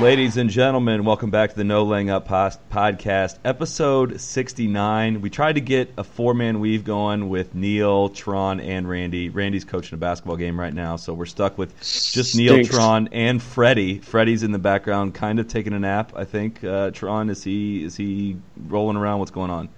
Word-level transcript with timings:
Ladies 0.00 0.36
and 0.36 0.48
gentlemen, 0.48 1.04
welcome 1.04 1.30
back 1.30 1.50
to 1.50 1.56
the 1.56 1.64
No 1.64 1.82
Laying 1.82 2.08
Up 2.08 2.28
podcast, 2.28 3.38
episode 3.44 4.20
69. 4.20 5.20
We 5.20 5.28
tried 5.28 5.54
to 5.54 5.60
get 5.60 5.92
a 5.98 6.04
four 6.04 6.34
man 6.34 6.60
weave 6.60 6.84
going 6.84 7.28
with 7.28 7.52
Neil, 7.56 8.08
Tron, 8.08 8.60
and 8.60 8.88
Randy. 8.88 9.28
Randy's 9.28 9.64
coaching 9.64 9.94
a 9.94 9.98
basketball 9.98 10.36
game 10.36 10.58
right 10.58 10.72
now, 10.72 10.94
so 10.94 11.12
we're 11.14 11.26
stuck 11.26 11.58
with 11.58 11.76
just 11.80 12.36
Neil, 12.36 12.52
Stinks. 12.52 12.70
Tron, 12.70 13.08
and 13.10 13.42
Freddie. 13.42 13.98
Freddie's 13.98 14.44
in 14.44 14.52
the 14.52 14.58
background, 14.60 15.16
kind 15.16 15.40
of 15.40 15.48
taking 15.48 15.72
a 15.72 15.80
nap, 15.80 16.12
I 16.14 16.24
think. 16.24 16.62
Uh, 16.62 16.92
Tron, 16.92 17.28
is 17.28 17.42
he 17.42 17.82
is 17.82 17.96
he 17.96 18.36
rolling 18.68 18.96
around? 18.96 19.18
What's 19.18 19.32
going 19.32 19.50
on? 19.50 19.68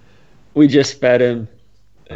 We 0.53 0.67
just 0.67 0.99
fed 0.99 1.21
him. 1.21 1.47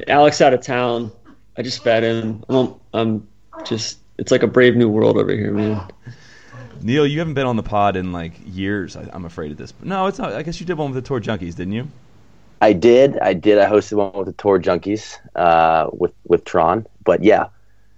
Alex 0.07 0.41
out 0.41 0.53
of 0.53 0.61
town. 0.61 1.11
I 1.57 1.63
just 1.63 1.83
fed 1.83 2.03
him. 2.03 2.45
I'm, 2.49 2.75
I'm 2.93 3.27
just. 3.65 3.97
It's 4.19 4.31
like 4.31 4.43
a 4.43 4.47
brave 4.47 4.75
new 4.75 4.89
world 4.89 5.17
over 5.17 5.31
here, 5.31 5.51
man. 5.51 5.87
Neil, 6.81 7.05
you 7.07 7.19
haven't 7.19 7.33
been 7.35 7.45
on 7.47 7.55
the 7.55 7.63
pod 7.63 7.95
in 7.95 8.11
like 8.11 8.33
years, 8.45 8.95
I, 8.95 9.09
I'm 9.13 9.25
afraid 9.25 9.51
of 9.51 9.57
this. 9.57 9.71
But 9.71 9.87
no, 9.87 10.07
it's 10.07 10.19
not. 10.19 10.33
I 10.33 10.43
guess 10.43 10.59
you 10.59 10.65
did 10.65 10.77
one 10.77 10.91
with 10.91 11.03
the 11.03 11.07
Tour 11.07 11.21
Junkies, 11.21 11.55
didn't 11.55 11.73
you? 11.73 11.87
I 12.61 12.73
did. 12.73 13.17
I 13.19 13.33
did. 13.33 13.57
I 13.59 13.69
hosted 13.69 13.93
one 13.97 14.13
with 14.13 14.27
the 14.27 14.33
Tour 14.33 14.59
Junkies 14.59 15.17
uh, 15.35 15.89
with 15.91 16.13
with 16.25 16.45
Tron. 16.45 16.87
But 17.03 17.23
yeah, 17.23 17.47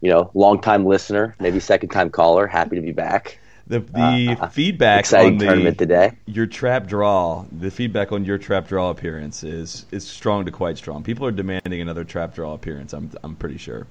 you 0.01 0.09
know, 0.11 0.31
long 0.33 0.61
time 0.61 0.85
listener, 0.85 1.35
maybe 1.39 1.59
second 1.59 1.89
time 1.89 2.09
caller. 2.09 2.47
Happy 2.47 2.75
to 2.75 2.81
be 2.81 2.91
back. 2.91 3.39
The 3.67 3.79
the 3.81 4.37
Uh, 4.39 4.47
feedback 4.47 4.99
Exciting 5.01 5.33
on 5.33 5.37
the 5.37 5.45
tournament 5.45 5.77
today. 5.77 6.13
your 6.25 6.45
trap 6.47 6.87
draw, 6.87 7.45
the 7.51 7.71
feedback 7.71 8.11
on 8.11 8.25
your 8.25 8.37
trap 8.37 8.67
draw 8.67 8.89
appearance 8.89 9.43
is 9.43 9.85
is 9.91 10.07
strong 10.07 10.45
to 10.45 10.51
quite 10.51 10.77
strong. 10.77 11.03
People 11.03 11.25
are 11.27 11.31
demanding 11.31 11.81
another 11.81 12.03
trap 12.05 12.33
draw 12.33 12.53
appearance. 12.53 12.93
I'm 12.93 13.11
I'm 13.23 13.35
pretty 13.35 13.57
sure. 13.57 13.87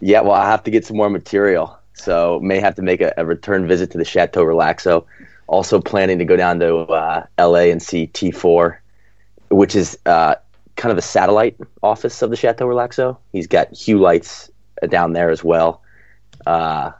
Yeah, 0.00 0.22
well, 0.22 0.32
I 0.32 0.50
have 0.50 0.64
to 0.64 0.70
get 0.70 0.86
some 0.86 0.96
more 0.96 1.10
material, 1.10 1.78
so 1.94 2.40
may 2.40 2.60
have 2.60 2.74
to 2.76 2.82
make 2.82 3.00
a, 3.00 3.12
a 3.16 3.24
return 3.24 3.66
visit 3.66 3.90
to 3.92 3.98
the 3.98 4.04
Chateau 4.04 4.44
Relaxo. 4.44 5.04
Also 5.46 5.80
planning 5.80 6.18
to 6.18 6.24
go 6.24 6.36
down 6.36 6.60
to 6.60 6.76
uh, 6.76 7.26
L.A. 7.38 7.70
and 7.70 7.82
see 7.82 8.06
T4, 8.06 8.78
which 9.50 9.74
is 9.74 9.98
uh, 10.06 10.36
kind 10.76 10.92
of 10.92 10.98
a 10.98 11.02
satellite 11.02 11.56
office 11.82 12.22
of 12.22 12.30
the 12.30 12.36
Chateau 12.36 12.66
Relaxo. 12.66 13.16
He's 13.32 13.46
got 13.46 13.72
Hue 13.72 13.98
lights 13.98 14.50
uh, 14.82 14.86
down 14.86 15.12
there 15.12 15.30
as 15.30 15.42
well, 15.42 15.82
uh, 16.46 16.92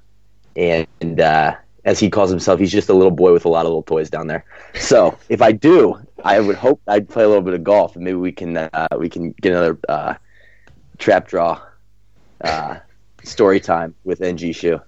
and 0.56 1.20
uh, 1.20 1.54
as 1.84 2.00
he 2.00 2.10
calls 2.10 2.28
himself, 2.28 2.58
he's 2.58 2.72
just 2.72 2.88
a 2.88 2.94
little 2.94 3.12
boy 3.12 3.32
with 3.32 3.44
a 3.44 3.48
lot 3.48 3.60
of 3.60 3.66
little 3.66 3.84
toys 3.84 4.10
down 4.10 4.26
there. 4.26 4.44
So 4.74 5.16
if 5.28 5.40
I 5.40 5.52
do, 5.52 6.04
I 6.24 6.40
would 6.40 6.56
hope 6.56 6.80
I'd 6.88 7.08
play 7.08 7.22
a 7.22 7.28
little 7.28 7.44
bit 7.44 7.54
of 7.54 7.62
golf, 7.62 7.94
and 7.94 8.04
maybe 8.04 8.16
we 8.16 8.32
can 8.32 8.56
uh, 8.56 8.88
we 8.98 9.08
can 9.08 9.30
get 9.40 9.52
another 9.52 10.18
trap 10.98 11.28
draw 11.28 11.60
story 13.24 13.60
time 13.60 13.94
with 14.04 14.20
NG 14.20 14.52
Shoe. 14.52 14.80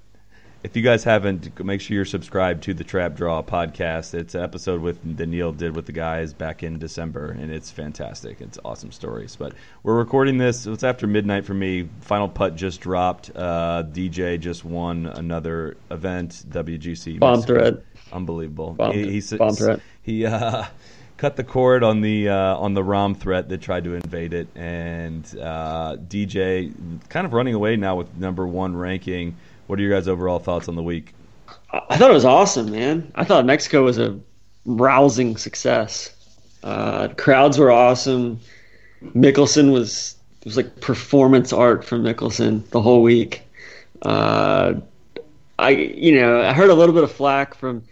If 0.63 0.77
you 0.77 0.83
guys 0.83 1.03
haven't, 1.03 1.59
make 1.65 1.81
sure 1.81 1.97
you're 1.97 2.05
subscribed 2.05 2.63
to 2.65 2.75
the 2.75 2.85
Trap 2.85 3.17
Draw 3.17 3.43
podcast. 3.43 4.15
It's 4.15 4.37
an 4.37 4.45
episode 4.45 4.81
with 4.81 5.17
that 5.17 5.27
Neil 5.27 5.51
did 5.51 5.75
with 5.75 5.87
the 5.87 5.93
guys 5.93 6.33
back 6.33 6.63
in 6.63 6.79
December, 6.79 7.33
and 7.33 7.51
it's 7.51 7.73
fantastic. 7.73 8.41
It's 8.41 8.61
awesome 8.65 8.93
stories. 8.93 9.35
But 9.35 9.55
we're 9.83 9.99
recording 9.99 10.39
this. 10.39 10.65
It's 10.67 10.85
after 10.85 11.09
midnight 11.09 11.45
for 11.45 11.55
me. 11.55 11.89
Final 12.03 12.29
putt 12.29 12.55
just 12.55 12.81
dropped. 12.81 13.33
Uh, 13.35 13.83
DJ 13.91 14.39
just 14.39 14.65
won 14.65 15.07
another 15.07 15.77
event. 15.91 16.45
WGC 16.49 17.19
Bomb 17.19 17.41
Mexico. 17.41 17.59
threat. 17.59 17.85
Unbelievable. 18.13 18.75
Bomb- 18.75 18.93
he, 18.93 19.21
he, 19.21 19.37
bomb 19.37 19.57
threat. 19.57 19.81
He 20.03 20.27
uh, 20.27 20.65
cut 21.23 21.37
the 21.37 21.45
cord 21.45 21.85
on 21.85 22.01
the 22.01 22.29
uh, 22.29 22.57
on 22.57 22.75
the 22.75 22.83
Rahm 22.83 23.17
threat 23.17 23.49
that 23.49 23.61
tried 23.61 23.85
to 23.85 23.95
invade 23.95 24.35
it, 24.35 24.49
and 24.57 25.25
uh, 25.41 25.97
DJ 26.09 26.75
kind 27.11 27.25
of 27.25 27.33
running 27.33 27.55
away 27.55 27.77
now 27.77 27.95
with 27.95 28.13
number 28.17 28.45
one 28.45 28.75
ranking. 28.75 29.37
What 29.69 29.79
are 29.79 29.83
your 29.83 29.93
guys' 29.93 30.09
overall 30.09 30.41
thoughts 30.41 30.69
on 30.69 30.75
the 30.75 30.83
week? 30.83 31.15
I 31.71 31.97
thought 31.97 32.11
it 32.11 32.15
was 32.15 32.25
awesome, 32.25 32.73
man. 32.73 33.13
I 33.15 33.23
thought 33.23 33.47
Mexico 33.47 33.85
was 33.85 33.99
a 33.99 34.19
rousing 34.67 35.37
success. 35.37 36.13
Uh, 36.65 37.07
crowds 37.17 37.57
were 37.57 37.71
awesome. 37.71 38.41
Mickelson 39.15 39.73
was 39.73 40.17
it 40.41 40.45
was 40.45 40.57
like 40.57 40.81
performance 40.81 41.53
art 41.53 41.85
from 41.85 42.03
Mickelson 42.03 42.69
the 42.71 42.83
whole 42.83 43.01
week. 43.01 43.43
Uh, 44.03 44.75
I 45.61 45.71
you 45.71 46.21
know 46.21 46.43
I 46.43 46.53
heard 46.53 46.71
a 46.71 46.75
little 46.75 46.97
bit 46.97 47.05
of 47.05 47.13
flack 47.13 47.55
from 47.55 47.85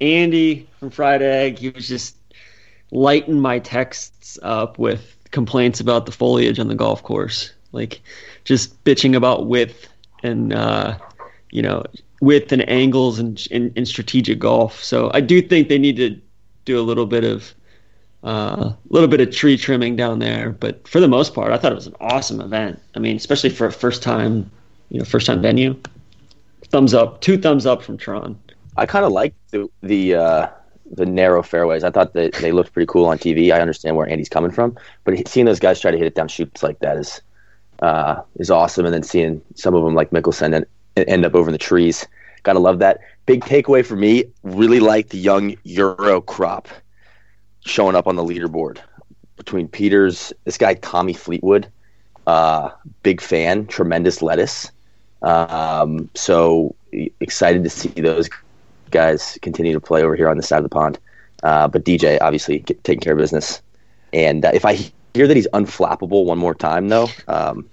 Andy 0.00 0.68
from 0.78 0.90
Fried 0.90 1.20
Egg. 1.20 1.58
He 1.58 1.70
was 1.70 1.88
just 1.88 2.14
lighting 2.90 3.40
my 3.40 3.58
texts 3.58 4.38
up 4.42 4.78
with 4.78 5.16
complaints 5.30 5.80
about 5.80 6.06
the 6.06 6.12
foliage 6.12 6.58
on 6.58 6.68
the 6.68 6.74
golf 6.74 7.02
course, 7.02 7.52
like 7.72 8.00
just 8.44 8.82
bitching 8.84 9.16
about 9.16 9.46
width 9.46 9.88
and 10.22 10.52
uh, 10.52 10.96
you 11.50 11.62
know 11.62 11.84
width 12.20 12.52
and 12.52 12.68
angles 12.68 13.18
and 13.18 13.46
in 13.50 13.86
strategic 13.86 14.38
golf. 14.38 14.82
So 14.82 15.10
I 15.14 15.20
do 15.20 15.42
think 15.42 15.68
they 15.68 15.78
need 15.78 15.96
to 15.96 16.20
do 16.64 16.78
a 16.78 16.82
little 16.82 17.06
bit 17.06 17.24
of 17.24 17.54
a 18.22 18.28
uh, 18.28 18.74
little 18.88 19.08
bit 19.08 19.20
of 19.20 19.30
tree 19.30 19.56
trimming 19.56 19.94
down 19.94 20.18
there. 20.18 20.50
But 20.50 20.86
for 20.88 21.00
the 21.00 21.08
most 21.08 21.34
part, 21.34 21.52
I 21.52 21.58
thought 21.58 21.72
it 21.72 21.76
was 21.76 21.86
an 21.86 21.96
awesome 22.00 22.40
event. 22.40 22.80
I 22.96 22.98
mean, 22.98 23.16
especially 23.16 23.50
for 23.50 23.66
a 23.66 23.72
first 23.72 24.02
time, 24.02 24.50
you 24.88 24.98
know, 24.98 25.04
first 25.04 25.26
time 25.26 25.40
venue. 25.40 25.80
Thumbs 26.68 26.92
up, 26.92 27.20
two 27.20 27.38
thumbs 27.38 27.66
up 27.66 27.82
from 27.82 27.96
Tron. 27.96 28.36
I 28.76 28.86
kind 28.86 29.04
of 29.04 29.12
like 29.12 29.34
the 29.50 29.68
the 29.82 30.14
uh, 30.16 30.48
the 30.90 31.06
narrow 31.06 31.42
fairways. 31.42 31.84
I 31.84 31.90
thought 31.90 32.12
that 32.14 32.34
they 32.34 32.52
looked 32.52 32.72
pretty 32.72 32.86
cool 32.86 33.06
on 33.06 33.18
TV. 33.18 33.52
I 33.52 33.60
understand 33.60 33.96
where 33.96 34.08
Andy's 34.08 34.28
coming 34.28 34.50
from, 34.50 34.76
but 35.04 35.28
seeing 35.28 35.46
those 35.46 35.60
guys 35.60 35.80
try 35.80 35.90
to 35.90 35.98
hit 35.98 36.06
it 36.06 36.14
down 36.14 36.28
shoots 36.28 36.62
like 36.62 36.78
that 36.80 36.96
is 36.96 37.20
uh, 37.80 38.22
is 38.36 38.50
awesome. 38.50 38.84
And 38.86 38.94
then 38.94 39.02
seeing 39.02 39.42
some 39.54 39.74
of 39.74 39.84
them 39.84 39.94
like 39.94 40.10
Mickelson 40.10 40.64
end 40.96 41.24
up 41.24 41.34
over 41.34 41.48
in 41.48 41.52
the 41.52 41.58
trees, 41.58 42.06
gotta 42.42 42.58
love 42.58 42.78
that. 42.78 43.00
Big 43.26 43.42
takeaway 43.42 43.84
for 43.84 43.96
me: 43.96 44.24
really 44.42 44.80
like 44.80 45.08
the 45.08 45.18
young 45.18 45.56
Euro 45.64 46.20
crop 46.20 46.68
showing 47.60 47.96
up 47.96 48.06
on 48.06 48.16
the 48.16 48.22
leaderboard 48.22 48.78
between 49.36 49.68
Pieters, 49.68 50.32
this 50.44 50.56
guy 50.56 50.74
Tommy 50.74 51.12
Fleetwood, 51.12 51.68
uh, 52.26 52.70
big 53.02 53.20
fan, 53.20 53.66
tremendous 53.66 54.22
lettuce. 54.22 54.70
Um, 55.22 56.08
so 56.14 56.74
excited 57.20 57.64
to 57.64 57.70
see 57.70 57.88
those 57.88 58.28
guys 58.90 59.38
continue 59.42 59.72
to 59.72 59.80
play 59.80 60.02
over 60.02 60.16
here 60.16 60.28
on 60.28 60.36
this 60.36 60.48
side 60.48 60.58
of 60.58 60.62
the 60.64 60.68
pond. 60.68 60.98
Uh, 61.42 61.68
but 61.68 61.84
DJ 61.84 62.18
obviously 62.20 62.60
get, 62.60 62.82
taking 62.84 63.00
care 63.00 63.12
of 63.12 63.18
business. 63.18 63.60
And 64.12 64.44
uh, 64.44 64.50
if 64.54 64.64
I 64.64 64.74
hear 65.14 65.26
that 65.26 65.36
he's 65.36 65.48
unflappable 65.52 66.24
one 66.24 66.38
more 66.38 66.54
time, 66.54 66.88
though, 66.88 67.08
um, 67.28 67.68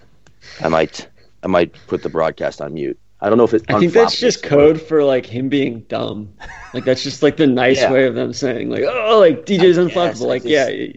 I 0.62 0.68
might 0.70 1.08
I 1.44 1.48
might 1.48 1.74
put 1.88 2.04
the 2.04 2.10
broadcast 2.10 2.62
on 2.62 2.74
mute. 2.74 3.00
I 3.22 3.30
don't 3.30 3.38
know 3.38 3.46
if 3.46 3.54
it's. 3.54 3.64
I 3.70 3.80
think 3.80 3.94
that's 3.94 4.20
just 4.20 4.44
code 4.44 4.82
for 4.82 5.04
like 5.04 5.26
him 5.26 5.48
being 5.48 5.82
dumb. 5.82 6.34
Like 6.74 6.84
that's 6.84 7.04
just 7.04 7.24
like 7.24 7.38
the 7.38 7.48
nice 7.48 7.80
Yeah. 7.80 7.92
way 7.92 8.06
of 8.06 8.16
them 8.16 8.34
saying 8.34 8.70
like, 8.70 8.84
oh, 8.86 9.20
like 9.20 9.46
DJ's 9.46 9.78
unflappable. 9.78 10.28
Like, 10.28 10.44
just- 10.44 10.72
yeah, 10.72 10.92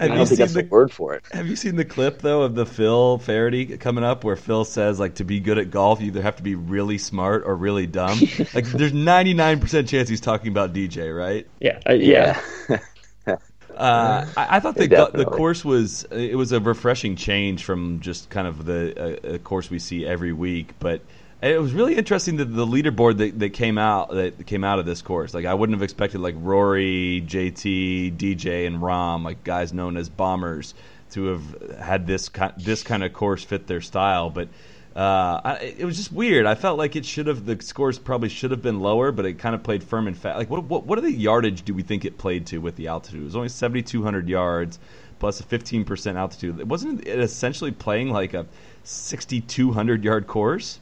I 0.00 0.08
Have 0.08 0.18
don't 0.18 0.18
you 0.18 0.26
think 0.26 0.38
seen 0.38 0.38
that's 0.40 0.54
the 0.54 0.62
the 0.62 0.68
word 0.68 0.92
for 0.92 1.14
it. 1.14 1.24
Have 1.32 1.46
you 1.46 1.56
seen 1.56 1.76
the 1.76 1.84
clip 1.84 2.20
though 2.20 2.42
of 2.42 2.54
the 2.54 2.66
Phil 2.66 3.18
Feherty 3.18 3.78
coming 3.78 4.04
up 4.04 4.24
where 4.24 4.36
Phil 4.36 4.64
says 4.64 4.98
like 4.98 5.16
to 5.16 5.24
be 5.24 5.40
good 5.40 5.58
at 5.58 5.70
golf 5.70 6.00
you 6.00 6.08
either 6.08 6.22
have 6.22 6.36
to 6.36 6.42
be 6.42 6.54
really 6.56 6.98
smart 6.98 7.44
or 7.46 7.54
really 7.56 7.86
dumb. 7.86 8.18
like 8.54 8.66
there's 8.66 8.92
99% 8.92 9.88
chance 9.88 10.08
he's 10.08 10.20
talking 10.20 10.48
about 10.48 10.72
DJ, 10.72 11.16
right? 11.16 11.46
yeah, 11.60 11.78
uh, 11.88 11.92
yeah. 11.92 12.40
Uh, 13.76 14.24
I, 14.36 14.56
I 14.56 14.60
thought 14.60 14.76
the 14.76 14.86
go- 14.86 15.10
the 15.12 15.26
course 15.26 15.64
was 15.64 16.04
it 16.12 16.36
was 16.36 16.52
a 16.52 16.60
refreshing 16.60 17.16
change 17.16 17.64
from 17.64 18.00
just 18.00 18.30
kind 18.30 18.46
of 18.46 18.64
the 18.64 18.94
uh, 19.26 19.34
uh, 19.34 19.38
course 19.38 19.68
we 19.68 19.80
see 19.80 20.06
every 20.06 20.32
week, 20.32 20.74
but 20.78 21.02
it 21.44 21.60
was 21.60 21.72
really 21.72 21.96
interesting 21.96 22.36
that 22.36 22.46
the 22.46 22.66
leaderboard 22.66 23.18
that, 23.18 23.38
that 23.38 23.50
came 23.50 23.76
out 23.76 24.10
that 24.10 24.46
came 24.46 24.64
out 24.64 24.78
of 24.78 24.86
this 24.86 25.02
course. 25.02 25.34
Like 25.34 25.44
I 25.44 25.54
wouldn't 25.54 25.76
have 25.76 25.82
expected 25.82 26.20
like 26.20 26.34
Rory, 26.38 27.22
JT, 27.26 28.16
DJ, 28.16 28.66
and 28.66 28.78
Rahm, 28.80 29.24
like 29.24 29.44
guys 29.44 29.72
known 29.72 29.96
as 29.96 30.08
bombers, 30.08 30.74
to 31.12 31.26
have 31.26 31.78
had 31.78 32.06
this 32.06 32.28
ki- 32.28 32.56
this 32.56 32.82
kind 32.82 33.04
of 33.04 33.12
course 33.12 33.44
fit 33.44 33.66
their 33.66 33.80
style, 33.80 34.30
but. 34.30 34.48
Uh, 34.96 35.40
I, 35.44 35.74
it 35.76 35.84
was 35.84 35.96
just 35.96 36.12
weird. 36.12 36.46
I 36.46 36.54
felt 36.54 36.78
like 36.78 36.94
it 36.94 37.04
should 37.04 37.26
have 37.26 37.44
the 37.44 37.60
scores 37.60 37.98
probably 37.98 38.28
should 38.28 38.52
have 38.52 38.62
been 38.62 38.78
lower, 38.78 39.10
but 39.10 39.24
it 39.24 39.40
kind 39.40 39.56
of 39.56 39.64
played 39.64 39.82
firm 39.82 40.06
and 40.06 40.16
fast. 40.16 40.38
Like 40.38 40.50
what 40.50 40.62
what 40.66 40.86
what 40.86 40.96
are 40.96 41.02
the 41.02 41.10
yardage 41.10 41.64
do 41.64 41.74
we 41.74 41.82
think 41.82 42.04
it 42.04 42.16
played 42.16 42.46
to 42.46 42.58
with 42.58 42.76
the 42.76 42.86
altitude? 42.86 43.22
It 43.22 43.24
was 43.24 43.34
only 43.34 43.48
seventy 43.48 43.82
two 43.82 44.04
hundred 44.04 44.28
yards 44.28 44.78
plus 45.18 45.40
a 45.40 45.42
fifteen 45.42 45.84
percent 45.84 46.16
altitude. 46.16 46.60
It 46.60 46.68
wasn't 46.68 47.04
it 47.08 47.18
essentially 47.18 47.72
playing 47.72 48.10
like 48.10 48.34
a 48.34 48.46
sixty 48.84 49.40
two 49.40 49.72
hundred 49.72 50.04
yard 50.04 50.28
course. 50.28 50.78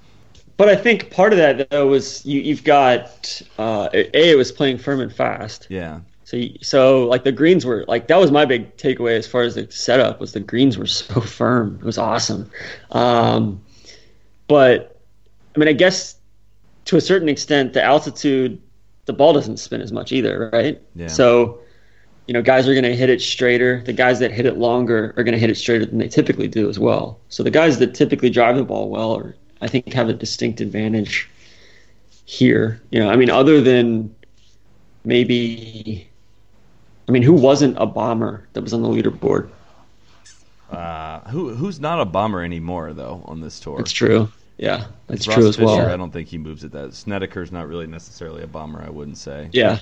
But 0.56 0.68
I 0.68 0.76
think 0.76 1.10
part 1.10 1.32
of 1.32 1.38
that 1.38 1.70
though 1.70 1.86
was 1.86 2.24
you, 2.24 2.40
you've 2.40 2.64
got 2.64 3.42
uh, 3.58 3.88
a 3.92 4.30
it 4.32 4.36
was 4.36 4.52
playing 4.52 4.78
firm 4.78 5.00
and 5.00 5.12
fast, 5.12 5.66
Yeah, 5.68 6.00
So 6.24 6.40
so 6.60 7.06
like 7.08 7.24
the 7.24 7.32
greens 7.32 7.64
were 7.64 7.84
like 7.88 8.06
that 8.08 8.18
was 8.18 8.30
my 8.30 8.44
big 8.44 8.76
takeaway 8.76 9.16
as 9.16 9.26
far 9.26 9.42
as 9.42 9.54
the 9.54 9.70
setup 9.70 10.20
was 10.20 10.32
the 10.32 10.40
greens 10.40 10.78
were 10.78 10.86
so 10.86 11.20
firm. 11.38 11.78
It 11.80 11.84
was 11.84 11.98
awesome. 11.98 12.50
Um, 12.90 13.62
but 14.46 15.00
I 15.54 15.58
mean, 15.58 15.68
I 15.68 15.72
guess 15.72 16.16
to 16.86 16.96
a 16.96 17.00
certain 17.00 17.28
extent, 17.28 17.72
the 17.72 17.82
altitude, 17.82 18.60
the 19.06 19.12
ball 19.12 19.32
doesn't 19.32 19.58
spin 19.58 19.80
as 19.80 19.92
much 19.92 20.12
either, 20.12 20.50
right? 20.52 20.80
Yeah. 20.94 21.08
So, 21.08 21.60
you 22.26 22.34
know, 22.34 22.42
guys 22.42 22.68
are 22.68 22.74
going 22.74 22.84
to 22.84 22.96
hit 22.96 23.10
it 23.10 23.20
straighter. 23.20 23.82
The 23.84 23.92
guys 23.92 24.18
that 24.20 24.30
hit 24.30 24.46
it 24.46 24.56
longer 24.56 25.14
are 25.16 25.24
going 25.24 25.34
to 25.34 25.38
hit 25.38 25.50
it 25.50 25.56
straighter 25.56 25.86
than 25.86 25.98
they 25.98 26.08
typically 26.08 26.48
do 26.48 26.68
as 26.68 26.78
well. 26.78 27.20
So 27.28 27.42
the 27.42 27.50
guys 27.50 27.78
that 27.78 27.94
typically 27.94 28.30
drive 28.30 28.56
the 28.56 28.64
ball 28.64 28.90
well, 28.90 29.16
are, 29.16 29.36
I 29.62 29.68
think, 29.68 29.92
have 29.92 30.08
a 30.08 30.12
distinct 30.12 30.60
advantage 30.60 31.30
here. 32.24 32.82
You 32.90 32.98
know, 33.00 33.08
I 33.08 33.16
mean, 33.16 33.30
other 33.30 33.60
than 33.60 34.14
maybe, 35.04 36.08
I 37.08 37.12
mean, 37.12 37.22
who 37.22 37.32
wasn't 37.32 37.76
a 37.78 37.86
bomber 37.86 38.46
that 38.52 38.60
was 38.60 38.74
on 38.74 38.82
the 38.82 38.88
leaderboard? 38.88 39.48
Uh, 40.70 41.20
who 41.28 41.54
who's 41.54 41.80
not 41.80 42.00
a 42.00 42.04
bomber 42.04 42.42
anymore 42.42 42.92
though 42.92 43.22
on 43.26 43.40
this 43.40 43.60
tour? 43.60 43.76
That's 43.76 43.92
true. 43.92 44.30
Yeah, 44.58 44.86
that's 45.06 45.26
Ross 45.26 45.36
true 45.36 45.48
as 45.48 45.56
Fisher, 45.56 45.66
well. 45.66 45.90
I 45.90 45.96
don't 45.96 46.10
think 46.10 46.28
he 46.28 46.38
moves 46.38 46.64
at 46.64 46.72
that. 46.72 46.94
Snedeker's 46.94 47.52
not 47.52 47.68
really 47.68 47.86
necessarily 47.86 48.42
a 48.42 48.46
bomber. 48.46 48.82
I 48.82 48.90
wouldn't 48.90 49.18
say. 49.18 49.48
Yeah. 49.52 49.80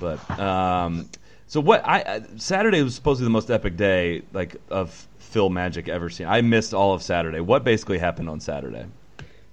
But 0.00 0.28
um, 0.38 1.08
so 1.46 1.60
what? 1.60 1.86
I, 1.86 2.00
I 2.00 2.22
Saturday 2.36 2.82
was 2.82 2.94
supposed 2.94 3.18
to 3.18 3.22
be 3.22 3.26
the 3.26 3.30
most 3.30 3.50
epic 3.50 3.76
day 3.76 4.22
like 4.32 4.56
of 4.70 5.06
Phil 5.30 5.48
Magic 5.48 5.88
ever 5.88 6.10
seen. 6.10 6.26
I 6.26 6.40
missed 6.40 6.74
all 6.74 6.92
of 6.92 7.02
Saturday. 7.02 7.40
What 7.40 7.62
basically 7.64 7.98
happened 7.98 8.28
on 8.28 8.40
Saturday? 8.40 8.86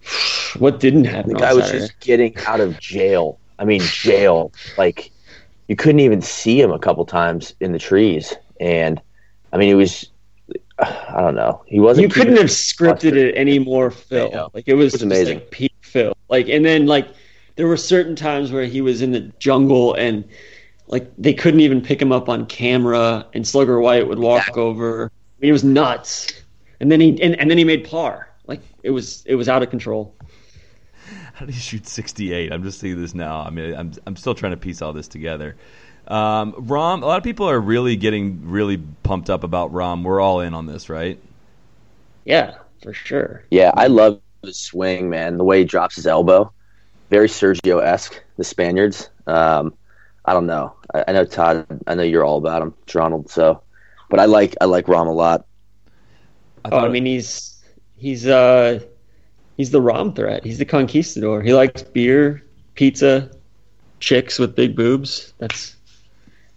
What 0.59 0.79
didn't 0.79 1.03
happen? 1.03 1.31
The 1.31 1.35
on 1.35 1.41
guy 1.41 1.53
was 1.53 1.65
Saturday? 1.65 1.87
just 1.87 1.99
getting 1.99 2.37
out 2.47 2.61
of 2.61 2.79
jail. 2.79 3.37
I 3.59 3.65
mean, 3.65 3.81
jail. 3.81 4.53
Like 4.77 5.11
you 5.67 5.75
couldn't 5.75 5.99
even 5.99 6.21
see 6.21 6.59
him 6.59 6.71
a 6.71 6.79
couple 6.79 7.05
times 7.05 7.53
in 7.59 7.73
the 7.73 7.79
trees, 7.79 8.33
and 8.59 8.99
I 9.51 9.57
mean, 9.57 9.69
it 9.69 9.75
was. 9.75 10.09
I 10.79 11.19
don't 11.21 11.35
know. 11.35 11.63
He 11.67 11.79
wasn't. 11.79 12.07
you 12.07 12.13
couldn't 12.13 12.37
have 12.37 12.47
scripted 12.47 13.13
it 13.13 13.33
any 13.35 13.59
more 13.59 13.91
Phil. 13.91 14.49
Like 14.53 14.67
it 14.67 14.73
was, 14.73 14.85
It 14.85 14.85
was 14.85 14.91
just, 14.93 15.03
amazing. 15.03 15.39
like 15.39 15.51
peak 15.51 15.73
Phil. 15.81 16.15
Like 16.29 16.47
and 16.47 16.63
then 16.65 16.87
like 16.87 17.09
there 17.55 17.67
were 17.67 17.77
certain 17.77 18.15
times 18.15 18.51
where 18.51 18.65
he 18.65 18.81
was 18.81 19.01
in 19.01 19.11
the 19.11 19.21
jungle 19.39 19.95
and 19.95 20.23
like 20.87 21.11
they 21.17 21.33
couldn't 21.33 21.59
even 21.59 21.81
pick 21.81 22.01
him 22.01 22.11
up 22.13 22.29
on 22.29 22.45
camera 22.45 23.25
and 23.33 23.45
Slugger 23.45 23.79
White 23.81 24.07
would 24.07 24.19
walk 24.19 24.57
over. 24.57 25.11
I 25.37 25.41
mean, 25.41 25.49
it 25.49 25.53
was 25.53 25.63
nuts. 25.63 26.31
And 26.79 26.91
then 26.91 26.99
he 26.99 27.21
and, 27.21 27.39
and 27.39 27.49
then 27.49 27.57
he 27.57 27.63
made 27.63 27.89
par. 27.89 28.29
Like 28.47 28.61
it 28.83 28.91
was 28.91 29.23
it 29.25 29.35
was 29.35 29.49
out 29.49 29.63
of 29.63 29.69
control. 29.69 30.15
How 31.33 31.45
did 31.45 31.53
he 31.53 31.61
shoot 31.61 31.87
68? 31.87 32.51
I'm 32.51 32.63
just 32.63 32.79
seeing 32.79 32.99
this 32.99 33.13
now. 33.13 33.41
I 33.41 33.49
mean, 33.49 33.75
I'm 33.75 33.91
I'm 34.05 34.15
still 34.15 34.33
trying 34.33 34.53
to 34.53 34.57
piece 34.57 34.81
all 34.81 34.93
this 34.93 35.07
together. 35.07 35.55
Um, 36.07 36.53
Rahm, 36.53 37.03
a 37.03 37.05
lot 37.05 37.17
of 37.17 37.23
people 37.23 37.49
are 37.49 37.59
really 37.59 37.95
getting 37.95 38.49
really 38.49 38.77
pumped 39.03 39.29
up 39.29 39.43
about 39.43 39.73
Rahm. 39.73 40.03
We're 40.03 40.21
all 40.21 40.39
in 40.39 40.53
on 40.53 40.65
this, 40.65 40.89
right? 40.89 41.19
Yeah, 42.25 42.55
for 42.81 42.93
sure. 42.93 43.43
Yeah, 43.51 43.71
I 43.75 43.87
love 43.87 44.21
his 44.41 44.57
swing, 44.57 45.09
man. 45.09 45.37
The 45.37 45.43
way 45.43 45.59
he 45.59 45.65
drops 45.65 45.95
his 45.95 46.07
elbow, 46.07 46.51
very 47.09 47.27
Sergio 47.27 47.83
esque. 47.83 48.23
The 48.37 48.43
Spaniards. 48.43 49.09
Um, 49.25 49.73
I 50.25 50.33
don't 50.33 50.45
know. 50.45 50.73
I, 50.93 51.05
I 51.07 51.11
know 51.11 51.25
Todd. 51.25 51.65
I 51.87 51.95
know 51.95 52.03
you're 52.03 52.23
all 52.23 52.37
about 52.37 52.61
him, 52.61 52.73
Ronald. 52.93 53.29
So, 53.29 53.61
but 54.09 54.19
I 54.19 54.25
like 54.25 54.55
I 54.61 54.65
like 54.65 54.85
Rahm 54.85 55.07
a 55.07 55.11
lot. 55.11 55.45
I 56.65 56.69
Oh, 56.71 56.79
I 56.79 56.89
mean 56.89 57.05
he's 57.05 57.63
he's 57.97 58.27
uh 58.27 58.79
he's 59.55 59.71
the 59.71 59.81
Rahm 59.81 60.15
threat. 60.15 60.43
He's 60.43 60.57
the 60.57 60.65
conquistador. 60.65 61.41
He 61.41 61.53
likes 61.53 61.83
beer, 61.83 62.43
pizza, 62.75 63.31
chicks 63.99 64.39
with 64.39 64.55
big 64.55 64.75
boobs. 64.75 65.33
That's 65.37 65.75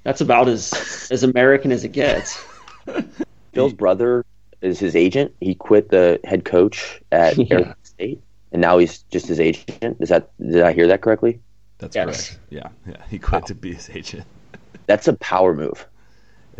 that's 0.05 0.20
about 0.20 0.49
as 0.49 1.08
as 1.11 1.23
American 1.23 1.73
as 1.73 1.85
it 1.85 1.93
gets. 1.93 2.43
Phil's 3.52 3.73
brother 3.73 4.25
is 4.62 4.79
his 4.79 4.94
agent. 4.94 5.35
He 5.41 5.55
quit 5.55 5.91
the 5.91 6.20
head 6.25 6.44
coach 6.44 7.00
at 7.12 7.37
Yeah. 7.38 7.47
Arizona 7.50 7.76
State, 7.82 8.23
and 8.52 8.61
now 8.62 8.79
he's 8.79 9.02
just 9.11 9.26
his 9.26 9.41
agent. 9.41 9.97
Is 10.00 10.08
that 10.08 10.31
did 10.38 10.62
I 10.62 10.73
hear 10.73 10.87
that 10.87 11.02
correctly? 11.02 11.41
that's 11.79 11.97
yes. 11.97 12.05
correct. 12.06 12.38
Yeah, 12.50 12.69
yeah. 12.87 13.02
He 13.08 13.19
quit 13.19 13.47
to 13.47 13.55
be 13.55 13.75
his 13.75 13.88
agent. 13.91 14.25
That's 14.87 15.08
a 15.08 15.14
power 15.14 15.55
move. 15.55 15.87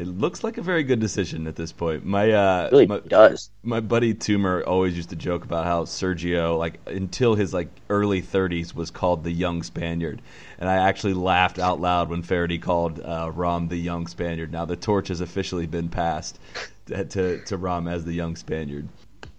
It 0.00 0.06
looks 0.06 0.43
like 0.43 0.56
a 0.56 0.62
very 0.62 0.82
good 0.82 0.99
decision 0.99 1.47
at 1.47 1.56
this 1.56 1.73
point. 1.73 2.06
My 2.06 2.31
uh, 2.31 2.70
really 2.73 2.87
my, 2.87 3.00
does. 3.00 3.50
my 3.62 3.81
buddy 3.81 4.14
Toomer 4.14 4.67
always 4.67 4.97
used 4.97 5.11
to 5.11 5.17
joke 5.17 5.44
about 5.44 5.67
how 5.67 5.85
Sergio, 5.85 6.58
like 6.58 6.81
until 6.87 7.35
his 7.35 7.52
like 7.52 7.69
early 7.91 8.23
30s, 8.23 8.75
was 8.75 8.91
called 8.91 9.25
the 9.25 9.31
young 9.31 9.62
Spaniard, 9.62 10.23
and 10.58 10.70
I 10.70 10.76
actually 10.76 11.12
laughed 11.12 11.58
out 11.58 11.82
loud 11.82 12.08
when 12.08 12.23
Feherty 12.23 12.58
called 12.58 13.00
uh, 13.00 13.31
Rahm 13.31 13.69
the 13.69 13.76
young 13.76 14.06
Spaniard. 14.06 14.50
Now 14.50 14.64
the 14.64 14.75
torch 14.75 15.08
has 15.08 15.20
officially 15.20 15.67
been 15.67 15.91
passed 15.91 16.41
to 16.87 17.05
to, 17.05 17.44
to 17.44 17.58
Rahm 17.58 17.87
as 17.93 18.02
the 18.02 18.14
young 18.14 18.37
Spaniard. 18.37 18.88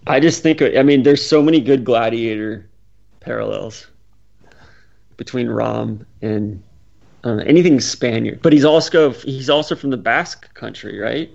I 0.06 0.19
just 0.19 0.44
think 0.44 0.62
I 0.62 0.84
mean 0.84 1.02
there's 1.02 1.25
so 1.25 1.42
many 1.42 1.60
good 1.60 1.84
gladiator 1.84 2.69
parallels 3.19 3.88
between 5.18 5.48
Rahm 5.48 6.06
and 6.22 6.62
Know, 7.24 7.38
anything 7.40 7.80
Spaniard. 7.80 8.42
But 8.42 8.52
he's 8.54 8.66
also 8.66 9.12
he's 9.12 9.50
also 9.50 9.76
from 9.76 9.92
the 9.92 9.98
Basque 9.98 10.52
country, 10.56 11.00
right? 11.00 11.30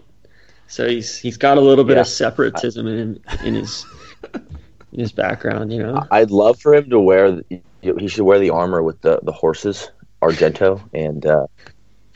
So 0.67 0.88
he's 0.88 1.17
he's 1.17 1.37
got 1.37 1.59
a 1.59 1.61
little 1.61 1.85
bit 1.85 1.94
Yeah. 1.94 2.00
of 2.00 2.09
separatism 2.09 2.87
in 2.88 3.21
in 3.44 3.55
his 3.55 3.85
in 4.93 4.99
his 5.00 5.12
background, 5.12 5.73
you 5.73 5.83
know. 5.83 6.05
I'd 6.11 6.31
love 6.33 6.61
for 6.61 6.75
him 6.75 6.91
to 6.91 6.99
wear. 7.00 7.31
the- 7.33 7.62
He 7.83 8.09
should 8.09 8.25
wear 8.25 8.41
the 8.41 8.50
armor 8.50 8.83
with 8.83 9.00
the 9.03 9.21
the 9.23 9.31
horses, 9.33 9.91
Argento, 10.23 10.81
and 10.93 11.25
uh, 11.25 11.47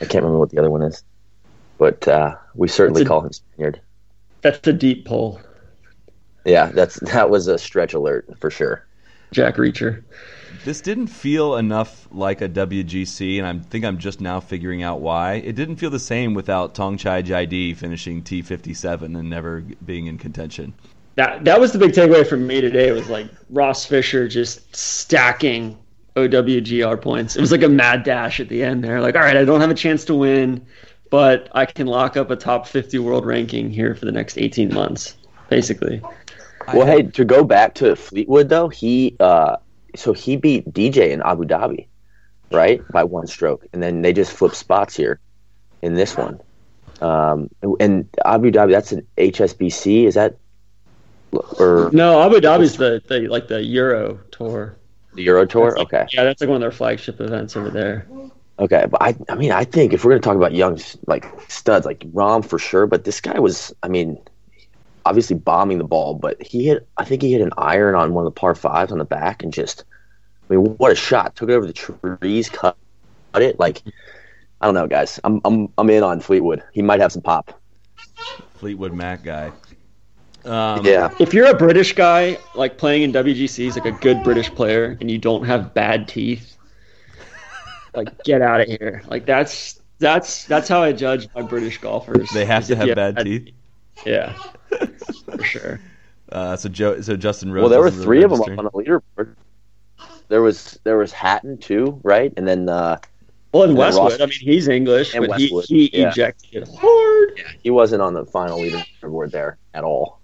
I 0.01 0.05
can't 0.05 0.23
remember 0.23 0.39
what 0.39 0.49
the 0.49 0.59
other 0.59 0.69
one 0.69 0.81
is, 0.81 1.01
but 1.77 2.05
uh, 2.09 2.35
we 2.55 2.67
certainly 2.67 3.03
a- 3.03 3.05
call 3.05 3.21
him 3.21 3.31
Spaniard. 3.31 3.79
That's 4.41 4.67
a 4.67 4.73
deep 4.73 5.05
pull, 5.05 5.39
Yeah, 6.43 6.71
that's 6.73 6.99
that 7.11 7.29
was 7.29 7.47
a 7.47 7.57
stretch 7.57 7.93
alert 7.93 8.27
for 8.41 8.49
sure. 8.51 8.85
Jack 9.31 9.55
Reacher. 9.55 10.03
This 10.65 10.81
didn't 10.81 11.07
feel 11.07 11.55
enough 11.55 12.07
like 12.11 12.41
a 12.41 12.49
WGC, 12.49 13.37
and 13.37 13.47
I 13.47 13.63
think 13.67 13.85
I'm 13.85 13.97
just 13.97 14.21
now 14.21 14.39
figuring 14.39 14.83
out 14.83 14.99
why. 14.99 15.35
It 15.35 15.55
didn't 15.55 15.77
feel 15.77 15.89
the 15.89 15.99
same 15.99 16.33
without 16.33 16.75
Thongchai 16.75 17.23
Jaidee 17.23 17.75
finishing 17.75 18.21
T57 18.21 19.17
and 19.17 19.29
never 19.29 19.61
being 19.85 20.07
in 20.07 20.17
contention. 20.17 20.73
That 21.15 21.45
that 21.45 21.59
was 21.59 21.71
the 21.71 21.79
big 21.79 21.91
takeaway 21.91 22.27
for 22.27 22.37
me 22.37 22.61
today. 22.61 22.89
It 22.89 22.93
was 22.93 23.09
like 23.09 23.27
Ross 23.49 23.85
Fisher 23.85 24.27
just 24.27 24.75
stacking 24.75 25.77
OWGR 26.15 27.01
points. 27.01 27.35
It 27.35 27.41
was 27.41 27.51
like 27.51 27.63
a 27.63 27.69
mad 27.69 28.03
dash 28.03 28.39
at 28.39 28.49
the 28.49 28.63
end 28.63 28.83
there. 28.83 29.01
Like, 29.01 29.15
all 29.15 29.21
right, 29.21 29.37
I 29.37 29.45
don't 29.45 29.61
have 29.61 29.71
a 29.71 29.75
chance 29.75 30.05
to 30.05 30.15
win, 30.15 30.65
but 31.09 31.49
I 31.53 31.65
can 31.65 31.87
lock 31.87 32.17
up 32.17 32.31
a 32.31 32.35
top 32.35 32.67
50 32.67 32.99
world 32.99 33.25
ranking 33.25 33.69
here 33.69 33.95
for 33.95 34.05
the 34.05 34.11
next 34.11 34.37
18 34.37 34.73
months, 34.73 35.17
basically. 35.49 36.01
Well, 36.73 36.85
hey, 36.85 37.03
to 37.03 37.25
go 37.25 37.43
back 37.43 37.75
to 37.75 37.95
Fleetwood 37.95 38.49
though, 38.49 38.69
he 38.69 39.15
uh, 39.19 39.57
so 39.95 40.13
he 40.13 40.37
beat 40.37 40.71
DJ 40.73 41.11
in 41.11 41.21
Abu 41.21 41.43
Dhabi, 41.45 41.87
right, 42.51 42.81
by 42.91 43.03
one 43.03 43.27
stroke, 43.27 43.65
and 43.73 43.81
then 43.83 44.01
they 44.01 44.13
just 44.13 44.31
flip 44.31 44.55
spots 44.55 44.95
here 44.95 45.19
in 45.81 45.93
this 45.93 46.15
one. 46.15 46.39
Um, 47.01 47.49
and 47.79 48.07
Abu 48.23 48.51
Dhabi, 48.51 48.71
that's 48.71 48.91
an 48.91 49.07
HSBC, 49.17 50.05
is 50.05 50.15
that 50.15 50.37
or 51.59 51.89
No, 51.93 52.21
Abu 52.21 52.35
Dhabi's 52.39 52.77
the, 52.77 53.01
the 53.07 53.27
like 53.27 53.47
the 53.47 53.63
Euro 53.63 54.19
tour. 54.31 54.77
the 55.13 55.23
Euro 55.23 55.45
Tour? 55.45 55.75
Like- 55.77 55.87
Okay, 55.87 56.05
Yeah, 56.11 56.23
that's 56.23 56.41
like 56.41 56.49
one 56.49 56.57
of 56.57 56.61
their 56.61 56.71
flagship 56.71 57.19
events 57.21 57.55
over 57.57 57.69
there. 57.69 58.07
okay, 58.59 58.85
but 58.89 59.01
I, 59.01 59.15
I 59.29 59.35
mean, 59.35 59.51
I 59.51 59.63
think 59.63 59.93
if 59.93 60.03
we're 60.05 60.11
gonna 60.11 60.21
talk 60.21 60.35
about 60.37 60.53
young 60.53 60.79
like 61.07 61.25
studs, 61.49 61.85
like 61.85 61.99
Rahm 62.11 62.45
for 62.45 62.59
sure, 62.59 62.85
but 62.87 63.03
this 63.03 63.19
guy 63.21 63.39
was, 63.39 63.73
I 63.81 63.87
mean, 63.87 64.17
obviously 65.05 65.35
bombing 65.35 65.77
the 65.77 65.83
ball, 65.83 66.15
but 66.15 66.41
he 66.41 66.67
hit, 66.67 66.87
I 66.97 67.05
think 67.05 67.21
he 67.21 67.31
hit 67.31 67.41
an 67.41 67.51
iron 67.57 67.95
on 67.95 68.13
one 68.13 68.25
of 68.25 68.33
the 68.33 68.39
par 68.39 68.55
fives 68.55 68.91
on 68.91 68.97
the 68.97 69.05
back, 69.05 69.43
and 69.43 69.53
just, 69.53 69.83
I 70.49 70.53
mean, 70.53 70.65
what 70.77 70.91
a 70.91 70.95
shot! 70.95 71.35
Took 71.35 71.49
it 71.49 71.53
over 71.53 71.65
the 71.65 71.73
trees, 71.73 72.49
cut, 72.49 72.77
cut 73.33 73.41
it. 73.41 73.59
Like, 73.59 73.81
I 74.59 74.65
don't 74.65 74.75
know, 74.75 74.87
guys. 74.87 75.19
I'm, 75.23 75.41
I'm, 75.45 75.69
I'm 75.77 75.89
in 75.89 76.03
on 76.03 76.19
Fleetwood. 76.19 76.63
He 76.73 76.81
might 76.81 76.99
have 76.99 77.11
some 77.11 77.21
pop. 77.21 77.59
Fleetwood 78.55 78.93
Mac 78.93 79.23
guy. 79.23 79.51
Um, 80.45 80.85
yeah, 80.85 81.13
If 81.19 81.33
you're 81.33 81.47
a 81.47 81.57
British 81.57 81.93
guy, 81.93 82.37
like 82.55 82.77
playing 82.77 83.03
in 83.03 83.11
WGCs, 83.11 83.75
like 83.75 83.85
a 83.85 83.91
good 83.91 84.23
British 84.23 84.49
player, 84.53 84.97
and 84.99 85.09
you 85.09 85.19
don't 85.19 85.45
have 85.45 85.73
bad 85.73 86.07
teeth, 86.07 86.57
like 87.93 88.23
get 88.23 88.41
out 88.41 88.61
of 88.61 88.67
here. 88.67 89.03
Like 89.07 89.25
that's 89.25 89.79
that's 89.99 90.45
that's 90.45 90.67
how 90.67 90.81
I 90.81 90.93
judge 90.93 91.27
my 91.35 91.43
British 91.43 91.77
golfers. 91.77 92.29
They 92.31 92.45
have 92.45 92.65
to 92.67 92.73
if 92.73 92.79
have 92.79 92.87
you 92.87 92.95
bad 92.95 93.17
teeth. 93.17 93.53
Yeah, 94.03 94.35
for 95.25 95.43
sure. 95.43 95.79
Uh, 96.31 96.55
so 96.55 96.69
Joe, 96.69 97.01
so 97.01 97.17
Justin 97.17 97.51
Rose. 97.51 97.63
well, 97.63 97.69
there 97.69 97.79
were 97.79 97.85
wasn't 97.87 98.03
three 98.05 98.23
of 98.23 98.29
them 98.31 98.39
on 98.57 98.63
the 98.63 98.71
leaderboard. 98.71 99.35
There 100.29 100.41
was, 100.41 100.79
there 100.85 100.97
was 100.97 101.11
Hatton 101.11 101.57
too, 101.57 101.99
right? 102.03 102.31
And 102.37 102.47
then 102.47 102.69
uh, 102.69 102.99
Well, 103.53 103.63
in 103.63 103.71
And 103.71 103.77
Westwood, 103.79 104.11
Ross- 104.13 104.21
I 104.21 104.25
mean, 104.27 104.39
he's 104.39 104.69
English, 104.69 105.13
And 105.13 105.27
but 105.27 105.37
he, 105.37 105.45
Westwood, 105.53 105.65
he 105.65 105.89
yeah. 105.99 106.09
ejected 106.09 106.69
hard. 106.79 107.33
he 107.61 107.69
wasn't 107.69 108.01
on 108.01 108.13
the 108.13 108.25
final 108.27 108.59
leaderboard 108.59 109.31
there 109.31 109.57
at 109.73 109.83
all. 109.83 110.20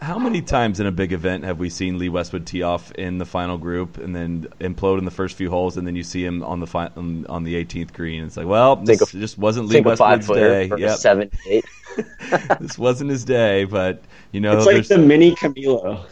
How 0.00 0.18
many 0.18 0.42
times 0.42 0.80
in 0.80 0.86
a 0.86 0.92
big 0.92 1.12
event 1.12 1.44
have 1.44 1.58
we 1.58 1.68
seen 1.70 1.98
Lee 1.98 2.08
Westwood 2.08 2.46
tee 2.46 2.62
off 2.62 2.92
in 2.92 3.18
the 3.18 3.24
final 3.24 3.58
group 3.58 3.98
and 3.98 4.14
then 4.14 4.46
implode 4.60 4.98
in 4.98 5.04
the 5.04 5.10
first 5.10 5.36
few 5.36 5.50
holes, 5.50 5.76
and 5.76 5.86
then 5.86 5.96
you 5.96 6.02
see 6.02 6.24
him 6.24 6.42
on 6.42 6.60
the 6.60 6.66
fi- 6.66 6.90
on, 6.96 7.26
on 7.26 7.44
the 7.44 7.54
18th 7.64 7.92
green? 7.92 8.24
It's 8.24 8.36
like, 8.36 8.46
well, 8.46 8.76
this 8.76 8.98
Think 8.98 9.10
just 9.22 9.38
wasn't 9.38 9.68
Lee 9.68 9.74
Think 9.76 9.86
of 9.86 9.98
five 9.98 10.28
Westwood's 10.28 10.70
day. 10.70 10.76
Yep, 10.76 10.98
seven, 10.98 11.30
eight. 11.48 11.64
this 12.60 12.78
wasn't 12.78 13.10
his 13.10 13.24
day, 13.24 13.64
but 13.64 14.02
you 14.30 14.40
know, 14.40 14.56
It's 14.58 14.66
like 14.66 14.86
the 14.88 14.98
mini 14.98 15.34
Camilo. 15.34 16.06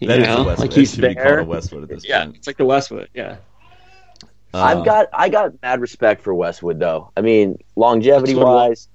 You 0.00 0.08
that 0.08 0.20
is 0.20 0.26
know? 0.26 0.44
Westwood. 0.44 0.58
Like 0.58 0.72
he's 0.72 0.92
it 0.92 0.94
should 0.96 1.08
be 1.08 1.14
called 1.14 1.26
there. 1.26 1.38
a 1.40 1.44
Westwood 1.44 1.82
at 1.84 1.88
this 1.88 2.04
Yeah, 2.06 2.24
point. 2.24 2.36
it's 2.36 2.46
like 2.46 2.56
the 2.56 2.64
Westwood. 2.64 3.08
Yeah. 3.14 3.36
Uh, 4.52 4.58
I've 4.58 4.84
got 4.84 5.08
I 5.12 5.28
got 5.30 5.60
mad 5.62 5.80
respect 5.80 6.22
for 6.22 6.34
Westwood 6.34 6.78
though. 6.78 7.10
I 7.16 7.22
mean, 7.22 7.58
longevity 7.76 8.34
wise, 8.34 8.88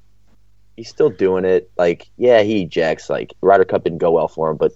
he's 0.80 0.90
still 0.90 1.10
doing 1.12 1.46
it. 1.46 1.72
Like, 1.78 2.10
yeah, 2.18 2.42
he 2.44 2.64
ejects. 2.64 3.10
Like, 3.10 3.34
Ryder 3.42 3.66
Cup 3.66 3.84
didn't 3.86 4.00
go 4.00 4.12
well 4.12 4.28
for 4.30 4.52
him, 4.52 4.58
but 4.58 4.74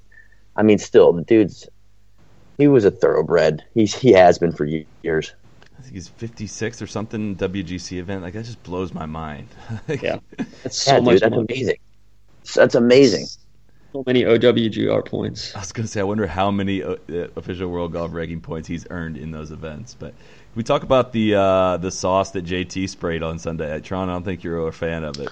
I 0.56 0.64
mean, 0.64 0.80
still, 0.80 1.14
the 1.14 1.24
dude's 1.24 1.68
he 2.58 2.68
was 2.68 2.86
a 2.86 2.92
thoroughbred. 2.92 3.64
He's 3.76 3.96
he 3.96 4.14
has 4.14 4.40
been 4.40 4.54
for 4.54 4.66
years. 5.04 5.36
I 5.78 5.82
think 5.82 5.94
he's 5.96 6.08
56 6.08 6.82
or 6.82 6.88
something 6.88 7.36
WGC 7.36 7.98
event. 7.98 8.22
Like 8.24 8.34
that 8.34 8.46
just 8.46 8.64
blows 8.64 8.94
my 8.94 9.06
mind. 9.06 9.50
Yeah. 10.02 10.18
That's 10.64 10.78
so 10.78 10.98
Yeah, 10.98 11.02
much 11.02 11.20
dude, 11.20 11.22
that's 11.22 11.36
money. 11.36 11.48
amazing. 11.50 11.78
That's 12.56 12.76
amazing. 12.76 13.30
So 13.94 14.04
many 14.06 14.26
OWGR 14.26 15.02
points. 15.04 15.56
I 15.56 15.60
was 15.60 15.72
going 15.72 15.86
to 15.86 15.92
say, 15.92 16.00
I 16.00 16.04
wonder 16.04 16.26
how 16.26 16.50
many 16.50 16.82
uh, 16.82 16.96
uh, 17.10 17.28
official 17.36 17.70
world 17.70 17.94
golf 17.94 18.12
ranking 18.14 18.42
points 18.42 18.68
he's 18.68 18.88
earned 18.90 19.18
in 19.18 19.30
those 19.32 19.52
events. 19.52 19.94
But 19.94 20.16
we 20.56 20.64
talk 20.64 20.82
about 20.84 21.12
the 21.12 21.36
uh, 21.36 21.78
the 21.78 21.92
sauce 21.92 22.32
that 22.32 22.44
JT 22.44 22.88
sprayed 22.88 23.22
on 23.22 23.38
Sunday 23.38 23.72
at 23.72 23.84
Tron. 23.84 24.10
I 24.10 24.14
don't 24.14 24.24
think 24.24 24.44
you're 24.44 24.68
a 24.68 24.74
fan 24.74 25.04
of 25.04 25.20
it. 25.20 25.32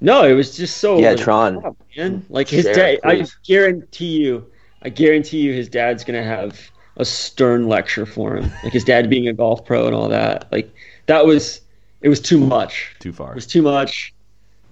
No, 0.00 0.24
it 0.24 0.32
was 0.32 0.56
just 0.56 0.78
so 0.78 1.00
Yeah, 1.00 1.14
Tron. 1.14 1.60
top, 1.60 1.76
man. 1.96 2.24
Like 2.28 2.48
his 2.48 2.64
Share 2.64 2.74
dad, 2.74 2.94
it, 2.94 3.00
I 3.04 3.26
guarantee 3.46 4.18
you, 4.20 4.46
I 4.82 4.88
guarantee 4.88 5.40
you, 5.40 5.52
his 5.52 5.68
dad's 5.68 6.04
gonna 6.04 6.22
have 6.24 6.58
a 6.96 7.04
stern 7.04 7.68
lecture 7.68 8.06
for 8.06 8.36
him. 8.36 8.50
Like 8.62 8.72
his 8.72 8.84
dad 8.84 9.10
being 9.10 9.28
a 9.28 9.32
golf 9.32 9.64
pro 9.64 9.86
and 9.86 9.94
all 9.94 10.08
that. 10.08 10.50
Like 10.50 10.72
that 11.06 11.26
was, 11.26 11.60
it 12.00 12.08
was 12.08 12.20
too 12.20 12.38
much. 12.38 12.94
Too 12.98 13.12
far. 13.12 13.32
It 13.32 13.34
was 13.36 13.46
too 13.46 13.62
much. 13.62 14.14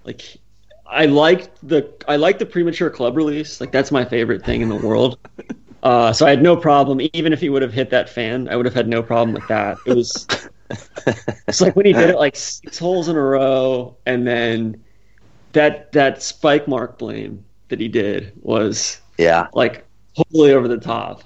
Like 0.05 0.23
I 0.87 1.07
liked 1.07 1.51
the 1.67 1.93
I 2.09 2.17
liked 2.17 2.39
the 2.39 2.47
premature 2.47 2.91
club 2.91 3.17
release. 3.17 3.61
Like 3.61 3.73
that's 3.73 3.93
my 3.93 4.05
favorite 4.05 4.45
thing 4.45 4.63
in 4.63 4.69
the 4.69 4.77
world. 4.77 5.19
Uh, 5.81 6.13
so 6.13 6.27
I 6.27 6.31
had 6.31 6.43
no 6.43 6.57
problem, 6.57 7.01
even 7.13 7.33
if 7.33 7.41
he 7.41 7.49
would 7.49 7.63
have 7.63 7.73
hit 7.73 7.91
that 7.91 8.09
fan, 8.09 8.49
I 8.49 8.57
would 8.57 8.67
have 8.67 8.75
had 8.75 8.89
no 8.89 9.01
problem 9.01 9.33
with 9.33 9.47
that. 9.47 9.79
It 9.85 9.93
was, 9.93 10.27
it's 11.47 11.61
like 11.61 11.77
when 11.77 11.87
he 11.87 11.93
did 11.93 12.11
it 12.11 12.17
like 12.17 12.35
six 12.35 12.79
holes 12.79 13.09
in 13.09 13.17
a 13.17 13.21
row, 13.23 13.97
and 14.05 14.27
then 14.27 14.83
that 15.53 15.93
that 15.93 16.23
spike 16.23 16.69
mark 16.69 16.99
blame 16.99 17.45
that 17.69 17.81
he 17.81 17.89
did 17.89 18.33
was 18.43 19.01
Yeah. 19.19 19.49
like 19.53 19.87
totally 20.17 20.53
over 20.53 20.69
the 20.69 20.79
top. 20.79 21.23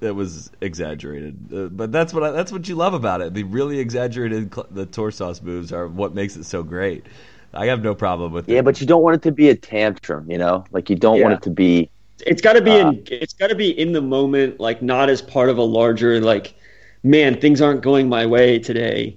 That 0.00 0.14
was 0.14 0.50
exaggerated, 0.62 1.52
uh, 1.52 1.66
but 1.68 1.92
that's 1.92 2.14
what 2.14 2.22
I, 2.22 2.30
that's 2.30 2.50
what 2.50 2.66
you 2.68 2.74
love 2.74 2.94
about 2.94 3.20
it. 3.20 3.34
The 3.34 3.42
really 3.42 3.78
exaggerated 3.78 4.54
cl- 4.54 4.66
the 4.70 4.86
tour 4.86 5.10
sauce 5.10 5.42
moves 5.42 5.72
are 5.74 5.88
what 5.88 6.14
makes 6.14 6.36
it 6.36 6.44
so 6.44 6.62
great. 6.62 7.06
I 7.52 7.66
have 7.66 7.82
no 7.82 7.94
problem 7.94 8.32
with 8.32 8.48
it. 8.48 8.54
Yeah, 8.54 8.62
but 8.62 8.80
you 8.80 8.86
don't 8.86 9.02
want 9.02 9.16
it 9.16 9.22
to 9.22 9.32
be 9.32 9.48
a 9.50 9.54
tantrum, 9.56 10.30
you 10.30 10.38
know? 10.38 10.64
Like 10.72 10.90
you 10.90 10.96
don't 10.96 11.20
want 11.20 11.34
it 11.34 11.42
to 11.42 11.50
be 11.50 11.90
It's 12.26 12.42
got 12.42 12.54
to 12.54 12.62
be 12.62 12.80
Uh, 12.80 12.80
in. 12.80 13.02
It's 13.06 13.32
got 13.34 13.48
to 13.48 13.54
be 13.54 13.70
in 13.78 13.92
the 13.92 14.02
moment, 14.02 14.60
like 14.60 14.82
not 14.82 15.08
as 15.10 15.22
part 15.22 15.48
of 15.48 15.58
a 15.58 15.62
larger 15.62 16.20
like, 16.20 16.54
man, 17.02 17.40
things 17.40 17.60
aren't 17.62 17.82
going 17.82 18.08
my 18.08 18.26
way 18.26 18.58
today. 18.58 19.16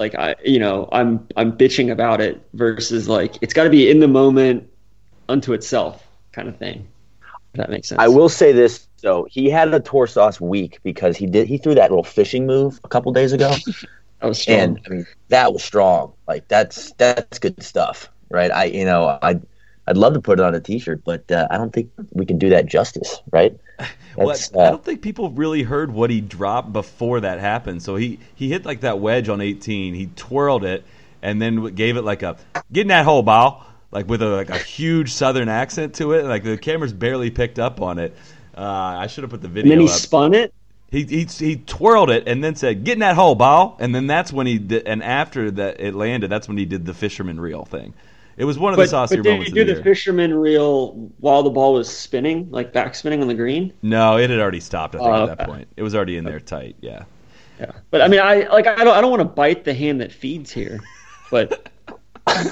Like 0.00 0.14
I, 0.14 0.34
you 0.42 0.58
know, 0.58 0.88
I'm 0.90 1.28
I'm 1.36 1.52
bitching 1.52 1.92
about 1.92 2.22
it 2.22 2.40
versus 2.54 3.06
like 3.06 3.36
it's 3.42 3.52
got 3.52 3.64
to 3.64 3.70
be 3.70 3.90
in 3.90 4.00
the 4.00 4.08
moment, 4.08 4.66
unto 5.28 5.52
itself, 5.52 6.02
kind 6.32 6.48
of 6.48 6.56
thing. 6.56 6.88
If 7.52 7.58
that 7.58 7.68
makes 7.70 7.88
sense. 7.88 8.00
I 8.00 8.08
will 8.08 8.30
say 8.30 8.52
this 8.52 8.88
though, 9.02 9.26
he 9.30 9.50
had 9.50 9.72
a 9.74 9.78
tour 9.78 10.06
sauce 10.06 10.40
week 10.40 10.78
because 10.82 11.18
he 11.18 11.26
did 11.26 11.46
he 11.46 11.58
threw 11.58 11.74
that 11.74 11.90
little 11.90 12.02
fishing 12.02 12.46
move 12.46 12.80
a 12.82 12.88
couple 12.88 13.12
days 13.12 13.34
ago. 13.34 13.54
I 14.22 14.26
was 14.26 14.40
strong. 14.40 14.58
and 14.58 14.80
I 14.86 14.88
mean 14.88 15.06
that 15.28 15.52
was 15.52 15.62
strong. 15.62 16.14
Like 16.26 16.48
that's 16.48 16.92
that's 16.94 17.38
good 17.38 17.62
stuff, 17.62 18.08
right? 18.30 18.50
I 18.50 18.64
you 18.64 18.86
know 18.86 19.04
I 19.04 19.18
I'd, 19.22 19.42
I'd 19.86 19.96
love 19.98 20.14
to 20.14 20.20
put 20.20 20.40
it 20.40 20.42
on 20.42 20.54
a 20.54 20.60
T-shirt, 20.60 21.02
but 21.04 21.30
uh, 21.30 21.46
I 21.50 21.58
don't 21.58 21.74
think 21.74 21.90
we 22.12 22.24
can 22.24 22.38
do 22.38 22.48
that 22.50 22.64
justice, 22.64 23.20
right? 23.32 23.54
Well, 24.16 24.26
That's, 24.26 24.52
I 24.54 24.58
uh, 24.58 24.70
don't 24.72 24.84
think 24.84 25.02
people 25.02 25.30
really 25.30 25.62
heard 25.62 25.92
what 25.92 26.10
he 26.10 26.20
dropped 26.20 26.72
before 26.72 27.20
that 27.20 27.38
happened. 27.38 27.80
So 27.80 27.94
he, 27.94 28.18
he 28.34 28.48
hit 28.48 28.66
like 28.66 28.80
that 28.80 28.98
wedge 28.98 29.28
on 29.28 29.40
18. 29.40 29.94
He 29.94 30.10
twirled 30.16 30.64
it 30.64 30.84
and 31.22 31.40
then 31.40 31.74
gave 31.74 31.96
it 31.96 32.02
like 32.02 32.22
a 32.22 32.36
get 32.72 32.82
in 32.82 32.88
that 32.88 33.04
hole, 33.04 33.22
ball, 33.22 33.64
like 33.90 34.08
with 34.08 34.22
a 34.22 34.28
like 34.28 34.50
a 34.50 34.58
huge 34.58 35.12
southern 35.12 35.48
accent 35.48 35.94
to 35.96 36.12
it. 36.12 36.24
Like 36.24 36.42
the 36.42 36.58
camera's 36.58 36.92
barely 36.92 37.30
picked 37.30 37.58
up 37.58 37.80
on 37.80 37.98
it. 37.98 38.16
Uh, 38.56 38.62
I 38.62 39.06
should 39.06 39.24
have 39.24 39.30
put 39.30 39.42
the 39.42 39.46
and 39.46 39.54
video 39.54 39.70
then 39.70 39.80
he 39.80 39.86
up. 39.86 39.92
spun 39.92 40.34
it. 40.34 40.52
He, 40.90 41.04
he 41.04 41.24
he 41.24 41.56
twirled 41.56 42.10
it 42.10 42.24
and 42.26 42.42
then 42.42 42.56
said, 42.56 42.84
"Get 42.84 42.94
in 42.94 42.98
that 43.00 43.14
hole, 43.14 43.36
ball." 43.36 43.76
And 43.78 43.94
then 43.94 44.06
that's 44.06 44.32
when 44.32 44.46
he 44.46 44.58
did. 44.58 44.86
And 44.86 45.02
after 45.02 45.50
that 45.52 45.80
it 45.80 45.94
landed, 45.94 46.30
that's 46.30 46.48
when 46.48 46.58
he 46.58 46.64
did 46.64 46.84
the 46.84 46.94
fisherman 46.94 47.38
reel 47.38 47.64
thing. 47.64 47.94
It 48.36 48.44
was 48.44 48.58
one 48.58 48.72
of 48.72 48.76
But, 48.76 48.84
the 48.84 48.88
saucier 48.88 49.18
but 49.18 49.24
did 49.24 49.30
moments 49.32 49.48
you 49.50 49.54
do 49.54 49.64
the, 49.64 49.74
the 49.74 49.82
fisherman 49.82 50.32
reel 50.34 50.92
while 51.18 51.42
the 51.42 51.50
ball 51.50 51.74
was 51.74 51.94
spinning, 51.94 52.48
like 52.50 52.72
back 52.72 52.94
spinning 52.94 53.20
on 53.22 53.28
the 53.28 53.34
green? 53.34 53.72
no, 53.82 54.16
it 54.18 54.30
had 54.30 54.38
already 54.40 54.60
stopped. 54.60 54.94
I 54.94 54.98
think 54.98 55.10
Oh, 55.10 55.22
at 55.22 55.26
that 55.26 55.40
okay. 55.40 55.50
point, 55.52 55.68
it 55.76 55.82
was 55.82 55.94
already 55.94 56.16
in 56.16 56.24
there 56.24 56.40
tight. 56.40 56.76
Yeah. 56.80 57.04
Yeah, 57.58 57.72
but 57.90 58.00
I 58.00 58.08
mean, 58.08 58.20
I 58.20 58.48
like 58.48 58.66
I 58.66 58.84
don't 58.84 58.96
I 58.96 59.00
don't 59.02 59.10
want 59.10 59.20
to 59.20 59.26
bite 59.28 59.64
the 59.64 59.74
hand 59.74 60.00
that 60.00 60.12
feeds 60.12 60.50
here, 60.50 60.80
but 61.30 61.68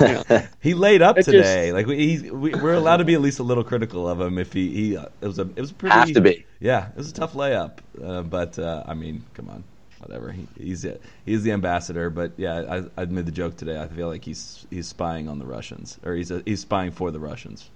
you 0.03 0.09
know, 0.09 0.23
He 0.61 0.75
laid 0.75 1.01
up 1.01 1.17
It 1.19 1.23
today. 1.23 1.73
like 1.73 1.87
we, 1.87 1.97
he's, 1.97 2.23
we, 2.25 2.51
we're 2.55 2.75
allowed 2.75 2.99
to 2.99 3.05
be 3.07 3.15
at 3.15 3.23
least 3.23 3.39
a 3.39 3.43
little 3.43 3.65
critical 3.65 4.07
of 4.07 4.21
him 4.21 4.37
if 4.39 4.53
he, 4.53 4.69
he 4.75 4.97
uh, 4.99 5.07
it 5.23 5.27
was 5.27 5.39
a 5.39 5.49
it 5.57 5.61
was 5.61 5.73
pretty 5.73 5.95
Have 5.95 6.13
to 6.13 6.21
be. 6.21 6.45
yeah 6.61 6.89
it 6.91 6.97
was 6.97 7.09
a 7.11 7.15
tough 7.15 7.33
layup 7.33 7.79
uh, 8.05 8.23
but 8.23 8.59
uh, 8.59 8.83
I 8.87 8.93
mean 8.95 9.25
come 9.33 9.49
on 9.49 9.65
whatever 10.01 10.33
he, 10.33 10.47
he's 10.59 10.83
the- 10.83 10.99
he's 11.25 11.43
the 11.43 11.53
ambassador 11.53 12.11
but 12.11 12.33
yeah 12.37 12.83
I, 12.97 13.03
I 13.03 13.05
made 13.07 13.27
the 13.27 13.33
joke 13.33 13.57
today 13.57 13.81
I 13.81 13.89
feel 13.89 14.09
like 14.09 14.25
he's 14.25 14.67
he's 14.71 14.87
spying 14.87 15.29
on 15.29 15.39
the 15.39 15.47
Russians 15.47 15.99
or 16.05 16.15
he's 16.15 16.33
he's 16.47 16.61
spying 16.61 16.91
for 16.93 17.11
the 17.11 17.19
Russians 17.21 17.71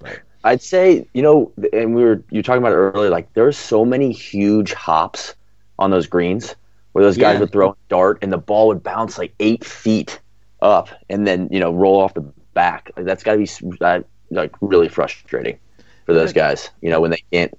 but 0.00 0.20
I'd 0.44 0.60
say 0.60 1.06
you 1.14 1.22
know, 1.22 1.52
and 1.72 1.94
we 1.94 2.02
were 2.04 2.22
you 2.30 2.38
were 2.38 2.42
talking 2.42 2.58
about 2.62 2.72
it 2.72 2.76
earlier. 2.76 3.08
Like 3.10 3.32
there's 3.32 3.56
so 3.56 3.84
many 3.84 4.12
huge 4.12 4.74
hops 4.74 5.34
on 5.78 5.90
those 5.90 6.06
greens 6.06 6.54
where 6.92 7.02
those 7.04 7.16
guys 7.16 7.34
Yeah. 7.34 7.40
would 7.40 7.52
throw 7.52 7.70
a 7.70 7.76
dart 7.88 8.18
and 8.20 8.30
the 8.32 8.36
ball 8.38 8.68
would 8.68 8.82
bounce 8.82 9.16
like 9.18 9.34
eight 9.40 9.64
feet 9.64 10.20
up 10.60 10.90
and 11.08 11.26
then 11.26 11.48
you 11.50 11.60
know 11.60 11.72
roll 11.72 12.00
off 12.00 12.12
the 12.14 12.20
back. 12.52 12.90
Like, 12.96 13.06
that's 13.06 13.22
got 13.22 13.32
to 13.32 13.38
be 13.38 13.46
that, 13.80 14.00
uh, 14.00 14.02
like 14.30 14.52
really 14.60 14.88
frustrating 14.88 15.58
for 16.04 16.12
those 16.12 16.32
guys. 16.34 16.68
You 16.82 16.90
know 16.90 17.00
when 17.00 17.10
they 17.10 17.24
can't 17.32 17.56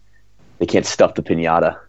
they 0.59 0.65
can't 0.67 0.85
stuff 0.85 1.15
the 1.15 1.23
pinata. 1.23 1.79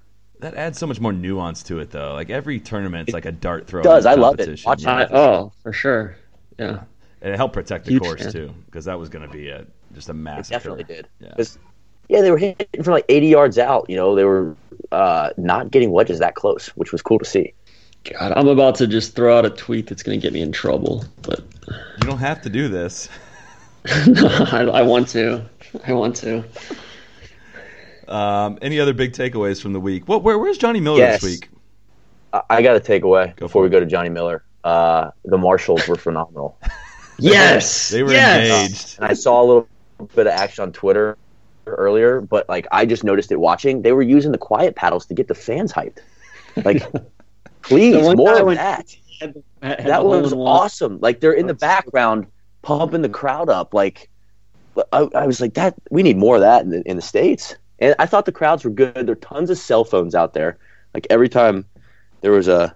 That 0.40 0.54
adds 0.54 0.78
so 0.78 0.86
much 0.86 1.00
more 1.00 1.12
nuance 1.12 1.62
to 1.64 1.78
it 1.80 1.90
though 1.90 2.12
like 2.14 2.30
every 2.30 2.60
tournament's 2.60 3.12
like 3.12 3.24
a 3.24 3.32
dart 3.32 3.66
throw 3.66 3.82
does. 3.82 4.06
I 4.06 4.14
love 4.14 4.38
it. 4.40 4.64
Watch 4.64 4.82
yeah. 4.82 4.94
I, 4.96 5.06
oh 5.10 5.52
for 5.62 5.72
sure, 5.72 6.16
yeah. 6.58 6.80
and 7.22 7.32
it 7.34 7.36
helped 7.36 7.54
protect 7.54 7.86
the 7.86 7.92
Huge 7.92 8.02
course 8.02 8.22
fan. 8.22 8.32
too 8.32 8.54
because 8.66 8.84
that 8.84 8.98
was 8.98 9.08
going 9.08 9.26
to 9.26 9.32
be 9.32 9.48
a 9.48 9.66
just 9.94 10.08
a 10.08 10.12
They 10.12 10.18
massive 10.18 10.50
definitely 10.52 10.84
killer. 10.84 10.96
did. 11.02 11.08
yeah 11.20 11.34
'Cause, 11.36 11.58
yeah, 12.08 12.20
they 12.20 12.30
were 12.30 12.38
hitting 12.38 12.84
from 12.84 12.92
like 12.92 13.04
80 13.08 13.26
yards 13.26 13.58
out. 13.58 13.86
You 13.90 13.96
know, 13.96 14.14
they 14.14 14.22
were 14.24 14.54
uh, 14.92 15.30
not 15.36 15.72
getting 15.72 15.90
wedges 15.90 16.20
that 16.20 16.36
close, 16.36 16.68
which 16.76 16.92
was 16.92 17.02
cool 17.02 17.18
to 17.18 17.24
see. 17.24 17.52
God, 18.04 18.32
I'm 18.36 18.46
about 18.46 18.76
to 18.76 18.86
just 18.86 19.16
throw 19.16 19.36
out 19.36 19.44
a 19.44 19.50
tweet 19.50 19.88
that's 19.88 20.04
going 20.04 20.20
to 20.20 20.22
get 20.24 20.32
me 20.32 20.40
in 20.40 20.52
trouble, 20.52 21.04
but 21.22 21.40
you 21.68 22.06
don't 22.06 22.18
have 22.18 22.42
to 22.42 22.48
do 22.48 22.68
this 22.68 23.08
I, 23.86 24.68
I 24.72 24.82
want 24.82 25.08
to. 25.08 25.44
I 25.86 25.92
want 25.94 26.14
to. 26.16 26.44
Um, 28.08 28.58
any 28.62 28.78
other 28.80 28.92
big 28.94 29.12
takeaways 29.12 29.60
from 29.60 29.72
the 29.72 29.80
week? 29.80 30.06
What, 30.08 30.22
where, 30.22 30.38
where's 30.38 30.58
Johnny 30.58 30.80
Miller 30.80 30.98
Yes. 30.98 31.20
this 31.20 31.30
week? 31.30 31.48
I, 32.32 32.42
I 32.50 32.62
got 32.62 32.76
a 32.76 32.80
takeaway 32.80 33.34
Go 33.36 33.46
before 33.46 33.62
we 33.62 33.68
go 33.68 33.80
to 33.80 33.86
Johnny 33.86 34.08
Miller. 34.10 34.44
Uh, 34.64 35.10
the 35.24 35.38
Marshalls 35.38 35.86
were 35.88 35.96
phenomenal. 35.96 36.58
Yes, 37.18 37.88
They 37.88 38.02
were 38.02 38.10
yes. 38.12 38.50
engaged. 38.66 38.96
and 38.98 39.06
I 39.06 39.14
saw 39.14 39.40
a 39.42 39.46
little 39.46 39.68
bit 40.14 40.26
of 40.26 40.34
action 40.34 40.62
on 40.64 40.72
Twitter 40.72 41.16
earlier, 41.66 42.20
but 42.20 42.46
like 42.46 42.66
I 42.70 42.84
just 42.84 43.04
noticed 43.04 43.32
it 43.32 43.40
watching. 43.40 43.80
They 43.80 43.92
were 43.92 44.02
using 44.02 44.32
the 44.32 44.38
quiet 44.38 44.76
paddles 44.76 45.06
to 45.06 45.14
get 45.14 45.26
the 45.26 45.34
fans 45.34 45.72
hyped. 45.72 46.00
Like, 46.62 46.82
please, 47.62 48.14
more 48.16 48.38
of 48.38 48.44
went- 48.46 48.58
that. 48.58 48.94
Had 49.18 49.42
had 49.62 49.86
That 49.86 50.04
was 50.04 50.34
awesome. 50.34 50.98
Like 51.00 51.20
they're 51.20 51.32
in 51.32 51.46
the 51.46 51.54
background, 51.54 52.26
pumping 52.60 53.00
the 53.00 53.08
crowd 53.08 53.48
up. 53.48 53.72
Like, 53.72 54.10
I, 54.92 55.08
I 55.14 55.26
was 55.26 55.40
like, 55.40 55.54
that. 55.54 55.74
We 55.90 56.02
need 56.02 56.18
more 56.18 56.34
of 56.34 56.42
that 56.42 56.64
in 56.64 56.68
the, 56.70 56.82
in 56.82 56.96
the 56.96 57.02
states. 57.02 57.56
And 57.78 57.94
I 57.98 58.06
thought 58.06 58.24
the 58.24 58.32
crowds 58.32 58.64
were 58.64 58.70
good. 58.70 58.94
There 58.94 59.12
are 59.12 59.16
tons 59.16 59.50
of 59.50 59.58
cell 59.58 59.84
phones 59.84 60.14
out 60.14 60.34
there. 60.34 60.58
Like 60.94 61.06
every 61.10 61.28
time 61.28 61.66
there 62.22 62.32
was 62.32 62.48
a, 62.48 62.74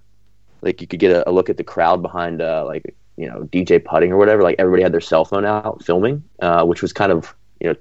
like 0.63 0.81
you 0.81 0.87
could 0.87 1.01
get 1.01 1.11
a, 1.11 1.29
a 1.29 1.33
look 1.33 1.49
at 1.49 1.57
the 1.57 1.65
crowd 1.65 2.03
behind, 2.03 2.43
uh, 2.43 2.65
like 2.67 2.95
you 3.17 3.27
know 3.27 3.49
DJ 3.53 3.83
putting 3.85 4.13
or 4.13 4.17
whatever. 4.17 4.43
Like 4.43 4.57
everybody 4.59 4.83
had 4.83 4.93
their 4.93 5.01
cell 5.01 5.25
phone 5.25 5.45
out 5.45 5.85
filming, 5.85 6.23
uh, 6.41 6.65
which 6.65 6.83
was 6.83 6.93
kind 6.93 7.13
of 7.13 7.35
you 7.61 7.69
know 7.69 7.77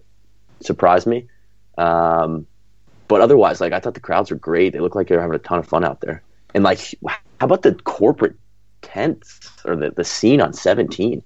surprised 0.62 1.08
me. 1.08 1.28
Um, 1.78 2.46
but 3.08 3.22
otherwise, 3.22 3.60
like 3.60 3.74
I 3.74 3.80
thought 3.80 3.96
the 3.96 4.00
crowds 4.00 4.32
were 4.32 4.38
great. 4.38 4.74
They 4.74 4.80
looked 4.80 4.96
like 4.96 5.08
they 5.08 5.16
were 5.16 5.22
having 5.22 5.36
a 5.36 5.40
ton 5.40 5.60
of 5.60 5.68
fun 5.68 5.84
out 5.84 6.02
there. 6.02 6.22
And 6.54 6.64
like, 6.64 6.80
how 7.06 7.18
about 7.42 7.64
the 7.64 7.76
corporate 7.76 8.36
tents 8.82 9.50
or 9.66 9.76
the, 9.76 9.92
the 9.92 10.04
scene 10.04 10.42
on 10.42 10.54
17? 10.54 11.24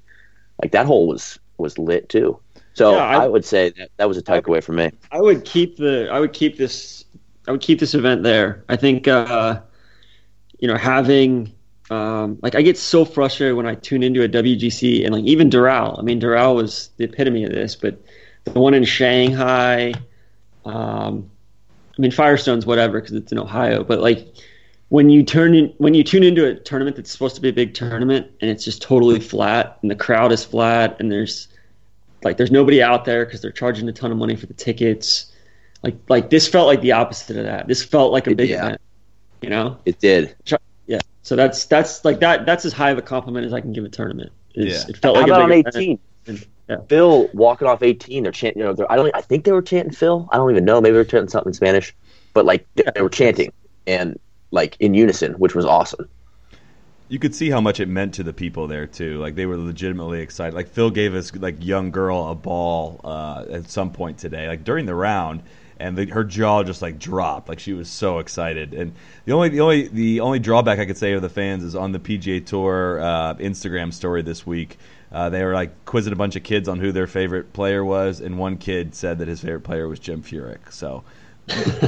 Like 0.62 0.72
that 0.72 0.86
hole 0.86 1.08
was 1.08 1.40
was 1.58 1.78
lit 1.78 2.10
too. 2.10 2.40
So 2.74 2.96
Yeah, 2.96 3.04
I- 3.04 3.24
I, 3.26 3.28
would 3.28 3.46
say 3.46 3.70
that 3.78 3.92
that 3.98 4.08
was 4.08 4.18
a 4.18 4.22
takeaway 4.24 4.64
for 4.64 4.74
me. 4.74 4.92
I 5.12 5.22
would 5.22 5.46
keep 5.46 5.78
the 5.78 6.10
I 6.12 6.20
would 6.20 6.34
keep 6.34 6.58
this 6.58 7.06
I 7.48 7.52
would 7.52 7.62
keep 7.62 7.80
this 7.80 7.94
event 7.94 8.24
there. 8.24 8.64
I 8.70 8.76
think 8.76 9.08
uh, 9.08 9.60
you 10.60 10.68
know 10.68 10.78
having 10.78 11.54
um, 11.90 12.40
like 12.42 12.56
I 12.56 12.62
get 12.62 12.78
so 12.78 13.06
frustrated 13.06 13.56
when 13.56 13.68
I 13.68 13.76
tune 13.76 14.02
into 14.04 14.24
a 14.24 14.30
WGC 14.30 15.06
and 15.06 15.14
like 15.14 15.26
even 15.26 15.50
Doral. 15.50 16.00
I 16.00 16.02
mean 16.02 16.20
Doral 16.20 16.56
was 16.56 16.90
the 16.98 17.04
epitome 17.06 17.44
of 17.44 17.52
this, 17.52 17.76
but 17.76 18.02
the 18.46 18.60
one 18.60 18.74
in 18.74 18.84
Shanghai. 18.86 19.94
Um, 20.66 21.30
I 21.98 22.02
mean 22.02 22.12
Firestone's 22.12 22.66
whatever 22.66 23.00
because 23.00 23.16
it's 23.16 23.32
in 23.32 23.38
Ohio, 23.38 23.84
but 23.84 24.00
like 24.00 24.28
when 24.90 25.10
you 25.10 25.24
turn 25.24 25.54
in, 25.54 25.74
when 25.78 25.94
you 25.94 26.04
tune 26.04 26.24
into 26.24 26.46
a 26.46 26.56
tournament 26.56 26.96
that's 26.96 27.12
supposed 27.12 27.36
to 27.36 27.42
be 27.42 27.50
a 27.50 27.54
big 27.54 27.74
tournament 27.74 28.28
and 28.42 28.50
it's 28.50 28.64
just 28.64 28.82
totally 28.82 29.20
flat 29.20 29.78
and 29.82 29.92
the 29.92 29.96
crowd 29.96 30.32
is 30.32 30.46
flat 30.46 30.96
and 31.00 31.12
there's 31.12 31.48
like 32.24 32.38
there's 32.38 32.52
nobody 32.52 32.82
out 32.82 33.06
there 33.06 33.26
because 33.26 33.42
they're 33.42 33.52
charging 33.52 33.88
a 33.90 33.94
ton 33.94 34.12
of 34.12 34.18
money 34.18 34.36
for 34.36 34.46
the 34.46 34.54
tickets. 34.54 35.32
Like 35.84 35.96
like 36.10 36.30
this 36.30 36.48
felt 36.48 36.68
like 36.68 36.82
the 36.82 36.94
opposite 36.94 37.38
of 37.38 37.44
that. 37.46 37.68
This 37.68 37.84
felt 37.84 38.12
like 38.12 38.28
a 38.28 38.36
big 38.36 38.50
Yeah. 38.50 38.66
event. 38.66 38.82
You 39.42 39.50
know? 39.50 39.78
It 39.86 40.00
did. 40.00 40.36
Yeah. 40.88 41.00
So 41.24 41.36
that's 41.36 41.66
that's 41.66 42.04
like 42.06 42.20
that 42.22 42.46
that's 42.46 42.66
as 42.66 42.74
high 42.74 42.92
of 42.92 42.98
a 42.98 43.02
compliment 43.02 43.46
as 43.46 43.54
I 43.54 43.62
can 43.62 43.74
give 43.74 43.84
a 43.84 43.90
tournament. 43.90 44.32
Is 44.56 44.84
Yeah. 44.86 44.90
It 44.90 44.98
felt 44.98 45.16
How 45.16 45.22
like 45.24 45.30
about 45.32 45.42
a 45.42 45.44
on 45.44 45.52
18? 45.52 46.00
And- 46.28 46.48
yeah. 46.70 46.78
Phil 46.88 47.30
walking 47.34 47.68
off 47.68 47.84
18. 47.84 48.24
They're 48.24 48.32
chanting. 48.32 48.62
You 48.62 48.68
know, 48.68 48.74
they're, 48.74 48.90
I 48.90 48.96
don't. 48.96 49.14
I 49.14 49.20
think 49.20 49.44
they 49.44 49.52
were 49.52 49.62
chanting 49.62 49.92
Phil. 49.94 50.30
I 50.32 50.38
don't 50.38 50.50
even 50.50 50.64
know. 50.64 50.80
Maybe 50.80 50.94
they 50.94 50.98
were 51.00 51.04
chanting 51.04 51.28
something 51.28 51.50
in 51.50 51.54
Spanish, 51.54 51.94
but 52.34 52.46
like 52.46 52.66
they, 52.76 52.84
they 52.96 53.02
were 53.02 53.10
chanting 53.10 53.52
and 53.86 54.18
like 54.52 54.78
in 54.80 54.94
unison, 54.94 55.34
which 55.34 55.56
was 55.56 55.66
awesome. 55.66 56.08
You 57.14 57.20
could 57.20 57.36
see 57.36 57.52
how 57.52 57.62
much 57.62 57.80
it 57.80 57.88
meant 57.88 58.16
to 58.16 58.24
the 58.24 58.34
people 58.34 58.66
there 58.66 58.88
too. 58.88 59.20
Like 59.20 59.36
they 59.36 59.46
were 59.46 59.56
legitimately 59.56 60.22
excited. 60.22 60.56
Like 60.56 60.70
Phil 60.70 60.90
gave 60.90 61.14
this 61.14 61.32
like 61.36 61.64
young 61.64 61.92
girl 61.92 62.28
a 62.28 62.34
ball 62.34 63.00
uh, 63.04 63.46
at 63.52 63.70
some 63.70 63.92
point 63.92 64.18
today, 64.18 64.48
like 64.48 64.64
during 64.64 64.88
the 64.88 64.96
round, 64.96 65.44
and 65.80 65.96
the, 65.96 66.08
her 66.08 66.24
jaw 66.24 66.64
just 66.64 66.82
like 66.82 66.98
dropped. 66.98 67.50
Like 67.50 67.60
she 67.60 67.74
was 67.74 67.88
so 67.88 68.18
excited. 68.18 68.74
And 68.74 68.96
the 69.26 69.34
only 69.34 69.50
the 69.50 69.60
only 69.60 69.88
the 69.90 70.22
only 70.22 70.40
drawback 70.40 70.80
I 70.80 70.88
could 70.88 70.98
say 70.98 71.14
of 71.14 71.22
the 71.22 71.30
fans 71.30 71.64
is 71.64 71.76
on 71.76 71.92
the 71.92 72.00
PGA 72.00 72.44
Tour 72.44 73.00
uh, 73.00 73.36
Instagram 73.36 73.94
story 73.94 74.24
this 74.24 74.48
week. 74.48 74.80
Uh, 75.12 75.30
they 75.30 75.44
were 75.44 75.54
like 75.54 75.86
quizzing 75.86 76.14
a 76.14 76.16
bunch 76.16 76.36
of 76.36 76.42
kids 76.42 76.68
on 76.68 76.80
who 76.80 76.92
their 76.92 77.06
favorite 77.06 77.54
player 77.54 77.86
was, 77.86 78.22
and 78.22 78.40
one 78.40 78.58
kid 78.58 78.96
said 78.96 79.20
that 79.20 79.28
his 79.28 79.40
favorite 79.40 79.62
player 79.62 79.88
was 79.88 80.00
Jim 80.00 80.24
Furyk. 80.24 80.74
So 80.74 81.04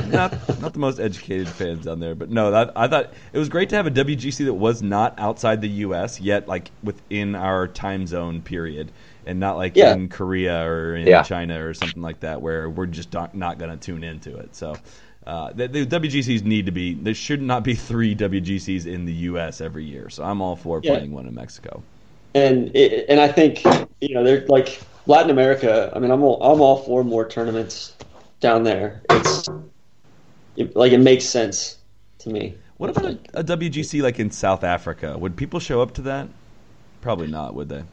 not 0.03 0.37
not 0.59 0.73
the 0.73 0.79
most 0.79 0.99
educated 0.99 1.55
fans 1.55 1.85
down 1.85 1.99
there, 1.99 2.15
but 2.15 2.29
no, 2.29 2.51
that, 2.51 2.71
I 2.75 2.87
thought 2.87 3.13
it 3.33 3.37
was 3.37 3.49
great 3.49 3.69
to 3.69 3.75
have 3.75 3.87
a 3.87 3.91
WGC 3.91 4.45
that 4.45 4.53
was 4.53 4.81
not 4.81 5.15
outside 5.17 5.61
the 5.61 5.69
U.S. 5.69 6.19
yet, 6.19 6.47
like 6.47 6.71
within 6.83 7.35
our 7.35 7.67
time 7.67 8.05
zone 8.07 8.41
period, 8.41 8.91
and 9.25 9.39
not 9.39 9.57
like 9.57 9.77
Yeah. 9.77 9.93
in 9.93 10.09
Korea 10.09 10.65
or 10.67 10.95
in 10.95 11.07
Yeah. 11.07 11.21
China 11.21 11.65
or 11.65 11.73
something 11.73 12.01
like 12.01 12.21
that, 12.21 12.41
where 12.41 12.69
we're 12.69 12.85
just 12.87 13.13
not, 13.13 13.35
not 13.35 13.57
going 13.59 13.71
to 13.71 13.77
tune 13.77 14.03
into 14.03 14.37
it. 14.37 14.55
So. 14.55 14.81
Uh, 15.27 15.51
the, 15.53 15.67
the 15.67 15.85
WGCs 15.87 16.43
need 16.43 16.67
to 16.67 16.71
be. 16.71 16.93
There 16.93 17.15
should 17.15 17.41
not 17.41 17.63
be 17.63 17.75
three 17.75 18.15
WGCs 18.15 18.85
in 18.85 19.05
the 19.05 19.13
U.S. 19.13 19.59
every 19.59 19.83
year. 19.85 20.09
So 20.09 20.23
I'm 20.23 20.39
all 20.41 20.55
for 20.55 20.81
Yeah. 20.81 20.99
playing 20.99 21.11
one 21.13 21.25
in 21.27 21.33
Mexico. 21.33 21.83
and 22.33 22.75
it, 22.75 23.05
and 23.09 23.19
I 23.19 23.27
think 23.27 23.63
you 24.01 24.13
know 24.15 24.23
they're 24.23 24.45
like 24.47 24.81
Latin 25.05 25.31
America. 25.31 25.91
I 25.95 25.99
mean, 25.99 26.11
I'm 26.11 26.23
all, 26.23 26.41
I'm 26.43 26.61
all 26.61 26.77
for 26.83 27.03
more 27.03 27.27
tournaments 27.27 27.95
down 28.39 28.63
there. 28.63 29.01
It's 29.09 29.49
it, 30.55 30.75
like 30.75 30.91
it 30.91 30.99
makes 30.99 31.25
sense 31.25 31.77
to 32.19 32.29
me. 32.29 32.55
What 32.77 32.89
about 32.89 33.05
a, 33.05 33.19
a 33.39 33.43
WGC 33.43 34.01
like 34.01 34.19
in 34.19 34.31
South 34.31 34.63
Africa? 34.63 35.17
Would 35.17 35.37
people 35.37 35.59
show 35.59 35.81
up 35.81 35.93
to 35.95 36.01
that? 36.03 36.27
Probably 37.01 37.27
not, 37.27 37.55
would 37.55 37.69
they? 37.69 37.83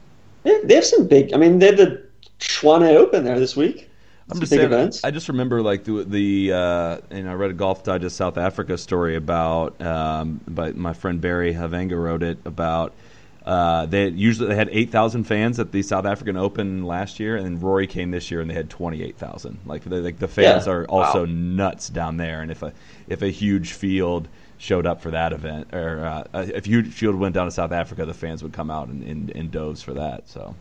They, 0.43 0.59
they 0.63 0.75
have 0.75 0.85
some 0.85 1.07
big. 1.07 1.33
I 1.33 1.37
mean, 1.37 1.59
they 1.59 1.67
have 1.67 1.77
the 1.77 2.03
Tshwane 2.39 2.95
Open 2.95 3.23
there 3.23 3.39
this 3.39 3.55
week. 3.55 3.89
I'm 4.29 4.35
Some 4.35 4.39
just 4.41 4.51
big 4.51 4.59
saying. 4.59 4.71
events. 4.71 5.03
I 5.03 5.11
just 5.11 5.27
remember 5.27 5.61
like 5.61 5.83
the 5.83 6.03
the 6.03 6.53
uh, 6.53 6.97
and 7.11 7.29
I 7.29 7.33
read 7.33 7.51
a 7.51 7.53
Golf 7.53 7.83
Digest 7.83 8.15
South 8.15 8.37
Africa 8.37 8.77
story 8.77 9.15
about, 9.15 9.79
um, 9.81 10.39
but 10.47 10.75
my 10.77 10.93
friend 10.93 11.19
Barry 11.19 11.53
Havenga 11.53 12.01
wrote 12.01 12.23
it 12.23 12.37
about. 12.45 12.93
Uh, 13.45 13.85
they 13.87 14.05
had, 14.05 14.17
usually 14.17 14.47
they 14.47 14.55
had 14.55 14.69
eight 14.71 14.89
thousand 14.89 15.25
fans 15.25 15.59
at 15.59 15.71
the 15.71 15.81
South 15.83 16.05
African 16.05 16.37
Open 16.37 16.83
last 16.83 17.19
year, 17.19 17.35
and 17.35 17.61
Rory 17.61 17.87
came 17.87 18.11
this 18.11 18.31
year 18.31 18.39
and 18.41 18.49
they 18.49 18.53
had 18.53 18.69
twenty 18.69 19.03
eight 19.03 19.17
thousand. 19.17 19.59
Like 19.65 19.83
the, 19.83 19.97
like 19.97 20.19
the 20.19 20.29
fans 20.29 20.65
Yeah. 20.65 20.67
are 20.67 20.85
also 20.85 21.25
nuts 21.25 21.89
down 21.89 22.17
there, 22.17 22.41
and 22.41 22.51
if 22.51 22.61
a 22.61 22.73
if 23.07 23.21
a 23.21 23.29
huge 23.29 23.73
field 23.73 24.29
showed 24.57 24.85
up 24.85 25.01
for 25.01 25.11
that 25.11 25.33
event, 25.33 25.73
or 25.73 26.05
uh, 26.05 26.43
if 26.47 26.65
a 26.65 26.69
huge 26.69 26.87
field 26.93 27.15
went 27.15 27.35
down 27.35 27.45
to 27.47 27.51
South 27.51 27.73
Africa, 27.73 28.05
the 28.05 28.13
fans 28.13 28.41
would 28.43 28.53
come 28.53 28.71
out 28.71 28.87
in, 28.89 29.03
in, 29.03 29.29
in 29.31 29.49
doves 29.49 29.81
for 29.81 29.93
that. 29.93 30.29
So 30.29 30.55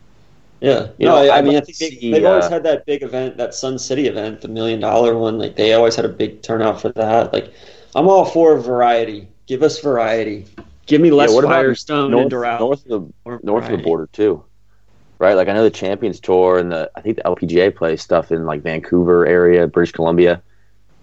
Yeah, 0.61 0.93
You 0.99 1.09
no, 1.09 1.11
know, 1.11 1.17
I, 1.17 1.39
I 1.39 1.43
mean, 1.43 1.57
I 1.57 1.61
think 1.61 1.67
to 1.67 1.73
they, 1.79 1.99
see, 2.01 2.01
they've 2.11 2.25
always 2.25 2.47
uh, 2.47 2.49
had 2.49 2.63
that 2.65 2.87
big 2.87 3.03
event, 3.03 3.37
that 3.37 3.53
Sun 3.55 3.79
City 3.81 4.07
event, 4.07 4.41
the 4.43 4.49
million 4.49 4.79
dollar 4.81 5.17
one. 5.19 5.39
Like 5.39 5.57
they 5.57 5.73
always 5.75 5.97
had 5.97 6.05
a 6.05 6.09
big 6.09 6.43
turnout 6.43 6.81
for 6.81 6.91
that. 6.91 7.33
Like 7.33 7.53
I'm 7.95 8.09
all 8.09 8.25
for 8.25 8.57
variety. 8.59 9.29
Give 9.47 9.63
us 9.63 9.81
variety. 9.81 10.47
Give 10.93 11.01
me 11.01 11.11
less 11.11 11.31
Yeah, 11.31 11.37
what 11.37 11.45
about 11.45 11.55
Firestone 11.55 12.11
north, 12.11 12.25
and 12.25 12.33
Doral. 12.33 12.61
north 12.61 12.85
of 12.85 12.89
the 12.91 13.13
or 13.25 13.41
north 13.43 13.65
of 13.65 13.79
the 13.79 13.83
border 13.83 14.11
too, 14.13 14.45
right? 15.19 15.33
Like 15.33 15.49
I 15.49 15.55
know 15.55 15.63
the 15.63 15.71
Champions 15.71 16.21
Tour 16.21 16.59
and 16.59 16.71
the 16.71 16.91
I 16.95 17.01
think 17.01 17.17
the 17.17 17.23
LPGA 17.23 17.75
plays 17.75 18.03
stuff 18.03 18.31
in 18.31 18.45
like 18.45 18.61
Vancouver 18.61 19.27
area, 19.27 19.67
British 19.67 19.93
Columbia, 19.93 20.43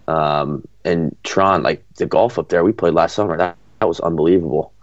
um, 0.08 0.64
and 0.86 1.18
Tron. 1.24 1.64
Like 1.64 1.84
the 1.96 2.06
golf 2.06 2.38
up 2.38 2.50
there, 2.50 2.64
we 2.64 2.72
played 2.72 2.94
last 2.94 3.16
summer. 3.16 3.36
That 3.36 3.58
that 3.80 3.88
was 3.88 4.00
unbelievable. 4.00 4.74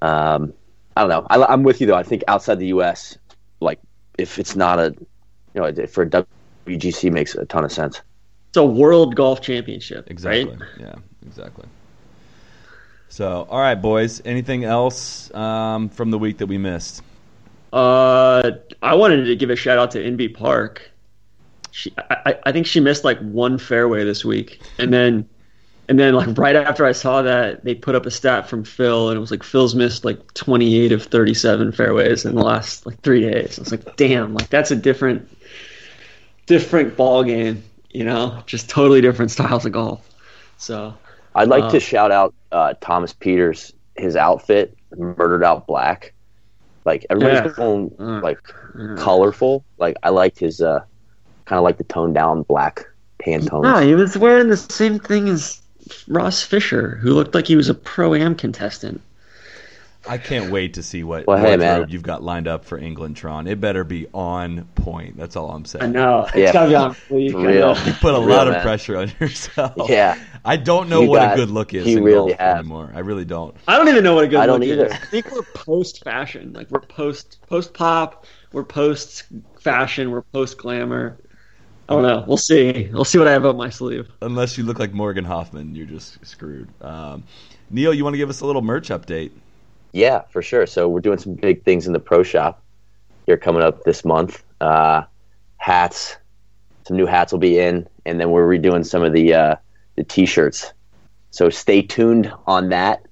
Um, 0.00 0.52
I 0.96 1.00
don't 1.00 1.10
know. 1.10 1.26
I, 1.28 1.44
I'm 1.52 1.64
with 1.64 1.80
you 1.80 1.88
though. 1.88 1.96
I 1.96 2.04
think 2.04 2.22
outside 2.28 2.60
the 2.60 2.68
U.S., 2.68 3.18
like 3.58 3.80
if 4.16 4.38
it's 4.38 4.54
not 4.54 4.78
a, 4.78 4.94
you 5.54 5.60
know, 5.60 5.86
for 5.86 6.04
a 6.04 6.24
WGC 6.68 7.10
makes 7.10 7.34
a 7.34 7.46
ton 7.46 7.64
of 7.64 7.72
sense. 7.72 8.00
It's 8.50 8.58
a 8.58 8.64
World 8.64 9.16
Golf 9.16 9.40
Championship, 9.40 10.08
exactly, 10.08 10.54
right? 10.54 10.68
yeah, 10.78 10.94
exactly. 11.26 11.64
So 13.08 13.46
all 13.48 13.60
right, 13.60 13.74
boys. 13.74 14.20
Anything 14.24 14.64
else 14.64 15.32
um, 15.34 15.88
from 15.88 16.10
the 16.10 16.18
week 16.18 16.38
that 16.38 16.46
we 16.46 16.58
missed? 16.58 17.02
Uh, 17.72 18.52
I 18.82 18.94
wanted 18.94 19.24
to 19.24 19.36
give 19.36 19.50
a 19.50 19.56
shout 19.56 19.78
out 19.78 19.90
to 19.92 19.98
Inbee 19.98 20.34
Park. 20.34 20.90
She, 21.70 21.92
I, 21.98 22.16
I- 22.26 22.38
I 22.46 22.52
think 22.52 22.66
she 22.66 22.80
missed 22.80 23.04
like 23.04 23.18
one 23.20 23.58
fairway 23.58 24.04
this 24.04 24.24
week, 24.24 24.60
and 24.78 24.92
then, 24.92 25.28
and 25.88 25.98
then 25.98 26.14
like 26.14 26.36
right 26.38 26.56
after 26.56 26.84
I 26.86 26.92
saw 26.92 27.22
that, 27.22 27.64
they 27.64 27.74
put 27.74 27.94
up 27.94 28.06
a 28.06 28.10
stat 28.10 28.48
from 28.48 28.64
Phil, 28.64 29.08
and 29.10 29.16
it 29.16 29.20
was 29.20 29.30
like 29.30 29.42
Phil's 29.42 29.74
missed 29.74 30.04
like 30.04 30.32
28 30.34 30.92
of 30.92 31.02
37 31.04 31.72
fairways 31.72 32.24
in 32.24 32.34
the 32.34 32.42
last 32.42 32.86
like 32.86 33.00
three 33.02 33.20
days. 33.20 33.58
I 33.58 33.62
was 33.62 33.72
like, 33.72 33.96
damn, 33.96 34.32
like 34.34 34.48
that's 34.48 34.70
a 34.70 34.76
different, 34.76 35.28
different 36.46 36.96
ball 36.96 37.24
game, 37.24 37.62
you 37.90 38.04
know, 38.04 38.42
just 38.46 38.68
totally 38.70 39.00
different 39.00 39.30
styles 39.30 39.66
of 39.66 39.72
golf. 39.72 40.08
So 40.58 40.94
I'd 41.36 41.48
like 41.48 41.64
Uh, 41.64 41.70
to 41.70 41.80
shout 41.80 42.10
out 42.10 42.34
uh, 42.52 42.74
Thomas 42.80 43.12
Pieters. 43.12 43.72
His 43.96 44.14
outfit, 44.16 44.76
murdered 44.96 45.42
out 45.44 45.66
black. 45.66 46.12
Like 46.84 47.06
everybody's 47.08 47.50
Yeah. 47.50 47.56
going 47.56 47.90
Mm. 47.90 48.22
like 48.22 48.38
colorful. 48.98 49.64
Like 49.78 49.96
I 50.02 50.10
liked 50.10 50.38
his 50.38 50.60
uh, 50.60 50.80
kind 51.46 51.58
of 51.58 51.64
like 51.64 51.78
the 51.78 51.84
toned 51.84 52.14
down 52.14 52.42
black 52.42 52.86
Pantones. 53.24 53.62
No, 53.62 53.78
he 53.78 53.94
was 53.94 54.16
wearing 54.18 54.48
the 54.48 54.56
same 54.56 54.98
thing 54.98 55.28
as 55.28 55.60
Ross 56.08 56.42
Fisher, 56.42 56.96
who 57.00 57.12
looked 57.14 57.34
like 57.34 57.46
he 57.46 57.56
was 57.56 57.68
a 57.68 57.74
pro 57.74 58.14
am 58.14 58.34
contestant. 58.34 59.00
I 60.08 60.18
can't 60.18 60.50
wait 60.50 60.74
to 60.74 60.82
see 60.82 61.02
what 61.04 61.26
Well, 61.26 61.36
hey, 61.38 61.56
wardrobe 61.56 61.60
man. 61.60 61.86
you've 61.88 62.02
got 62.02 62.22
lined 62.22 62.46
up 62.48 62.64
for 62.64 62.78
England 62.78 63.16
Tron. 63.16 63.46
It 63.46 63.60
better 63.60 63.84
be 63.84 64.06
on 64.14 64.64
point. 64.74 65.16
That's 65.16 65.36
all 65.36 65.50
I'm 65.50 65.64
saying. 65.64 65.84
I 65.84 65.88
know. 65.88 66.28
Yeah. 66.34 66.44
It's 66.44 66.52
gotta 66.52 66.68
be 66.68 66.74
on 66.74 66.94
fleek. 66.94 67.34
I 67.34 67.44
Real. 67.46 67.76
You 67.86 67.92
put 67.94 68.14
a 68.14 68.18
Real, 68.20 68.28
lot 68.36 68.46
of 68.48 68.54
man. 68.54 68.62
pressure 68.62 68.96
on 68.98 69.10
yourself. 69.20 69.72
Yeah. 69.88 70.18
I 70.44 70.56
don't 70.56 70.88
know 70.88 71.02
You 71.02 71.08
what 71.10 71.18
got- 71.20 71.32
a 71.34 71.36
good 71.36 71.50
look 71.50 71.74
is 71.74 71.86
in 71.86 72.02
really 72.04 72.30
golf 72.32 72.40
have. 72.40 72.58
anymore. 72.58 72.92
I 72.94 73.00
really 73.00 73.24
don't. 73.24 73.56
I 73.66 73.76
don't 73.78 73.88
even 73.88 74.04
know 74.04 74.14
what 74.14 74.24
a 74.24 74.28
good 74.28 74.38
I 74.40 74.46
don't 74.46 74.60
look 74.60 74.68
either. 74.68 74.86
is. 74.86 74.92
I 74.92 74.96
think 74.96 75.30
we're 75.32 75.42
post 75.54 76.04
fashion. 76.04 76.52
Like 76.52 76.70
we're 76.70 76.80
post 76.80 77.38
post 77.48 77.74
pop. 77.74 78.26
We're 78.52 78.64
post 78.64 79.24
fashion. 79.60 80.10
We're 80.10 80.22
post 80.22 80.58
glamour. 80.58 81.18
I 81.88 81.92
don't 81.94 82.02
know. 82.02 82.24
We'll 82.26 82.36
see. 82.36 82.88
We'll 82.92 83.04
see 83.04 83.18
what 83.18 83.28
I 83.28 83.32
have 83.32 83.44
up 83.44 83.54
my 83.56 83.70
sleeve. 83.70 84.08
Unless 84.20 84.58
you 84.58 84.64
look 84.64 84.78
like 84.80 84.92
Morgan 84.92 85.24
Hoffman, 85.24 85.74
you're 85.76 85.86
just 85.86 86.24
screwed. 86.26 86.68
Um, 86.80 87.22
Neil, 87.70 87.94
you 87.94 88.02
want 88.02 88.14
to 88.14 88.18
give 88.18 88.28
us 88.28 88.40
a 88.40 88.46
little 88.46 88.62
merch 88.62 88.88
update? 88.88 89.30
Yeah, 89.96 90.24
for 90.28 90.42
sure. 90.42 90.66
So 90.66 90.90
we're 90.90 91.00
doing 91.00 91.16
some 91.16 91.32
big 91.32 91.62
things 91.62 91.86
in 91.86 91.94
the 91.94 91.98
pro 91.98 92.22
shop 92.22 92.62
here 93.24 93.38
coming 93.38 93.62
up 93.62 93.82
this 93.84 94.04
month. 94.04 94.44
Uh, 94.60 95.04
hats, 95.56 96.18
some 96.86 96.98
new 96.98 97.06
hats 97.06 97.32
will 97.32 97.38
be 97.38 97.58
in, 97.58 97.88
and 98.04 98.20
then 98.20 98.30
we're 98.30 98.46
redoing 98.46 98.84
some 98.84 99.02
of 99.02 99.14
the 99.14 99.32
uh, 99.32 99.56
the 99.94 100.04
t-shirts. 100.04 100.74
So 101.30 101.48
stay 101.48 101.80
tuned 101.80 102.30
on 102.46 102.68
that. 102.68 103.06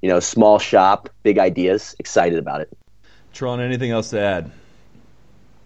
You 0.00 0.08
know, 0.08 0.20
small 0.20 0.58
shop, 0.58 1.10
big 1.22 1.38
ideas. 1.38 1.94
Excited 1.98 2.38
about 2.38 2.62
it. 2.62 2.70
Tron, 3.34 3.60
anything 3.60 3.90
else 3.90 4.08
to 4.08 4.20
add? 4.20 4.50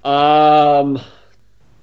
Um, 0.04 1.00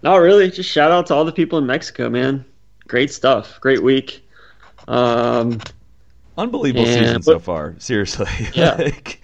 not 0.03 0.17
really. 0.17 0.51
Just 0.51 0.69
shout 0.69 0.91
out 0.91 1.05
to 1.05 1.15
all 1.15 1.23
the 1.23 1.31
people 1.31 1.57
in 1.57 1.65
Mexico, 1.65 2.09
man. 2.09 2.43
Great 2.89 3.13
stuff. 3.13 3.61
Great 3.61 3.81
week. 3.81 4.27
Um, 4.89 5.61
Unbelievable 6.41 6.85
Yeah, 6.87 6.99
season 6.99 7.15
but- 7.17 7.23
so 7.25 7.39
far. 7.39 7.75
Seriously. 7.79 8.25
Yeah. 8.53 8.73
like, 8.75 9.19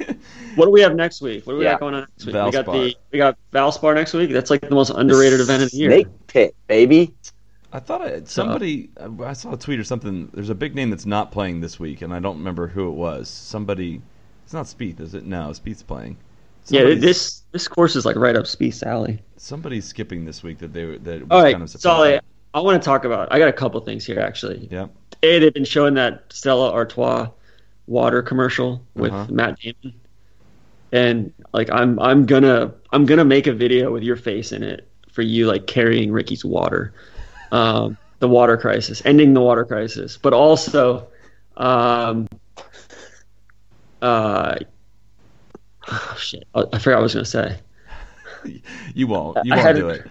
what 0.56 0.66
do 0.66 0.72
we 0.72 0.82
have 0.82 0.96
next 0.96 1.22
week? 1.22 1.46
What 1.48 1.54
do 1.54 1.60
we 1.60 1.66
Yeah. 1.66 1.72
got 1.74 1.80
going 1.82 1.94
on 1.96 2.02
next 2.02 2.26
week? 2.26 2.36
We 2.36 2.52
got 2.52 2.66
the 2.66 2.96
we 3.12 3.18
got 3.18 3.38
Valspar 3.54 3.96
next 3.96 4.14
week. 4.14 4.32
That's 4.32 4.50
like 4.50 4.62
the 4.62 4.72
most 4.76 4.92
underrated 4.92 5.40
event 5.40 5.64
of 5.64 5.72
the 5.72 5.78
year. 5.78 5.92
Snake 5.92 6.08
pit, 6.28 6.56
baby. 6.68 7.14
I 7.74 7.80
thought 7.80 8.02
I, 8.02 8.24
somebody 8.24 8.90
uh. 8.98 9.10
I 9.24 9.34
saw 9.34 9.54
a 9.54 9.58
tweet 9.58 9.80
or 9.80 9.84
something. 9.84 10.30
There's 10.34 10.50
a 10.50 10.56
big 10.56 10.74
name 10.76 10.90
that's 10.90 11.06
not 11.06 11.32
playing 11.32 11.60
this 11.62 11.80
week, 11.80 12.02
and 12.02 12.14
I 12.14 12.20
don't 12.20 12.38
remember 12.38 12.68
who 12.68 12.88
it 12.90 12.94
was. 12.96 13.30
Somebody. 13.30 14.02
It's 14.46 14.54
not 14.54 14.66
Spieth, 14.66 15.00
is 15.02 15.14
it? 15.14 15.26
No, 15.26 15.50
Spieth's 15.50 15.84
playing. 15.84 16.16
Yeah, 16.70 16.84
this 16.96 17.44
this 17.52 17.68
course 17.68 17.96
is 17.96 18.06
like 18.06 18.16
right 18.16 18.36
up 18.36 18.46
Spieth's 18.46 18.84
alley. 18.84 19.20
somebody's 19.38 19.86
skipping 19.86 20.26
this 20.26 20.44
week 20.44 20.58
that 20.60 20.74
they 20.74 20.86
were- 20.86 20.98
that 21.00 21.22
was 21.22 21.28
All 21.32 21.42
right, 21.44 21.52
kind 21.54 21.64
of 21.64 21.70
Soly, 21.70 21.82
surprising. 21.82 22.20
I 22.54 22.60
want 22.62 22.82
to 22.82 22.86
talk 22.86 23.04
about. 23.06 23.32
I 23.32 23.40
got 23.40 23.50
a 23.50 23.54
couple 23.54 23.80
things 23.82 24.06
here 24.06 24.20
actually. 24.20 24.68
Yeah. 24.72 24.88
A, 25.24 25.40
they've 25.40 25.54
been 25.54 25.66
showing 25.66 25.94
that 25.96 26.24
Stella 26.32 26.72
Artois 26.72 27.28
water 27.88 28.22
commercial 28.22 28.82
with 28.96 29.12
Uh-huh. 29.12 29.28
Matt 29.32 29.60
Damon, 29.60 30.00
and 30.92 31.34
like 31.54 31.70
I'm 31.72 32.00
I'm 32.00 32.26
gonna 32.26 32.74
I'm 32.92 33.06
gonna 33.06 33.26
make 33.26 33.48
a 33.48 33.54
video 33.54 33.92
with 33.92 34.04
your 34.04 34.16
face 34.16 34.52
in 34.52 34.64
it 34.64 34.88
for 35.12 35.22
you 35.24 35.48
like 35.48 35.66
carrying 35.68 36.12
Ricky's 36.12 36.46
water, 36.46 36.94
um, 37.52 37.98
the 38.20 38.28
water 38.28 38.58
crisis, 38.58 39.02
ending 39.06 39.34
the 39.34 39.42
water 39.42 39.66
crisis, 39.66 40.18
but 40.18 40.34
also, 40.34 41.08
um, 41.58 42.28
uh, 44.02 44.56
oh 45.88 46.16
shit, 46.20 46.44
I 46.54 46.64
I 46.74 46.80
forgot 46.80 46.98
what 46.98 47.00
I 47.00 47.02
was 47.04 47.14
gonna 47.14 47.26
say. 47.26 47.58
You 48.94 49.08
won't. 49.08 49.38
You 49.44 49.54
I 49.54 49.56
won't 49.58 49.68
had- 49.68 49.76
do 49.76 49.90
it. 49.90 50.06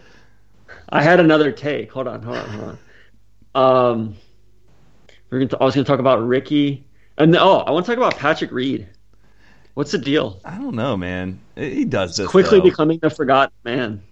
I 0.91 1.03
had 1.03 1.21
another 1.21 1.51
take. 1.53 1.91
Hold 1.93 2.07
on, 2.07 2.23
hold 2.23 2.37
on, 2.37 2.49
hold 2.49 2.79
on. 3.55 3.91
Um, 3.91 4.15
we're 5.31 5.45
gonna. 5.45 5.61
I 5.61 5.65
was 5.65 5.75
gonna 5.75 5.85
talk 5.85 6.01
about 6.01 6.27
Ricky, 6.27 6.85
and 7.19 7.35
oh, 7.37 7.59
I 7.61 7.71
want 7.71 7.87
to 7.87 7.93
talk 7.93 7.99
about 7.99 8.17
Patrick 8.17 8.53
Reed. 8.53 8.89
What's 9.75 9.93
the 9.93 9.99
deal? 9.99 10.41
I 10.45 10.57
don't 10.57 10.75
know, 10.75 10.97
man. 10.97 11.39
He 11.55 11.85
does 11.85 12.17
this 12.17 12.29
Quickly 12.29 12.59
though. 12.59 12.65
becoming 12.65 12.99
the 13.01 13.11
forgotten 13.11 13.53
man. 13.65 14.03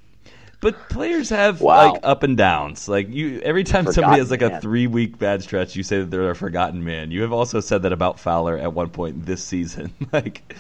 But 0.61 0.89
players 0.89 1.29
have 1.29 1.61
Wow. 1.61 1.93
like 1.93 2.01
up 2.05 2.23
and 2.23 2.37
downs. 2.39 2.89
Like 2.89 3.11
you, 3.11 3.41
every 3.41 3.65
time 3.65 3.91
somebody 3.93 4.19
has 4.19 4.31
like 4.31 4.41
a 4.43 4.61
three 4.61 4.87
week 4.87 5.19
bad 5.19 5.43
stretch, 5.43 5.77
you 5.77 5.83
say 5.83 5.99
that 6.01 6.11
they're 6.11 6.31
a 6.31 6.37
forgotten 6.37 6.83
man. 6.85 7.11
You 7.11 7.21
have 7.23 7.33
also 7.33 7.61
said 7.61 7.83
that 7.83 7.93
about 7.93 8.19
Fowler 8.19 8.57
at 8.59 8.73
one 8.73 8.89
point 8.91 9.27
this 9.27 9.45
season. 9.45 9.93
like, 10.13 10.55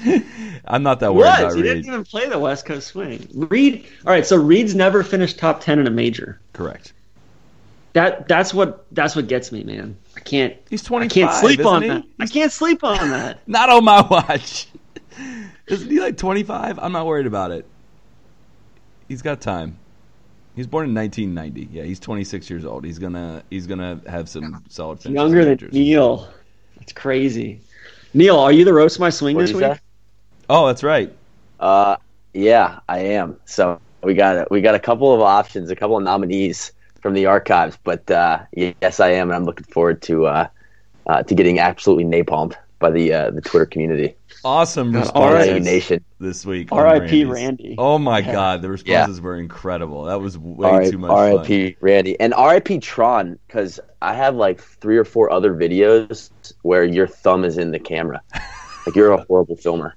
I'm 0.66 0.82
not 0.82 1.00
that 1.00 1.14
worried 1.14 1.28
about 1.28 1.54
he 1.54 1.62
Reed. 1.62 1.64
didn't 1.64 1.86
even 1.86 2.04
play 2.04 2.28
the 2.28 2.38
West 2.38 2.66
Coast 2.66 2.88
swing. 2.88 3.26
Reed. 3.34 3.86
All 4.06 4.12
right, 4.12 4.26
so 4.26 4.36
Reed's 4.36 4.74
never 4.74 5.02
finished 5.02 5.38
top 5.38 5.60
ten 5.62 5.78
in 5.78 5.86
a 5.86 5.90
major. 5.90 6.38
Correct. 6.52 6.92
That 7.94 8.26
that's 8.26 8.52
what 8.52 8.86
that's 8.92 9.16
what 9.16 9.28
gets 9.28 9.52
me, 9.52 9.62
man. 9.64 9.96
I 10.16 10.20
can't. 10.20 10.56
He's 10.68 10.82
twenty. 10.82 11.06
I 11.06 11.08
can't 11.08 11.32
sleep 11.32 11.64
on 11.64 11.82
he? 11.82 11.88
that. 11.88 12.04
I 12.20 12.26
can't 12.26 12.52
sleep 12.52 12.84
on 12.84 13.10
that. 13.10 13.38
Not 13.46 13.70
on 13.70 13.84
my 13.84 14.02
watch. 14.02 14.66
Isn't 15.68 15.90
he 15.90 16.00
like 16.00 16.16
25? 16.16 16.78
I'm 16.80 16.92
not 16.92 17.06
worried 17.06 17.26
about 17.26 17.52
it. 17.52 17.64
He's 19.08 19.22
got 19.22 19.40
time. 19.40 19.78
He's 20.56 20.66
born 20.66 20.88
in 20.88 20.94
1990. 20.94 21.68
Yeah, 21.72 21.84
he's 21.84 22.00
26 22.00 22.50
years 22.50 22.64
old. 22.64 22.84
He's 22.84 22.98
gonna 22.98 23.42
he's 23.48 23.66
gonna 23.66 24.00
have 24.06 24.28
some 24.28 24.62
solid 24.68 25.00
finishes. 25.00 25.14
Younger 25.14 25.44
than. 25.44 25.70
Neil. 25.72 26.28
That's 26.78 26.92
crazy. 26.92 27.60
Neil, 28.12 28.38
are 28.38 28.52
you 28.52 28.64
the 28.64 28.74
roast 28.74 29.00
my 29.00 29.10
swing 29.10 29.36
What 29.36 29.42
this 29.42 29.52
week? 29.52 29.62
you 29.62 29.74
say? 29.74 29.80
Oh, 30.50 30.66
that's 30.66 30.82
right. 30.82 31.14
Uh, 31.58 31.96
yeah, 32.32 32.80
I 32.88 32.98
am. 32.98 33.38
So 33.46 33.80
we 34.02 34.14
got 34.14 34.50
we 34.50 34.60
got 34.60 34.74
a 34.74 34.80
couple 34.80 35.14
of 35.14 35.20
options, 35.20 35.70
a 35.70 35.76
couple 35.76 35.96
of 35.96 36.02
nominees 36.02 36.72
from 37.04 37.12
the 37.12 37.26
archives. 37.26 37.78
But 37.84 38.10
uh, 38.10 38.40
yes, 38.56 38.98
I 38.98 39.10
am, 39.10 39.28
and 39.28 39.36
I'm 39.36 39.44
looking 39.44 39.66
forward 39.66 40.00
to 40.02 40.24
uh, 40.24 40.48
uh, 41.06 41.22
to 41.22 41.34
getting 41.34 41.58
absolutely 41.58 42.04
napalmed 42.04 42.54
by 42.78 42.90
the 42.90 43.12
uh, 43.12 43.30
the 43.30 43.42
Twitter 43.42 43.66
community, 43.66 44.16
Awesome 44.42 44.90
God, 44.90 45.00
responses 45.00 45.52
RIP 45.52 45.62
Nation. 45.62 46.04
this 46.18 46.46
week. 46.46 46.72
R.I.P. 46.72 47.26
Randy. 47.26 47.74
Oh 47.76 47.98
my 47.98 48.20
Yeah. 48.20 48.32
God, 48.32 48.62
the 48.62 48.70
responses 48.70 49.20
were 49.20 49.36
incredible. 49.36 50.04
That 50.04 50.22
was 50.22 50.38
way 50.38 50.90
too 50.90 50.96
much. 50.96 51.10
R.I.P. 51.10 51.76
Randy 51.82 52.18
and 52.18 52.32
R.I.P. 52.32 52.78
Tron 52.78 53.38
because 53.46 53.80
I 54.00 54.14
have 54.14 54.34
like 54.34 54.62
three 54.62 54.96
or 54.96 55.04
four 55.04 55.30
other 55.30 55.52
videos 55.54 56.30
where 56.62 56.84
your 56.84 57.06
thumb 57.06 57.44
is 57.44 57.58
in 57.58 57.70
the 57.70 57.78
camera. 57.78 58.22
Like 58.86 58.96
you're 58.96 59.12
a 59.12 59.22
horrible 59.24 59.56
filmer. 59.56 59.94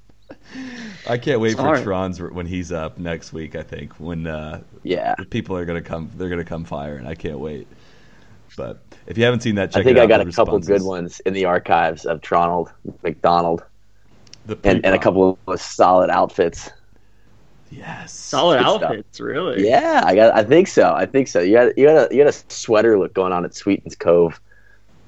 I 1.08 1.18
can't 1.18 1.40
wait 1.40 1.52
for 1.56 1.62
Sorry. 1.62 1.84
Tron's 1.84 2.22
when 2.22 2.46
he's 2.46 2.72
up 2.72 2.98
next 2.98 3.34
week. 3.34 3.56
I 3.56 3.64
think 3.64 3.94
when 3.94 4.28
uh, 4.28 4.62
Yeah, 4.84 5.16
people 5.30 5.56
are 5.58 5.66
gonna 5.66 5.82
come, 5.82 6.12
they're 6.18 6.30
gonna 6.30 6.44
come 6.44 6.66
fire, 6.66 6.96
and 6.98 7.08
I 7.08 7.16
can't 7.16 7.40
wait. 7.40 7.68
But 8.56 8.82
if 9.06 9.18
you 9.18 9.24
haven't 9.24 9.42
seen 9.42 9.56
that, 9.56 9.72
check 9.72 9.82
I 9.82 9.84
think 9.84 9.98
it 9.98 10.00
out. 10.00 10.06
I 10.06 10.08
got 10.08 10.24
the 10.24 10.30
a 10.30 10.34
couple 10.34 10.60
good 10.60 10.82
ones 10.82 11.20
in 11.22 11.34
the 11.34 11.46
archives 11.46 12.06
of 12.06 12.22
Tronald 12.22 12.72
McDonald 13.04 13.64
The 14.46 14.58
and, 14.64 14.84
and 14.86 14.96
a 14.96 15.00
couple 15.00 15.38
of 15.48 15.62
solid 15.62 16.10
outfits. 16.10 16.70
Yes, 17.70 18.14
Solid 18.14 18.60
Good 18.60 18.68
stuff. 18.68 18.84
outfits, 18.84 19.20
really. 19.20 19.68
Yeah, 19.68 20.02
I 20.06 20.16
got. 20.16 20.34
I 20.34 20.44
think 20.44 20.68
so. 20.70 20.94
I 20.94 21.06
think 21.06 21.28
so. 21.28 21.42
You 21.42 21.54
got 21.54 21.78
you 21.78 21.86
got 21.86 22.12
a 22.12 22.16
you 22.16 22.24
got 22.24 22.34
a 22.34 22.44
sweater 22.52 22.98
look 22.98 23.14
going 23.14 23.34
on 23.34 23.44
at 23.46 23.54
Sweetens 23.54 23.96
Cove 23.96 24.40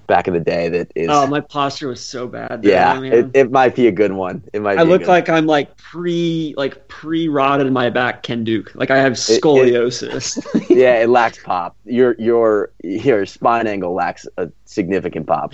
back 0.09 0.27
in 0.27 0.33
the 0.33 0.41
day. 0.41 0.67
That 0.67 0.91
is. 0.95 1.07
Oh, 1.09 1.25
my 1.27 1.39
posture 1.39 1.87
was 1.87 2.03
so 2.03 2.27
bad. 2.27 2.63
there, 2.63 2.73
yeah, 2.73 2.99
man. 2.99 3.13
it, 3.13 3.31
it 3.33 3.51
might 3.51 3.75
be 3.75 3.87
a 3.87 3.91
good 3.91 4.11
one. 4.11 4.43
It 4.51 4.61
might. 4.61 4.77
I 4.77 4.83
be 4.83 4.89
look 4.89 5.01
good 5.01 5.07
like 5.07 5.29
I'm 5.29 5.45
like 5.45 5.77
pre 5.77 6.53
like 6.57 6.89
pre 6.89 7.29
rotted 7.29 7.67
in 7.67 7.71
my 7.71 7.89
back, 7.89 8.23
Ken 8.23 8.43
Duke. 8.43 8.75
Like 8.75 8.91
I 8.91 8.97
have 8.97 9.13
scoliosis. 9.13 10.43
one. 10.53 10.65
yeah, 10.69 11.01
it 11.01 11.07
lacks 11.07 11.41
pop. 11.41 11.77
Your 11.85 12.15
your 12.19 12.71
your 12.83 13.25
spine 13.25 13.67
angle 13.67 13.93
lacks 13.93 14.27
a 14.35 14.51
significant 14.65 15.27
pop. 15.27 15.53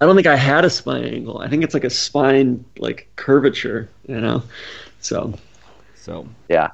I 0.00 0.06
don't 0.06 0.14
think 0.14 0.26
I 0.26 0.36
had 0.36 0.64
a 0.64 0.70
spine 0.70 1.04
angle. 1.04 1.38
I 1.38 1.48
think 1.48 1.62
it's 1.62 1.74
like 1.74 1.84
a 1.84 1.90
spine 1.90 2.64
like 2.78 3.10
curvature, 3.16 3.90
you 4.06 4.20
know. 4.20 4.42
So 5.00 5.34
So, 5.96 6.26
Yeah, 6.48 6.70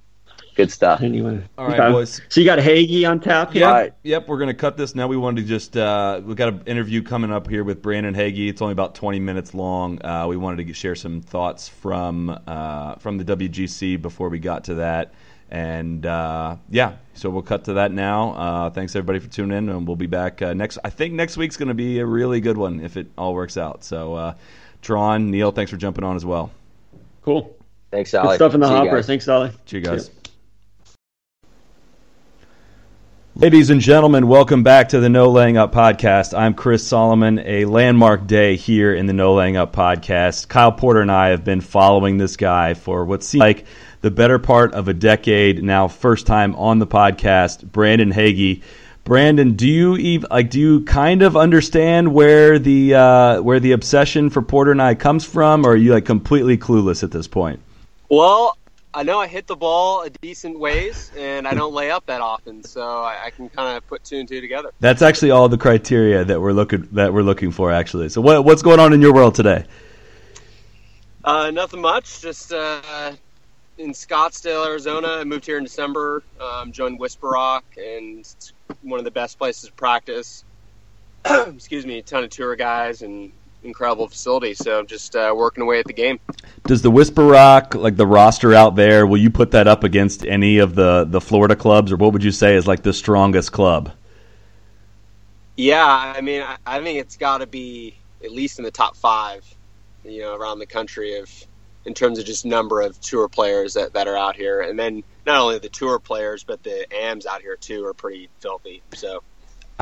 good 0.55 0.71
stuff. 0.71 1.01
anyway, 1.03 1.43
all 1.59 1.69
right, 1.69 1.81
Okay. 1.81 1.93
boys. 1.93 2.21
So 2.29 2.41
you 2.41 2.47
got 2.47 2.59
Hagy 2.59 3.05
on 3.05 3.21
tap 3.21 3.53
here. 3.53 3.62
Yep, 3.62 3.73
right. 3.73 3.93
yep. 4.03 4.29
We're 4.29 4.38
gonna 4.38 4.55
cut 4.55 4.77
this 4.77 4.95
now. 4.95 5.07
We 5.09 5.17
wanted 5.17 5.43
to 5.43 5.49
just 5.49 5.77
uh, 5.77 6.21
we 6.25 6.35
got 6.35 6.49
an 6.49 6.62
interview 6.67 7.03
coming 7.03 7.33
up 7.33 7.49
here 7.49 7.65
with 7.65 7.83
Brandon 7.83 8.15
Hagy. 8.15 8.49
It's 8.49 8.62
only 8.62 8.73
about 8.73 8.95
twenty 8.95 9.21
minutes 9.21 9.55
long. 9.55 10.05
Uh, 10.05 10.27
we 10.29 10.37
wanted 10.37 10.57
to 10.59 10.65
get, 10.65 10.77
share 10.77 10.95
some 10.95 11.21
thoughts 11.21 11.69
from 11.69 12.38
uh, 12.47 12.97
from 12.97 13.19
the 13.19 13.25
WGC 13.25 14.01
before 14.01 14.29
we 14.29 14.38
got 14.38 14.65
to 14.65 14.75
that, 14.75 15.15
and 15.51 16.05
uh, 16.07 16.57
yeah, 16.71 16.97
so 17.15 17.31
we'll 17.31 17.43
cut 17.43 17.65
to 17.65 17.75
that 17.75 17.93
now. 17.93 18.33
Uh, 18.33 18.71
thanks 18.71 18.95
everybody 18.97 19.19
for 19.19 19.29
tuning 19.29 19.57
in, 19.59 19.69
and 19.69 19.87
we'll 19.87 19.97
be 19.97 20.07
back 20.07 20.43
uh, 20.43 20.55
next. 20.55 20.79
I 20.85 20.91
think 20.91 21.15
next 21.15 21.37
week's 21.37 21.57
gonna 21.57 21.75
be 21.75 21.99
a 21.99 22.07
really 22.07 22.41
good 22.41 22.57
one 22.57 22.81
if 22.81 22.97
it 22.97 23.07
all 23.19 23.35
works 23.35 23.57
out. 23.57 23.85
So, 23.85 24.15
uh, 24.15 24.35
Tron, 24.83 25.31
Neil, 25.31 25.51
thanks 25.53 25.71
for 25.71 25.77
jumping 25.77 26.05
on 26.05 26.17
as 26.17 26.25
well. 26.25 26.51
Cool. 27.23 27.57
Thanks, 27.91 28.11
Good 28.11 28.23
Sally. 28.23 28.37
stuff 28.37 28.55
in 28.55 28.61
the 28.61 28.67
See 28.69 28.73
hopper. 28.75 29.03
Thanks, 29.03 29.29
Ollie. 29.29 29.51
See 29.67 29.77
you 29.77 29.83
guys. 29.83 30.11
Ladies 33.35 33.71
and 33.71 33.81
gentlemen, 33.81 34.29
welcome 34.29 34.62
back 34.62 34.90
to 34.90 35.01
the 35.01 35.09
No 35.09 35.31
Laying 35.31 35.57
Up 35.57 35.73
podcast. 35.73 36.38
I'm 36.38 36.53
Chris 36.53 36.87
Solomon. 36.87 37.38
A 37.38 37.64
landmark 37.64 38.27
day 38.27 38.57
here 38.57 38.95
in 38.95 39.07
the 39.07 39.14
No 39.14 39.33
Laying 39.33 39.57
Up 39.57 39.75
podcast. 39.75 40.49
Kyle 40.49 40.71
Porter 40.71 41.01
and 41.01 41.11
I 41.11 41.29
have 41.29 41.42
been 41.42 41.62
following 41.62 42.18
this 42.18 42.37
guy 42.37 42.75
for 42.75 43.07
what 43.07 43.25
seems 43.25 43.40
like 43.40 43.64
the 44.03 44.11
better 44.11 44.38
part 44.38 44.75
of 44.75 44.88
a 44.88 44.92
decade 44.92 45.64
now. 45.64 45.88
First 45.88 46.27
time 46.27 46.55
on 46.57 46.79
the 46.79 46.87
podcast, 46.87 47.64
Brandon 47.64 48.11
Hagy. 48.11 48.62
Brandon, 49.05 49.55
do 49.55 49.66
you 49.66 49.97
even 49.97 50.29
like? 50.31 50.51
Do 50.51 50.61
you 50.61 50.85
kind 50.85 51.23
of 51.23 51.35
understand 51.35 52.12
where 52.12 52.59
the 52.59 52.95
uh, 52.95 53.40
where 53.40 53.61
the 53.61 53.73
obsession 53.73 54.29
for 54.29 54.42
Porter 54.42 54.73
and 54.73 54.83
I 54.83 54.95
comes 54.95 55.25
from, 55.25 55.64
or 55.64 55.71
are 55.71 55.77
you 55.77 55.95
like 55.95 56.05
completely 56.05 56.59
clueless 56.59 57.03
at 57.03 57.11
this 57.11 57.29
point? 57.29 57.61
Well, 58.11 58.59
I 58.94 59.05
know 59.05 59.18
I 59.18 59.26
hit 59.26 59.46
the 59.46 59.57
ball 59.57 60.02
a 60.02 60.11
decent 60.11 60.59
ways, 60.59 61.11
and 61.16 61.48
I 61.48 61.55
don't 61.55 61.72
lay 61.72 61.90
up 61.90 62.07
that 62.07 62.20
often, 62.20 62.62
so 62.62 62.83
I, 62.83 63.26
I 63.26 63.31
can 63.31 63.48
kind 63.48 63.76
of 63.76 63.87
put 63.87 64.05
two 64.05 64.18
and 64.18 64.28
two 64.28 64.42
together. 64.42 64.70
That's 64.81 65.00
actually 65.00 65.31
all 65.31 65.48
the 65.48 65.57
criteria 65.57 66.24
that 66.24 66.40
we're 66.40 66.52
looking 66.52 66.88
that 66.92 67.14
we're 67.14 67.22
looking 67.22 67.52
for. 67.52 67.72
Actually, 67.72 68.11
so 68.11 68.20
what, 68.20 68.44
what's 68.44 68.61
going 68.61 68.81
on 68.81 68.92
in 68.92 69.00
your 69.00 69.14
world 69.14 69.35
today? 69.35 69.64
Uh, 71.24 71.50
nothing 71.50 71.81
much. 71.81 72.20
Just 72.20 72.52
uh, 72.52 73.12
in 73.78 73.92
Scottsdale, 73.92 74.66
Arizona. 74.66 75.09
I 75.09 75.24
moved 75.24 75.46
here 75.46 75.57
in 75.57 75.64
December. 75.64 76.22
Um, 76.38 76.72
joined 76.72 76.98
Whisper 76.98 77.31
Rock, 77.31 77.64
and 77.78 78.20
it's 78.20 78.52
one 78.83 78.98
of 78.98 79.05
the 79.05 79.11
best 79.11 79.38
places 79.38 79.70
to 79.70 79.72
practice. 79.72 80.44
Excuse 81.24 81.87
me, 81.87 81.98
a 81.98 82.02
ton 82.02 82.24
of 82.24 82.31
tour 82.31 82.57
guys 82.57 83.00
and 83.00 83.33
incredible 83.64 84.09
facility. 84.09 84.55
So 84.55 84.83
just 84.83 85.16
uh, 85.16 85.33
working 85.37 85.62
away 85.62 85.79
at 85.79 85.87
the 85.87 85.92
game. 85.92 86.18
Does 86.64 86.83
the 86.83 86.90
Whisper 86.90 87.25
Rock 87.27 87.75
like 87.75 87.96
the 87.96 88.07
roster 88.07 88.55
out 88.55 88.77
there? 88.77 89.07
Will 89.07 89.18
you 89.18 89.31
put 89.31 89.51
that 89.53 89.66
up 89.66 89.85
against 89.85 90.25
any 90.27 90.59
of 90.59 90.75
the 90.75 91.05
the 91.05 91.20
Florida 91.20 91.57
clubs, 91.57 91.92
or 91.92 91.96
what 91.96 92.12
would 92.12 92.25
you 92.25 92.33
say 92.33 92.55
is 92.55 92.66
like 92.66 92.83
the 92.83 92.92
strongest 92.92 93.53
club? 93.53 93.92
Yeah, 95.57 95.85
I 95.85 96.20
mean, 96.20 96.42
I, 96.42 96.57
I 96.66 96.83
think 96.83 96.98
it's 96.98 97.16
got 97.16 97.38
to 97.38 97.46
be 97.46 97.94
at 98.25 98.31
least 98.31 98.59
in 98.59 98.64
the 98.64 98.70
top 98.70 98.96
five, 98.96 99.44
you 100.05 100.20
know, 100.20 100.35
around 100.35 100.59
the 100.59 100.66
country 100.66 101.18
of 101.18 101.31
in 101.85 101.94
terms 101.94 102.18
of 102.18 102.25
just 102.25 102.46
number 102.46 102.81
of 102.81 103.01
tour 103.01 103.29
players 103.29 103.75
that, 103.75 103.92
that 103.92 104.07
are 104.07 104.16
out 104.16 104.37
here, 104.37 104.61
and 104.61 104.79
then 104.79 105.03
not 105.27 105.38
only 105.38 105.59
the 105.59 105.68
tour 105.68 105.98
players, 105.98 106.44
but 106.44 106.62
the 106.62 106.87
AMs 106.94 107.27
out 107.27 107.42
here 107.42 107.57
too 107.57 107.85
are 107.85 107.94
pretty 107.94 108.29
filthy. 108.40 108.83
So 108.94 109.22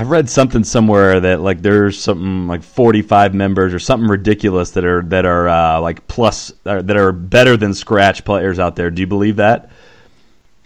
I've 0.01 0.09
read 0.09 0.31
something 0.31 0.65
somewhere 0.65 1.21
that 1.21 1.43
like 1.43 1.61
there's 1.61 2.01
something 2.01 2.47
like 2.47 2.63
45 2.63 3.35
members 3.35 3.75
or 3.75 3.79
something 3.79 4.09
ridiculous 4.09 4.71
that 4.71 4.83
are 4.87 5.03
that 5.03 5.27
are 5.27 5.47
uh, 5.47 5.79
like 5.79 6.09
plus 6.09 6.55
uh, 6.65 6.81
that 6.81 6.97
are 6.97 7.13
better 7.13 7.59
than 7.59 7.75
scratch 7.75 8.25
players 8.25 8.59
out 8.59 8.77
there. 8.77 8.91
Do 8.91 9.03
you 9.03 9.07
believe 9.07 9.37
that? 9.37 9.65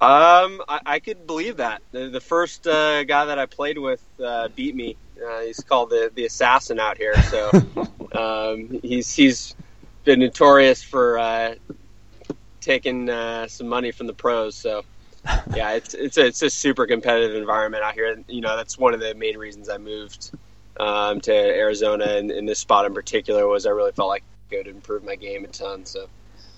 Um, 0.00 0.62
I, 0.68 0.80
I 0.86 0.98
could 1.00 1.26
believe 1.26 1.56
that. 1.56 1.82
The, 1.90 2.10
the 2.10 2.20
first 2.20 2.68
uh, 2.68 3.02
guy 3.02 3.24
that 3.24 3.40
I 3.40 3.46
played 3.46 3.76
with 3.76 4.04
uh, 4.24 4.50
beat 4.54 4.76
me. 4.76 4.94
Uh, 5.20 5.40
he's 5.40 5.58
called 5.58 5.90
the 5.90 6.12
the 6.14 6.26
assassin 6.26 6.78
out 6.78 6.96
here. 6.96 7.20
So 7.22 7.50
um, 8.12 8.78
he's 8.84 9.12
he's 9.12 9.56
been 10.04 10.20
notorious 10.20 10.80
for 10.80 11.18
uh, 11.18 11.56
taking 12.60 13.10
uh, 13.10 13.48
some 13.48 13.66
money 13.66 13.90
from 13.90 14.06
the 14.06 14.14
pros. 14.14 14.54
So 14.54 14.84
yeah, 15.54 15.72
it's 15.72 15.94
it's 15.94 16.16
a, 16.16 16.26
it's 16.26 16.42
a 16.42 16.50
super 16.50 16.86
competitive 16.86 17.36
environment 17.36 17.82
out 17.82 17.94
here. 17.94 18.22
You 18.28 18.40
know, 18.40 18.56
that's 18.56 18.78
one 18.78 18.94
of 18.94 19.00
the 19.00 19.14
main 19.14 19.38
reasons 19.38 19.68
I 19.68 19.78
moved 19.78 20.32
um, 20.78 21.20
to 21.22 21.32
Arizona 21.32 22.04
and 22.04 22.30
in 22.30 22.46
this 22.46 22.58
spot 22.58 22.84
in 22.84 22.94
particular 22.94 23.46
was 23.46 23.66
I 23.66 23.70
really 23.70 23.92
felt 23.92 24.08
like 24.08 24.24
I 24.50 24.56
could 24.56 24.66
improve 24.66 25.04
my 25.04 25.16
game 25.16 25.44
a 25.44 25.48
ton. 25.48 25.86
So 25.86 26.08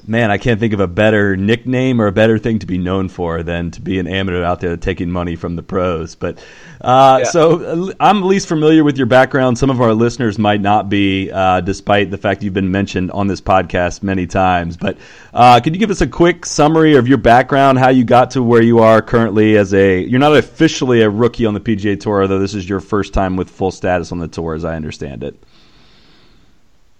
man, 0.09 0.31
I 0.31 0.39
can't 0.39 0.61
think 0.61 0.73
of 0.73 0.81
a 0.81 0.87
better 0.87 1.37
nickname 1.37 2.01
or 2.01 2.07
a 2.07 2.13
better 2.13 2.39
thing 2.39 2.59
to 2.61 2.67
be 2.67 2.79
known 2.79 3.09
for 3.09 3.43
than 3.43 3.71
to 3.73 3.81
be 3.81 3.99
an 3.99 4.07
amateur 4.07 4.43
out 4.43 4.61
there 4.61 4.77
taking 4.77 5.11
money 5.11 5.37
from 5.37 5.57
the 5.57 5.63
pros. 5.63 6.15
But 6.15 6.39
uh, 6.81 7.21
yeah. 7.23 7.31
so 7.31 7.93
I'm 7.99 8.23
least 8.23 8.49
familiar 8.49 8.85
with 8.85 8.97
your 8.97 9.07
background. 9.07 9.59
Some 9.59 9.71
of 9.71 9.81
our 9.81 9.95
listeners 9.95 10.39
might 10.39 10.61
not 10.61 10.89
be, 10.89 11.31
uh, 11.31 11.61
despite 11.61 12.11
the 12.11 12.19
fact 12.19 12.43
you've 12.43 12.55
been 12.55 12.71
mentioned 12.71 13.11
on 13.11 13.27
this 13.27 13.41
podcast 13.41 14.03
many 14.03 14.27
times. 14.27 14.77
But 14.77 14.99
uh, 15.35 15.61
could 15.61 15.75
you 15.75 15.81
give 15.81 15.91
us 15.91 16.01
a 16.01 16.07
quick 16.07 16.47
summary 16.47 16.97
of 16.97 17.09
your 17.09 17.19
background, 17.19 17.79
how 17.79 17.89
you 17.89 18.05
got 18.05 18.33
to 18.33 18.43
where 18.43 18.63
you 18.63 18.81
are 18.81 19.03
currently 19.03 19.57
as 19.57 19.75
a? 19.75 20.01
You're 20.01 20.21
not 20.21 20.37
officially 20.37 21.03
a 21.03 21.11
rookie 21.11 21.47
on 21.47 21.55
the 21.55 21.61
PGA 21.61 21.99
Tour, 21.99 22.23
although 22.23 22.39
this 22.39 22.55
is 22.55 22.69
your 22.69 22.81
first 22.81 23.13
time 23.13 23.37
with 23.37 23.51
full 23.51 23.71
status 23.71 24.13
on 24.13 24.19
the 24.19 24.29
tour, 24.29 24.55
as 24.55 24.65
I 24.65 24.77
understand 24.77 25.25
it. 25.25 25.37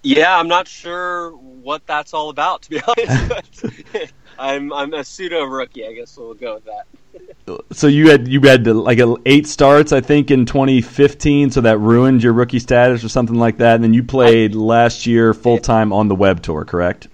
Yeah, 0.03 0.37
I'm 0.37 0.47
not 0.47 0.67
sure 0.67 1.37
what 1.67 1.85
that's 1.85 2.13
all 2.13 2.29
about, 2.29 2.61
to 2.63 2.69
be 2.69 2.81
honest. 2.87 3.65
I'm 4.39 4.71
I'm 4.71 4.93
a 4.93 5.03
pseudo 5.03 5.43
rookie, 5.43 5.85
I 5.85 5.93
guess 5.93 6.15
we'll 6.17 6.33
go 6.33 6.55
with 6.55 6.65
that. 6.65 7.75
so 7.75 7.87
you 7.87 8.09
had 8.09 8.27
you 8.27 8.39
had 8.41 8.65
like 8.65 8.99
eight 9.25 9.47
starts, 9.47 9.91
I 9.91 9.99
think, 9.99 10.31
in 10.31 10.45
2015. 10.45 11.51
So 11.51 11.61
that 11.61 11.77
ruined 11.79 12.23
your 12.23 12.33
rookie 12.33 12.59
status 12.59 13.03
or 13.03 13.09
something 13.09 13.35
like 13.35 13.57
that. 13.57 13.75
And 13.75 13.83
then 13.83 13.93
you 13.93 14.03
played 14.03 14.55
I, 14.55 14.57
last 14.57 15.05
year 15.05 15.33
full 15.33 15.57
time 15.57 15.91
on 15.91 16.07
the 16.07 16.15
web 16.15 16.41
tour, 16.41 16.63
correct? 16.63 17.09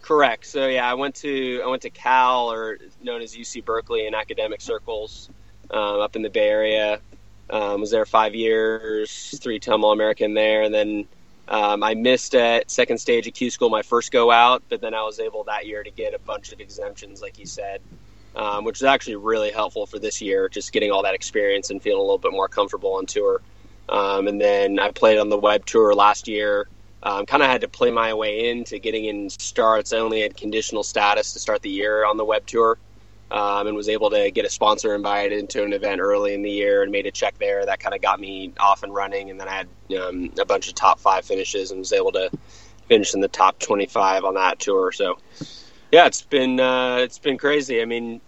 Correct. 0.00 0.46
So 0.46 0.68
yeah, 0.68 0.88
I 0.88 0.94
went 0.94 1.16
to 1.16 1.62
I 1.64 1.66
went 1.66 1.82
to 1.82 1.90
Cal, 1.90 2.52
or 2.52 2.78
known 3.02 3.20
as 3.20 3.34
UC 3.34 3.64
Berkeley, 3.64 4.06
in 4.06 4.14
academic 4.14 4.60
circles 4.60 5.28
um, 5.70 6.00
up 6.00 6.14
in 6.14 6.22
the 6.22 6.30
Bay 6.30 6.48
Area. 6.48 7.00
Um, 7.50 7.80
was 7.80 7.90
there 7.90 8.06
five 8.06 8.34
years, 8.34 9.38
three-time 9.42 9.84
All-American 9.84 10.32
there, 10.32 10.62
and 10.62 10.72
then 10.72 11.06
um, 11.52 11.82
I 11.82 11.92
missed 11.92 12.34
at 12.34 12.70
second 12.70 12.96
stage 12.96 13.26
of 13.28 13.34
Q 13.34 13.50
school 13.50 13.68
my 13.68 13.82
first 13.82 14.10
go 14.10 14.30
out, 14.30 14.62
but 14.70 14.80
then 14.80 14.94
I 14.94 15.02
was 15.02 15.20
able 15.20 15.44
that 15.44 15.66
year 15.66 15.82
to 15.82 15.90
get 15.90 16.14
a 16.14 16.18
bunch 16.18 16.50
of 16.50 16.60
exemptions, 16.60 17.20
like 17.20 17.38
you 17.38 17.44
said, 17.44 17.82
um, 18.34 18.64
which 18.64 18.80
was 18.80 18.84
actually 18.84 19.16
really 19.16 19.50
helpful 19.50 19.84
for 19.84 19.98
this 19.98 20.22
year, 20.22 20.48
just 20.48 20.72
getting 20.72 20.90
all 20.90 21.02
that 21.02 21.14
experience 21.14 21.68
and 21.68 21.82
feeling 21.82 21.98
a 21.98 22.02
little 22.02 22.16
bit 22.16 22.32
more 22.32 22.48
comfortable 22.48 22.94
on 22.94 23.04
tour. 23.04 23.42
Um, 23.90 24.28
and 24.28 24.40
then 24.40 24.78
I 24.78 24.92
played 24.92 25.18
on 25.18 25.28
the 25.28 25.38
web 25.38 25.66
tour 25.66 25.94
last 25.94 26.26
year. 26.26 26.68
Um, 27.02 27.26
kind 27.26 27.42
of 27.42 27.50
had 27.50 27.62
to 27.62 27.68
play 27.68 27.90
my 27.90 28.14
way 28.14 28.48
into 28.48 28.78
getting 28.78 29.04
in 29.04 29.28
starts. 29.28 29.92
I 29.92 29.98
only 29.98 30.22
had 30.22 30.36
conditional 30.36 30.84
status 30.84 31.34
to 31.34 31.40
start 31.40 31.60
the 31.60 31.68
year 31.68 32.06
on 32.06 32.16
the 32.16 32.24
web 32.24 32.46
tour 32.46 32.78
um, 33.32 33.66
and 33.66 33.74
was 33.74 33.88
able 33.88 34.10
to 34.10 34.30
get 34.30 34.44
a 34.44 34.50
sponsor 34.50 34.94
invited 34.94 35.38
into 35.38 35.64
an 35.64 35.72
event 35.72 36.00
early 36.02 36.34
in 36.34 36.42
the 36.42 36.50
year 36.50 36.82
and 36.82 36.92
made 36.92 37.06
a 37.06 37.10
check 37.10 37.38
there. 37.38 37.64
That 37.64 37.80
kind 37.80 37.94
of 37.94 38.02
got 38.02 38.20
me 38.20 38.52
off 38.60 38.82
and 38.82 38.94
running. 38.94 39.30
And 39.30 39.40
then 39.40 39.48
I 39.48 39.54
had 39.54 39.68
um, 39.98 40.30
a 40.38 40.44
bunch 40.44 40.68
of 40.68 40.74
top 40.74 41.00
five 41.00 41.24
finishes 41.24 41.70
and 41.70 41.78
was 41.78 41.94
able 41.94 42.12
to 42.12 42.30
finish 42.88 43.14
in 43.14 43.20
the 43.20 43.28
top 43.28 43.58
25 43.58 44.24
on 44.24 44.34
that 44.34 44.58
tour. 44.58 44.92
So, 44.92 45.18
yeah, 45.90 46.06
it's 46.06 46.20
been 46.22 46.60
uh, 46.60 46.96
it's 46.96 47.18
been 47.18 47.38
crazy. 47.38 47.80
I 47.80 47.86
mean, 47.86 48.20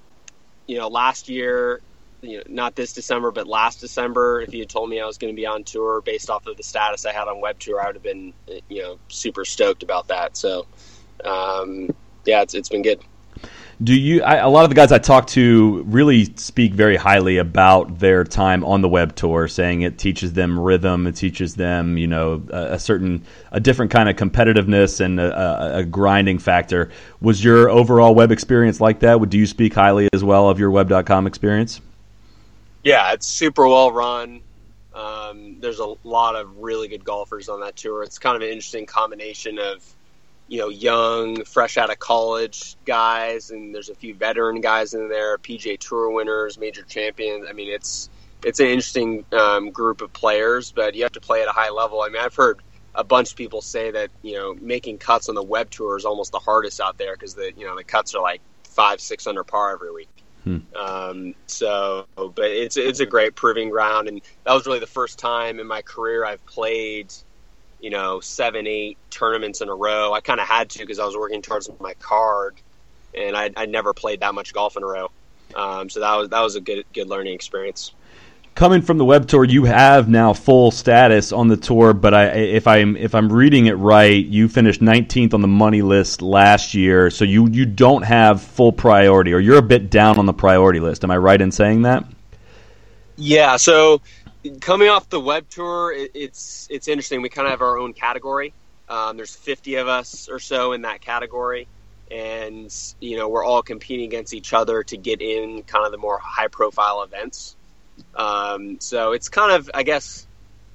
you 0.66 0.78
know, 0.78 0.88
last 0.88 1.28
year, 1.28 1.82
you 2.22 2.38
know, 2.38 2.42
not 2.48 2.74
this 2.74 2.94
December, 2.94 3.30
but 3.30 3.46
last 3.46 3.80
December, 3.80 4.40
if 4.40 4.54
you 4.54 4.60
had 4.60 4.70
told 4.70 4.88
me 4.88 5.02
I 5.02 5.06
was 5.06 5.18
going 5.18 5.34
to 5.34 5.36
be 5.36 5.44
on 5.44 5.64
tour 5.64 6.00
based 6.00 6.30
off 6.30 6.46
of 6.46 6.56
the 6.56 6.62
status 6.62 7.04
I 7.04 7.12
had 7.12 7.28
on 7.28 7.42
Web 7.42 7.58
Tour, 7.58 7.78
I 7.78 7.88
would 7.88 7.96
have 7.96 8.02
been, 8.02 8.32
you 8.70 8.82
know, 8.82 8.98
super 9.08 9.44
stoked 9.44 9.82
about 9.82 10.08
that. 10.08 10.34
So, 10.38 10.66
um, 11.26 11.90
yeah, 12.24 12.40
it's 12.40 12.54
it's 12.54 12.70
been 12.70 12.80
good. 12.80 13.00
Do 13.82 13.94
you? 13.94 14.22
I, 14.22 14.36
a 14.36 14.48
lot 14.48 14.64
of 14.64 14.70
the 14.70 14.76
guys 14.76 14.92
I 14.92 14.98
talk 14.98 15.26
to 15.28 15.82
really 15.86 16.26
speak 16.36 16.72
very 16.74 16.96
highly 16.96 17.38
about 17.38 17.98
their 17.98 18.22
time 18.22 18.64
on 18.64 18.82
the 18.82 18.88
web 18.88 19.16
tour, 19.16 19.48
saying 19.48 19.82
it 19.82 19.98
teaches 19.98 20.32
them 20.32 20.58
rhythm, 20.58 21.06
it 21.06 21.16
teaches 21.16 21.56
them, 21.56 21.98
you 21.98 22.06
know, 22.06 22.42
a, 22.50 22.74
a 22.74 22.78
certain, 22.78 23.24
a 23.50 23.58
different 23.58 23.90
kind 23.90 24.08
of 24.08 24.16
competitiveness 24.16 25.00
and 25.00 25.18
a, 25.18 25.78
a, 25.78 25.84
grinding 25.84 26.38
factor. 26.38 26.90
Was 27.20 27.42
your 27.42 27.68
overall 27.68 28.14
web 28.14 28.30
experience 28.30 28.80
like 28.80 29.00
that? 29.00 29.18
Would 29.18 29.30
do 29.30 29.38
you 29.38 29.46
speak 29.46 29.74
highly 29.74 30.08
as 30.12 30.22
well 30.22 30.48
of 30.48 30.60
your 30.60 30.70
web.com 30.70 31.26
experience? 31.26 31.80
Yeah, 32.84 33.12
it's 33.12 33.26
super 33.26 33.66
well 33.66 33.90
run. 33.90 34.42
Um, 34.94 35.56
there's 35.58 35.80
a 35.80 35.94
lot 36.04 36.36
of 36.36 36.58
really 36.58 36.86
good 36.86 37.04
golfers 37.04 37.48
on 37.48 37.60
that 37.60 37.74
tour. 37.74 38.04
It's 38.04 38.18
kind 38.18 38.36
of 38.36 38.42
an 38.42 38.48
interesting 38.48 38.86
combination 38.86 39.58
of 39.58 39.84
you 40.48 40.58
know, 40.58 40.68
young, 40.68 41.44
fresh 41.44 41.78
out 41.78 41.90
of 41.90 41.98
college 41.98 42.76
guys, 42.84 43.50
and 43.50 43.74
there's 43.74 43.88
a 43.88 43.94
few 43.94 44.14
veteran 44.14 44.60
guys 44.60 44.94
in 44.94 45.08
there, 45.08 45.38
PGA 45.38 45.78
Tour 45.78 46.10
winners, 46.10 46.58
major 46.58 46.82
champions. 46.82 47.46
I 47.48 47.52
mean, 47.52 47.72
it's 47.72 48.10
it's 48.44 48.60
an 48.60 48.66
interesting 48.66 49.24
um, 49.32 49.70
group 49.70 50.02
of 50.02 50.12
players, 50.12 50.70
but 50.70 50.94
you 50.94 51.02
have 51.02 51.12
to 51.12 51.20
play 51.20 51.42
at 51.42 51.48
a 51.48 51.52
high 51.52 51.70
level. 51.70 52.02
I 52.02 52.08
mean, 52.08 52.22
I've 52.22 52.34
heard 52.34 52.60
a 52.94 53.02
bunch 53.02 53.30
of 53.30 53.36
people 53.36 53.62
say 53.62 53.90
that 53.90 54.10
you 54.22 54.34
know 54.34 54.54
making 54.54 54.98
cuts 54.98 55.28
on 55.28 55.34
the 55.34 55.42
web 55.42 55.70
tour 55.70 55.96
is 55.96 56.04
almost 56.04 56.32
the 56.32 56.38
hardest 56.38 56.80
out 56.80 56.98
there 56.98 57.14
because 57.14 57.34
the 57.34 57.52
you 57.56 57.66
know 57.66 57.76
the 57.76 57.84
cuts 57.84 58.14
are 58.14 58.22
like 58.22 58.40
five, 58.64 59.00
six 59.00 59.26
under 59.26 59.44
par 59.44 59.72
every 59.72 59.92
week. 59.92 60.08
Hmm. 60.44 60.58
Um, 60.76 61.34
so, 61.46 62.06
but 62.16 62.50
it's 62.50 62.76
it's 62.76 63.00
a 63.00 63.06
great 63.06 63.34
proving 63.34 63.70
ground, 63.70 64.08
and 64.08 64.20
that 64.44 64.52
was 64.52 64.66
really 64.66 64.78
the 64.78 64.86
first 64.86 65.18
time 65.18 65.58
in 65.58 65.66
my 65.66 65.80
career 65.80 66.24
I've 66.24 66.44
played 66.44 67.14
you 67.84 67.90
know, 67.90 68.18
seven, 68.18 68.66
eight 68.66 68.96
tournaments 69.10 69.60
in 69.60 69.68
a 69.68 69.74
row. 69.74 70.14
I 70.14 70.20
kind 70.22 70.40
of 70.40 70.48
had 70.48 70.70
to 70.70 70.78
because 70.78 70.98
I 70.98 71.04
was 71.04 71.18
working 71.18 71.42
towards 71.42 71.68
my 71.80 71.92
card, 72.00 72.54
and 73.14 73.36
I 73.36 73.50
I 73.54 73.66
never 73.66 73.92
played 73.92 74.20
that 74.20 74.34
much 74.34 74.54
golf 74.54 74.78
in 74.78 74.82
a 74.82 74.86
row. 74.86 75.10
Um, 75.54 75.90
so 75.90 76.00
that 76.00 76.14
was 76.14 76.30
that 76.30 76.40
was 76.40 76.56
a 76.56 76.62
good 76.62 76.86
good 76.94 77.10
learning 77.10 77.34
experience. 77.34 77.92
Coming 78.54 78.80
from 78.80 78.96
the 78.96 79.04
web 79.04 79.28
tour, 79.28 79.44
you 79.44 79.64
have 79.64 80.08
now 80.08 80.32
full 80.32 80.70
status 80.70 81.30
on 81.30 81.48
the 81.48 81.58
tour. 81.58 81.92
But 81.92 82.14
I, 82.14 82.24
if 82.28 82.66
I'm 82.66 82.96
if 82.96 83.14
I'm 83.14 83.30
reading 83.30 83.66
it 83.66 83.74
right, 83.74 84.24
you 84.24 84.48
finished 84.48 84.80
19th 84.80 85.34
on 85.34 85.42
the 85.42 85.48
money 85.48 85.82
list 85.82 86.22
last 86.22 86.72
year, 86.72 87.10
so 87.10 87.26
you 87.26 87.50
you 87.50 87.66
don't 87.66 88.02
have 88.02 88.40
full 88.40 88.72
priority, 88.72 89.34
or 89.34 89.40
you're 89.40 89.58
a 89.58 89.62
bit 89.62 89.90
down 89.90 90.18
on 90.18 90.24
the 90.24 90.32
priority 90.32 90.80
list. 90.80 91.04
Am 91.04 91.10
I 91.10 91.18
right 91.18 91.38
in 91.38 91.52
saying 91.52 91.82
that? 91.82 92.06
Yeah. 93.16 93.58
So 93.58 94.00
coming 94.60 94.88
off 94.88 95.08
the 95.08 95.20
web 95.20 95.48
tour, 95.48 95.92
it, 95.92 96.10
it's 96.14 96.66
it's 96.70 96.88
interesting. 96.88 97.22
We 97.22 97.28
kind 97.28 97.46
of 97.46 97.52
have 97.52 97.62
our 97.62 97.78
own 97.78 97.92
category. 97.92 98.52
Um, 98.88 99.16
there's 99.16 99.34
50 99.34 99.76
of 99.76 99.88
us 99.88 100.28
or 100.28 100.38
so 100.38 100.72
in 100.72 100.82
that 100.82 101.00
category, 101.00 101.68
and 102.10 102.74
you 103.00 103.16
know 103.16 103.28
we're 103.28 103.44
all 103.44 103.62
competing 103.62 104.06
against 104.06 104.34
each 104.34 104.52
other 104.52 104.82
to 104.84 104.96
get 104.96 105.22
in 105.22 105.62
kind 105.62 105.86
of 105.86 105.92
the 105.92 105.98
more 105.98 106.18
high 106.18 106.48
profile 106.48 107.02
events. 107.02 107.56
Um, 108.14 108.80
so 108.80 109.12
it's 109.12 109.28
kind 109.28 109.52
of, 109.52 109.70
I 109.72 109.84
guess, 109.84 110.26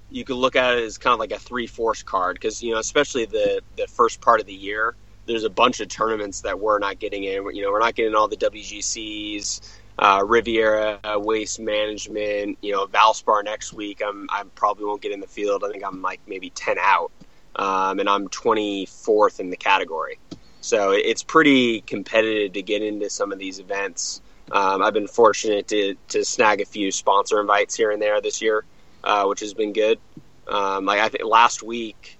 you 0.10 0.24
could 0.24 0.38
look 0.38 0.56
at 0.56 0.78
it 0.78 0.84
as 0.84 0.98
kind 0.98 1.14
of 1.14 1.20
like 1.20 1.32
a 1.32 1.40
three 1.40 1.68
force 1.68 2.02
card 2.04 2.36
because 2.36 2.64
you 2.64 2.74
know, 2.74 2.80
especially 2.80 3.26
the 3.26 3.62
the 3.78 3.88
first 3.88 4.22
part 4.22 4.40
of 4.40 4.48
the 4.48 4.54
year, 4.54 4.96
there's 5.28 5.44
a 5.44 5.50
bunch 5.50 5.80
of 5.80 5.88
tournaments 5.88 6.42
that 6.42 6.60
we're 6.60 6.80
not 6.80 7.00
getting 7.00 7.24
in. 7.24 7.56
You 7.56 7.64
know, 7.64 7.72
we're 7.72 7.80
not 7.80 7.96
getting 7.96 8.16
all 8.16 8.28
the 8.28 8.38
WGCs 8.38 9.62
uh, 10.00 10.24
Riviera 10.26 11.00
Waste 11.18 11.60
Management, 11.60 12.58
you 12.62 12.72
know, 12.72 12.88
Valspar 12.88 13.44
next 13.44 13.74
week. 13.74 14.02
I'm 14.06 14.28
I 14.32 14.44
probably 14.56 14.86
won't 14.86 15.02
get 15.02 15.12
in 15.12 15.20
the 15.20 15.28
field. 15.28 15.64
I 15.64 15.70
think 15.70 15.84
I'm 15.86 16.02
like 16.02 16.22
maybe 16.26 16.50
ten 16.52 16.78
out, 16.80 17.12
um, 17.58 18.00
and 18.00 18.08
I'm 18.08 18.30
24th 18.30 19.42
in 19.42 19.50
the 19.50 19.58
category. 19.58 20.18
So 20.62 20.92
it's 20.92 21.22
pretty 21.22 21.82
competitive 21.82 22.54
to 22.54 22.62
get 22.62 22.82
into 22.82 23.10
some 23.10 23.34
of 23.34 23.40
these 23.40 23.60
events. 23.60 24.22
Um, 24.52 24.82
I've 24.82 24.94
been 24.94 25.08
fortunate 25.08 25.68
to 25.68 25.96
to 26.10 26.24
snag 26.24 26.62
a 26.62 26.66
few 26.66 26.92
sponsor 26.92 27.42
invites 27.42 27.76
here 27.76 27.92
and 27.92 28.02
there 28.02 28.22
this 28.22 28.42
year, 28.42 28.64
uh, 29.04 29.26
which 29.26 29.42
has 29.42 29.54
been 29.54 29.74
good. 29.74 30.00
Um, 30.48 30.86
like 30.86 31.02
I 31.02 31.10
think 31.10 31.26
last 31.26 31.62
week. 31.62 32.16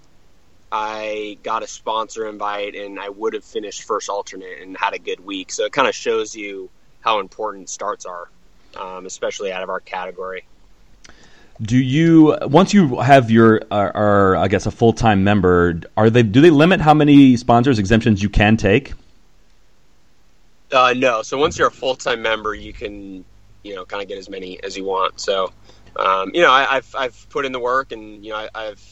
I 0.72 1.36
got 1.42 1.64
a 1.64 1.66
sponsor 1.66 2.28
invite 2.28 2.76
and 2.76 3.00
I 3.00 3.08
would 3.08 3.34
have 3.34 3.42
finished 3.42 3.82
first 3.82 4.08
alternate 4.08 4.62
and 4.62 4.76
had 4.76 4.94
a 4.94 5.00
good 5.00 5.18
week. 5.18 5.50
So 5.50 5.64
it 5.64 5.72
kind 5.72 5.88
of 5.88 5.96
shows 5.96 6.36
you 6.36 6.70
how 7.00 7.20
important 7.20 7.68
starts 7.68 8.06
are, 8.06 8.28
um, 8.76 9.06
especially 9.06 9.52
out 9.52 9.62
of 9.62 9.70
our 9.70 9.80
category. 9.80 10.44
Do 11.62 11.76
you 11.76 12.38
once 12.42 12.72
you 12.72 13.00
have 13.00 13.30
your 13.30 13.62
are, 13.70 13.94
are 13.94 14.36
I 14.36 14.48
guess 14.48 14.66
a 14.66 14.70
full 14.70 14.92
time 14.92 15.24
member? 15.24 15.80
Are 15.96 16.08
they 16.08 16.22
do 16.22 16.40
they 16.40 16.50
limit 16.50 16.80
how 16.80 16.94
many 16.94 17.36
sponsors 17.36 17.78
exemptions 17.78 18.22
you 18.22 18.30
can 18.30 18.56
take? 18.56 18.94
Uh, 20.72 20.94
no. 20.96 21.22
So 21.22 21.36
once 21.36 21.58
you're 21.58 21.68
a 21.68 21.72
full 21.72 21.96
time 21.96 22.22
member, 22.22 22.54
you 22.54 22.72
can 22.72 23.24
you 23.62 23.74
know 23.74 23.84
kind 23.84 24.02
of 24.02 24.08
get 24.08 24.16
as 24.16 24.30
many 24.30 24.62
as 24.62 24.76
you 24.76 24.84
want. 24.84 25.20
So 25.20 25.52
um, 25.96 26.30
you 26.34 26.42
know, 26.42 26.50
I, 26.50 26.74
have 26.74 26.94
I've 26.94 27.26
put 27.30 27.44
in 27.44 27.52
the 27.52 27.60
work, 27.60 27.92
and 27.92 28.24
you 28.24 28.30
know, 28.32 28.48
I, 28.54 28.64
have 28.64 28.82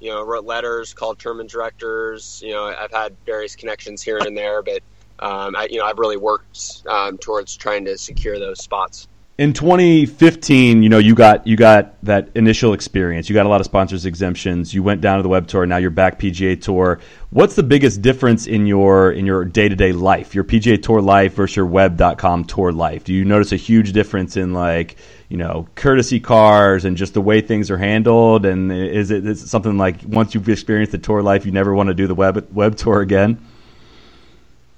you 0.00 0.10
know 0.10 0.22
wrote 0.22 0.44
letters, 0.44 0.94
called 0.94 1.18
tournament 1.18 1.50
directors. 1.50 2.42
You 2.44 2.52
know, 2.52 2.64
I've 2.64 2.92
had 2.92 3.16
various 3.24 3.56
connections 3.56 4.02
here 4.02 4.18
and 4.18 4.36
there, 4.36 4.62
but 4.62 4.80
um, 5.18 5.56
I, 5.56 5.68
you 5.70 5.78
know, 5.78 5.84
I've 5.84 5.98
really 5.98 6.16
worked 6.16 6.82
um, 6.86 7.18
towards 7.18 7.56
trying 7.56 7.84
to 7.86 7.98
secure 7.98 8.38
those 8.38 8.62
spots 8.62 9.08
in 9.38 9.52
2015, 9.52 10.82
you 10.82 10.88
know, 10.88 10.96
you 10.96 11.14
got 11.14 11.46
you 11.46 11.56
got 11.56 12.02
that 12.04 12.30
initial 12.34 12.72
experience. 12.72 13.28
You 13.28 13.34
got 13.34 13.44
a 13.44 13.50
lot 13.50 13.60
of 13.60 13.66
sponsors 13.66 14.06
exemptions. 14.06 14.72
You 14.72 14.82
went 14.82 15.02
down 15.02 15.18
to 15.18 15.22
the 15.22 15.28
web 15.28 15.46
tour. 15.46 15.66
Now 15.66 15.76
you're 15.76 15.90
back 15.90 16.18
PGA 16.18 16.58
Tour. 16.58 17.00
What's 17.28 17.54
the 17.54 17.62
biggest 17.62 18.00
difference 18.00 18.46
in 18.46 18.66
your 18.66 19.12
in 19.12 19.26
your 19.26 19.44
day 19.44 19.68
to 19.68 19.76
day 19.76 19.92
life, 19.92 20.34
your 20.34 20.44
PGA 20.44 20.82
Tour 20.82 21.02
life 21.02 21.34
versus 21.34 21.56
your 21.56 21.66
Web.com 21.66 22.44
tour 22.44 22.72
life? 22.72 23.04
Do 23.04 23.12
you 23.12 23.26
notice 23.26 23.52
a 23.52 23.56
huge 23.56 23.92
difference 23.92 24.38
in 24.38 24.54
like 24.54 24.96
you 25.28 25.36
know 25.36 25.68
courtesy 25.74 26.18
cars 26.18 26.86
and 26.86 26.96
just 26.96 27.12
the 27.12 27.20
way 27.20 27.42
things 27.42 27.70
are 27.70 27.78
handled? 27.78 28.46
And 28.46 28.72
is 28.72 29.10
it, 29.10 29.26
is 29.26 29.42
it 29.42 29.48
something 29.48 29.76
like 29.76 29.96
once 30.06 30.34
you've 30.34 30.48
experienced 30.48 30.92
the 30.92 30.98
tour 30.98 31.22
life, 31.22 31.44
you 31.44 31.52
never 31.52 31.74
want 31.74 31.88
to 31.88 31.94
do 31.94 32.06
the 32.06 32.14
web 32.14 32.48
web 32.54 32.76
tour 32.76 33.02
again? 33.02 33.46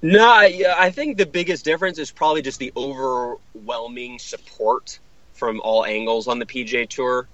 No, 0.01 0.29
I, 0.29 0.63
I 0.77 0.91
think 0.91 1.17
the 1.17 1.25
biggest 1.25 1.65
difference 1.65 1.99
is 1.99 2.11
probably 2.11 2.41
just 2.41 2.59
the 2.59 2.71
overwhelming 2.77 4.17
support 4.19 4.99
from 5.33 5.59
all 5.61 5.85
angles 5.85 6.27
on 6.27 6.39
the 6.39 6.45
PGA 6.45 6.87
Tour. 6.87 7.27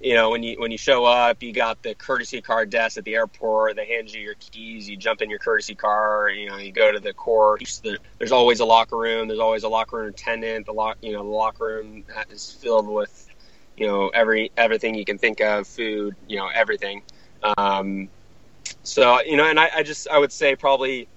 You 0.00 0.14
know, 0.14 0.30
when 0.30 0.42
you 0.42 0.56
when 0.60 0.70
you 0.70 0.76
show 0.78 1.04
up, 1.04 1.42
you 1.42 1.52
got 1.52 1.82
the 1.82 1.94
courtesy 1.94 2.40
car 2.42 2.66
desk 2.66 2.98
at 2.98 3.04
the 3.04 3.14
airport. 3.14 3.76
They 3.76 3.86
hand 3.86 4.12
you 4.12 4.20
your 4.20 4.34
keys. 4.34 4.88
You 4.88 4.96
jump 4.96 5.22
in 5.22 5.30
your 5.30 5.38
courtesy 5.38 5.74
car. 5.74 6.28
You 6.28 6.50
know, 6.50 6.58
you 6.58 6.72
go 6.72 6.92
to 6.92 7.00
the 7.00 7.14
course. 7.14 7.78
The, 7.78 7.98
there's 8.18 8.32
always 8.32 8.60
a 8.60 8.64
locker 8.64 8.98
room. 8.98 9.28
There's 9.28 9.40
always 9.40 9.62
a 9.64 9.68
locker 9.68 9.96
room 9.96 10.10
attendant. 10.10 10.66
The 10.66 10.72
lock, 10.72 10.98
you 11.00 11.12
know, 11.12 11.22
the 11.22 11.30
locker 11.30 11.64
room 11.64 12.04
is 12.30 12.52
filled 12.52 12.86
with, 12.86 13.28
you 13.76 13.86
know, 13.86 14.08
every 14.10 14.52
everything 14.56 14.94
you 14.94 15.06
can 15.06 15.16
think 15.16 15.40
of, 15.40 15.66
food. 15.66 16.14
You 16.28 16.36
know, 16.36 16.48
everything. 16.54 17.02
Um, 17.56 18.08
so 18.82 19.22
you 19.22 19.36
know, 19.36 19.46
and 19.46 19.58
I, 19.58 19.70
I 19.76 19.82
just 19.82 20.06
I 20.08 20.18
would 20.18 20.32
say 20.32 20.54
probably 20.54 21.08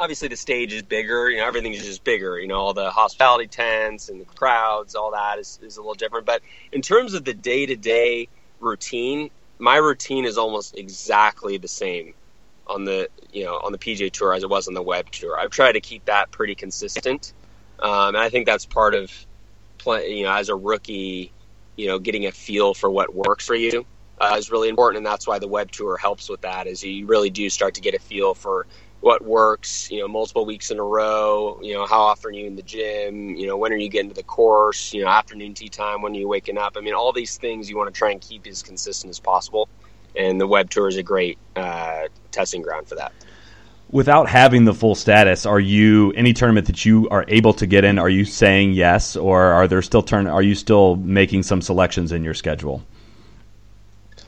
obviously 0.00 0.28
the 0.28 0.36
stage 0.36 0.72
is 0.72 0.82
bigger. 0.82 1.30
You 1.30 1.38
know, 1.38 1.46
everything's 1.46 1.84
just 1.84 2.02
bigger. 2.02 2.38
You 2.38 2.48
know, 2.48 2.56
all 2.56 2.74
the 2.74 2.90
hospitality 2.90 3.46
tents 3.46 4.08
and 4.08 4.20
the 4.20 4.24
crowds, 4.24 4.94
all 4.94 5.12
that 5.12 5.38
is, 5.38 5.60
is 5.62 5.76
a 5.76 5.80
little 5.80 5.94
different. 5.94 6.26
But 6.26 6.42
in 6.72 6.80
terms 6.80 7.14
of 7.14 7.24
the 7.24 7.34
day 7.34 7.66
to 7.66 7.76
day 7.76 8.28
routine, 8.58 9.30
my 9.58 9.76
routine 9.76 10.24
is 10.24 10.38
almost 10.38 10.76
exactly 10.76 11.58
the 11.58 11.68
same 11.68 12.14
on 12.66 12.84
the 12.84 13.08
you 13.32 13.44
know 13.44 13.56
on 13.62 13.72
the 13.72 13.78
PGA 13.78 14.10
Tour 14.10 14.32
as 14.32 14.42
it 14.42 14.48
was 14.48 14.66
on 14.68 14.74
the 14.74 14.82
Web 14.82 15.10
Tour. 15.10 15.38
I've 15.38 15.50
tried 15.50 15.72
to 15.72 15.80
keep 15.80 16.06
that 16.06 16.30
pretty 16.30 16.54
consistent, 16.54 17.32
um, 17.78 18.14
and 18.14 18.18
I 18.18 18.30
think 18.30 18.46
that's 18.46 18.64
part 18.64 18.94
of 18.94 19.12
play, 19.78 20.14
you 20.16 20.24
know 20.24 20.32
as 20.32 20.48
a 20.48 20.56
rookie, 20.56 21.32
you 21.76 21.88
know, 21.88 21.98
getting 21.98 22.26
a 22.26 22.32
feel 22.32 22.72
for 22.74 22.90
what 22.90 23.14
works 23.14 23.46
for 23.46 23.54
you. 23.54 23.84
Uh, 24.18 24.36
is 24.36 24.50
really 24.50 24.68
important, 24.68 24.98
and 24.98 25.06
that's 25.06 25.26
why 25.26 25.38
the 25.38 25.48
web 25.48 25.70
tour 25.70 25.96
helps 25.96 26.28
with 26.28 26.42
that. 26.42 26.66
Is 26.66 26.84
you 26.84 27.06
really 27.06 27.30
do 27.30 27.48
start 27.48 27.74
to 27.76 27.80
get 27.80 27.94
a 27.94 27.98
feel 27.98 28.34
for 28.34 28.66
what 29.00 29.24
works, 29.24 29.90
you 29.90 30.00
know, 30.00 30.08
multiple 30.08 30.44
weeks 30.44 30.70
in 30.70 30.78
a 30.78 30.82
row, 30.82 31.58
you 31.62 31.72
know, 31.72 31.86
how 31.86 32.00
often 32.00 32.30
are 32.30 32.34
you 32.34 32.46
in 32.46 32.56
the 32.56 32.62
gym, 32.62 33.34
you 33.34 33.46
know, 33.46 33.56
when 33.56 33.72
are 33.72 33.76
you 33.76 33.88
getting 33.88 34.10
to 34.10 34.14
the 34.14 34.22
course, 34.22 34.92
you 34.92 35.02
know, 35.02 35.08
afternoon 35.08 35.54
tee 35.54 35.70
time, 35.70 36.02
when 36.02 36.12
are 36.12 36.18
you 36.18 36.28
waking 36.28 36.58
up? 36.58 36.76
I 36.76 36.80
mean, 36.80 36.92
all 36.92 37.12
these 37.12 37.38
things 37.38 37.70
you 37.70 37.78
want 37.78 37.92
to 37.92 37.98
try 37.98 38.10
and 38.10 38.20
keep 38.20 38.46
as 38.46 38.62
consistent 38.62 39.10
as 39.10 39.18
possible. 39.18 39.68
And 40.16 40.40
the 40.40 40.46
web 40.46 40.68
tour 40.70 40.88
is 40.88 40.96
a 40.96 41.02
great 41.02 41.38
uh, 41.56 42.08
testing 42.30 42.62
ground 42.62 42.88
for 42.88 42.96
that. 42.96 43.12
Without 43.90 44.28
having 44.28 44.66
the 44.66 44.74
full 44.74 44.94
status, 44.94 45.46
are 45.46 45.58
you 45.58 46.12
any 46.12 46.32
tournament 46.32 46.66
that 46.66 46.84
you 46.84 47.08
are 47.08 47.24
able 47.26 47.54
to 47.54 47.66
get 47.66 47.84
in? 47.84 47.98
Are 47.98 48.08
you 48.08 48.24
saying 48.24 48.72
yes, 48.74 49.16
or 49.16 49.42
are 49.42 49.66
there 49.66 49.82
still 49.82 50.02
turn? 50.02 50.26
Are 50.26 50.42
you 50.42 50.54
still 50.54 50.96
making 50.96 51.42
some 51.42 51.60
selections 51.60 52.12
in 52.12 52.22
your 52.22 52.34
schedule? 52.34 52.84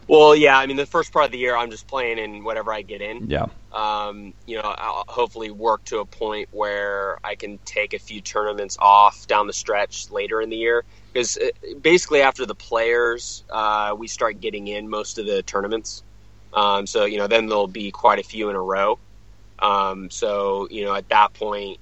Well, 0.09 0.35
yeah. 0.35 0.59
I 0.59 0.67
mean, 0.67 0.77
the 0.77 0.87
first 0.87 1.13
part 1.13 1.27
of 1.27 1.33
the 1.33 1.39
year, 1.39 1.57
I'm 1.57 1.71
just 1.71 1.87
playing 1.87 2.19
in 2.19 2.45
whatever 2.45 2.73
I 2.73 2.83
get 2.83 3.01
in. 3.01 3.31
Yeah. 3.31 3.47
Um, 3.73 4.35
you 4.47 4.57
know, 4.57 4.63
I'll 4.65 5.05
hopefully 5.09 5.51
work 5.51 5.85
to 5.87 6.01
a 6.01 6.05
point 6.05 6.49
where 6.53 7.19
I 7.25 7.35
can 7.37 7.59
take 7.65 7.95
a 7.95 7.99
few 7.99 8.21
tournaments 8.21 8.77
off 8.79 9.27
down 9.27 9.47
the 9.47 9.53
stretch 9.53 10.11
later 10.11 10.41
in 10.41 10.51
the 10.51 10.57
year. 10.57 10.85
Because 11.13 11.37
uh, 11.39 11.51
basically, 11.81 12.23
after 12.23 12.47
the 12.47 12.55
players, 12.55 13.45
uh, 13.51 13.95
we 13.97 14.09
start 14.09 14.41
getting 14.41 14.69
in 14.69 14.89
most 14.89 15.19
of 15.19 15.27
the 15.27 15.43
tournaments. 15.43 16.03
Um, 16.53 16.87
so 16.87 17.05
you 17.05 17.19
know, 17.19 17.27
then 17.27 17.47
there'll 17.47 17.67
be 17.67 17.91
quite 17.91 18.19
a 18.19 18.23
few 18.23 18.51
in 18.51 18.57
a 18.57 18.61
row. 18.61 18.99
Um, 19.59 20.11
so 20.11 20.69
you 20.71 20.85
know, 20.85 20.95
at 20.95 21.09
that 21.09 21.33
point, 21.33 21.79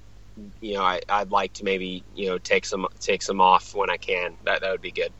you 0.61 0.75
know, 0.75 0.83
I, 0.83 1.01
would 1.19 1.31
like 1.31 1.53
to 1.53 1.65
maybe 1.65 2.03
you 2.15 2.27
know 2.27 2.37
take 2.37 2.65
some 2.65 2.87
take 2.99 3.21
some 3.21 3.41
off 3.41 3.75
when 3.75 3.89
I 3.89 3.97
can. 3.97 4.35
That 4.45 4.61
that 4.61 4.71
would 4.71 4.81
be 4.81 4.91
good 4.91 5.11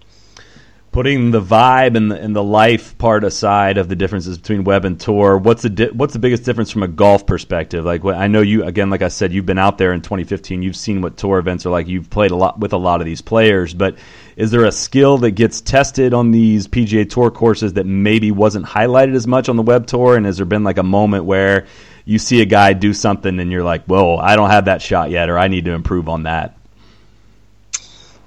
putting 0.92 1.32
the 1.32 1.42
vibe 1.42 1.96
and 1.96 2.12
the, 2.12 2.20
and 2.20 2.36
the 2.36 2.44
life 2.44 2.98
part 2.98 3.24
aside 3.24 3.78
of 3.78 3.88
the 3.88 3.96
differences 3.96 4.38
between 4.38 4.66
web 4.66 4.84
and 4.84 5.00
tour, 5.00 5.38
what's 5.38 5.62
the 5.62 5.70
di- 5.70 5.90
what's 5.92 6.12
the 6.12 6.20
biggest 6.20 6.44
difference 6.44 6.70
from 6.70 6.84
a 6.84 6.88
golf 6.88 7.26
perspective? 7.26 7.86
Like 7.86 8.04
I 8.04 8.28
know 8.28 8.42
you 8.42 8.66
again, 8.66 8.90
like 8.90 9.02
I 9.02 9.08
said, 9.08 9.32
you've 9.32 9.46
been 9.46 9.58
out 9.58 9.78
there 9.78 9.94
in 9.94 10.02
2015. 10.02 10.62
You've 10.62 10.76
seen 10.76 11.02
what 11.02 11.16
tour 11.16 11.40
events 11.40 11.66
are 11.66 11.70
like. 11.70 11.88
You've 11.88 12.10
played 12.10 12.32
a 12.32 12.36
lot 12.36 12.60
with 12.60 12.74
a 12.74 12.78
lot 12.78 13.00
of 13.00 13.06
these 13.06 13.22
players, 13.22 13.74
but 13.74 13.98
is 14.36 14.52
there 14.52 14.66
a 14.66 14.72
skill 14.72 15.20
that 15.20 15.32
gets 15.32 15.62
tested 15.62 16.14
on 16.14 16.32
these 16.32 16.68
PGA 16.68 17.10
Tour 17.10 17.32
courses 17.32 17.74
that 17.74 17.86
maybe 17.86 18.32
wasn't 18.32 18.66
highlighted 18.66 19.16
as 19.16 19.28
much 19.28 19.48
on 19.48 19.56
the 19.56 19.64
web 19.64 19.88
tour? 19.88 20.18
And 20.18 20.26
has 20.26 20.38
there 20.38 20.46
been 20.46 20.64
like 20.64 20.78
a 20.78 20.84
moment 20.84 21.24
where 21.24 21.68
you 22.04 22.20
see 22.20 22.42
a 22.42 22.46
guy 22.46 22.74
do 22.74 22.94
something 22.94 23.40
and 23.40 23.50
you're 23.50 23.64
like, 23.64 23.86
"Whoa, 23.86 24.18
I 24.18 24.36
don't 24.36 24.50
have 24.50 24.66
that 24.66 24.82
shot 24.82 25.10
yet," 25.10 25.30
or 25.30 25.38
"I 25.38 25.48
need 25.48 25.66
to 25.66 25.72
improve 25.72 26.10
on 26.10 26.24
that"? 26.24 26.58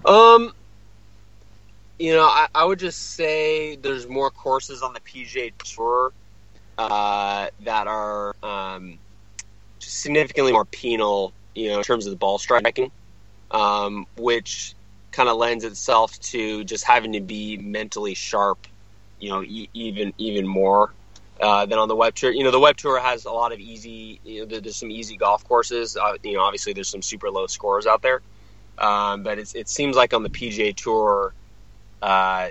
Um, 0.07 0.54
you 2.05 2.13
know, 2.13 2.25
I, 2.27 2.49
I, 2.55 2.65
would 2.67 2.79
just 2.79 3.15
say 3.15 3.77
there's 3.77 4.07
more 4.07 4.31
courses 4.31 4.83
on 4.83 4.93
the 4.93 5.01
PGA 5.01 5.53
Tour 5.57 6.13
uh, 6.77 7.47
that 7.61 7.87
are 7.87 8.37
um, 8.43 8.99
significantly 9.79 10.53
more 10.53 10.67
penal, 10.67 11.33
you 11.55 11.71
know, 11.71 11.79
in 11.79 11.83
terms 11.83 12.05
of 12.05 12.11
the 12.11 12.19
ball 12.19 12.37
striking, 12.37 12.93
um, 13.51 14.07
which 14.19 14.75
kind 15.13 15.31
of 15.31 15.39
lends 15.39 15.65
itself 15.65 16.21
to 16.21 16.63
just 16.65 16.85
having 16.85 17.13
to 17.13 17.23
be 17.23 17.57
mentally 17.57 18.13
sharp, 18.13 18.67
you 19.19 19.31
know, 19.31 19.43
e- 19.43 19.71
even 19.73 20.13
even 20.19 20.47
more 20.47 20.93
uh, 21.41 21.65
than 21.65 21.79
on 21.79 21.89
the 21.89 21.97
web 21.97 22.15
tour. 22.15 22.31
You 22.31 22.45
know, 22.45 22.51
the 22.51 22.61
web 22.61 22.77
tour 22.77 23.01
has 23.01 23.25
a 23.25 23.33
lot 23.33 23.53
of 23.53 23.61
easy. 23.61 24.21
You 24.25 24.47
know, 24.47 24.61
there's 24.61 24.77
some 24.77 24.91
easy 24.91 25.17
golf 25.17 25.43
courses. 25.49 25.97
Uh, 25.97 26.19
you 26.23 26.35
know, 26.35 26.43
obviously 26.43 26.75
there's 26.75 26.91
some 26.91 27.01
super 27.01 27.31
low 27.31 27.47
scores 27.47 27.87
out 27.87 28.03
there, 28.03 28.21
um, 28.77 29.23
but 29.23 29.39
it 29.39 29.71
seems 29.71 29.97
like 29.97 30.13
on 30.13 30.23
the 30.23 30.29
PGA 30.29 30.77
Tour 30.77 31.33
uh, 32.05 32.51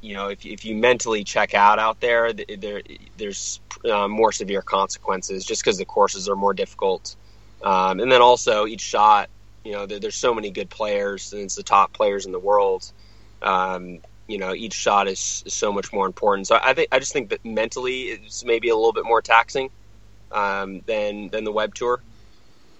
you 0.00 0.14
know, 0.14 0.28
if, 0.28 0.44
if 0.44 0.64
you 0.64 0.74
mentally 0.74 1.22
check 1.22 1.54
out 1.54 1.78
out 1.78 2.00
there, 2.00 2.32
there 2.32 2.82
there's 3.16 3.60
uh, 3.88 4.08
more 4.08 4.32
severe 4.32 4.62
consequences 4.62 5.44
just 5.44 5.62
because 5.62 5.78
the 5.78 5.84
courses 5.84 6.28
are 6.28 6.34
more 6.34 6.52
difficult. 6.52 7.14
Um, 7.62 8.00
and 8.00 8.10
then 8.10 8.20
also 8.20 8.66
each 8.66 8.80
shot, 8.80 9.30
you 9.64 9.72
know, 9.72 9.86
there, 9.86 10.00
there's 10.00 10.16
so 10.16 10.34
many 10.34 10.50
good 10.50 10.70
players, 10.70 11.32
and 11.32 11.42
it's 11.42 11.54
the 11.54 11.62
top 11.62 11.92
players 11.92 12.26
in 12.26 12.32
the 12.32 12.40
world. 12.40 12.90
Um, 13.42 14.00
you 14.26 14.38
know, 14.38 14.54
each 14.54 14.74
shot 14.74 15.06
is, 15.06 15.44
is, 15.46 15.54
so 15.54 15.72
much 15.72 15.92
more 15.92 16.06
important. 16.06 16.48
So 16.48 16.58
I 16.60 16.74
think 16.74 16.88
I 16.90 16.98
just 16.98 17.12
think 17.12 17.30
that 17.30 17.44
mentally 17.44 18.02
it's 18.08 18.44
maybe 18.44 18.70
a 18.70 18.74
little 18.74 18.92
bit 18.92 19.04
more 19.04 19.22
taxing 19.22 19.70
um, 20.32 20.80
than 20.86 21.28
than 21.28 21.44
the 21.44 21.52
web 21.52 21.76
tour. 21.76 22.02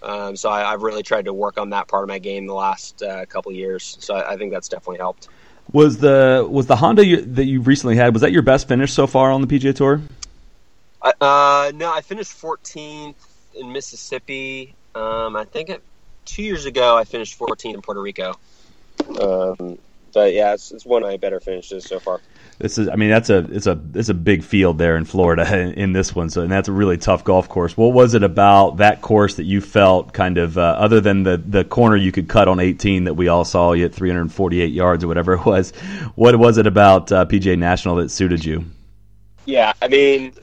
Um, 0.03 0.35
so 0.35 0.49
I, 0.49 0.71
have 0.71 0.81
really 0.81 1.03
tried 1.03 1.25
to 1.25 1.33
work 1.33 1.57
on 1.57 1.69
that 1.69 1.87
part 1.87 2.03
of 2.03 2.09
my 2.09 2.19
game 2.19 2.47
the 2.47 2.55
last 2.55 3.01
uh, 3.01 3.25
couple 3.27 3.53
years. 3.53 3.97
So 4.01 4.15
I, 4.15 4.33
I 4.33 4.37
think 4.37 4.51
that's 4.51 4.67
definitely 4.67 4.97
helped. 4.97 5.29
Was 5.71 5.97
the 5.97 6.45
was 6.49 6.67
the 6.67 6.75
Honda 6.75 7.05
you, 7.05 7.21
that 7.21 7.45
you 7.45 7.61
recently 7.61 7.95
had 7.95 8.13
was 8.13 8.21
that 8.21 8.31
your 8.31 8.41
best 8.41 8.67
finish 8.67 8.91
so 8.91 9.07
far 9.07 9.31
on 9.31 9.41
the 9.41 9.47
PGA 9.47 9.73
Tour? 9.73 10.01
Uh, 11.01 11.71
no, 11.73 11.91
I 11.91 12.01
finished 12.01 12.39
14th 12.39 13.15
in 13.55 13.71
Mississippi. 13.71 14.75
Um, 14.93 15.35
I 15.35 15.45
think 15.45 15.69
it, 15.69 15.83
two 16.25 16.43
years 16.43 16.65
ago 16.65 16.95
I 16.97 17.05
finished 17.05 17.39
14th 17.39 17.73
in 17.73 17.81
Puerto 17.81 18.01
Rico. 18.01 18.33
Um, 19.19 19.79
but 20.13 20.33
yeah, 20.33 20.53
it's, 20.53 20.71
it's 20.71 20.85
one 20.85 21.03
of 21.03 21.09
my 21.09 21.17
better 21.17 21.39
finishes 21.39 21.85
so 21.85 21.99
far. 21.99 22.19
This 22.61 22.77
is, 22.77 22.87
I 22.87 22.95
mean, 22.95 23.09
that's 23.09 23.31
a 23.31 23.39
it's 23.39 23.65
a 23.65 23.81
it's 23.95 24.09
a 24.09 24.13
big 24.13 24.43
field 24.43 24.77
there 24.77 24.95
in 24.95 25.03
Florida 25.03 25.51
in, 25.51 25.73
in, 25.83 25.93
this 25.93 26.13
one. 26.13 26.29
So, 26.29 26.43
and 26.43 26.51
that's 26.51 26.67
a 26.67 26.71
really 26.71 26.95
tough 26.95 27.23
golf 27.23 27.49
course. 27.49 27.75
What 27.75 27.91
was 27.91 28.13
it 28.13 28.21
about 28.21 28.77
that 28.77 29.01
course 29.01 29.35
that 29.35 29.45
you 29.45 29.61
felt 29.61 30.13
kind 30.13 30.37
of 30.37 30.59
uh, 30.59 30.75
other 30.77 31.01
than 31.01 31.23
the 31.23 31.37
the 31.37 31.63
corner 31.63 31.95
you 31.95 32.11
could 32.11 32.27
cut 32.29 32.47
on 32.47 32.59
18 32.59 33.05
that 33.05 33.15
we 33.15 33.29
all 33.29 33.45
saw 33.45 33.71
you 33.71 33.85
at 33.85 33.95
348 33.95 34.71
yards 34.71 35.03
or 35.03 35.07
whatever 35.07 35.33
it 35.37 35.43
was? 35.43 35.71
What 36.13 36.35
was 36.35 36.59
it 36.59 36.67
about 36.67 37.11
uh, 37.11 37.25
PGA 37.25 37.57
National 37.57 37.95
that 37.95 38.11
suited 38.11 38.45
you? 38.45 38.65
Yeah, 39.45 39.73
I 39.81 39.87
mean, 39.87 40.33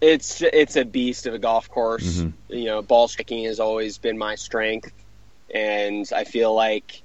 it's 0.00 0.40
it's 0.40 0.76
a 0.76 0.86
beast 0.86 1.26
of 1.26 1.34
a 1.34 1.38
golf 1.38 1.68
course. 1.68 2.22
Mm-hmm. 2.22 2.54
You 2.54 2.64
know, 2.64 2.80
ball 2.80 3.08
striking 3.08 3.44
has 3.44 3.60
always 3.60 3.98
been 3.98 4.16
my 4.16 4.36
strength, 4.36 4.90
and 5.54 6.10
I 6.16 6.24
feel 6.24 6.54
like 6.54 7.02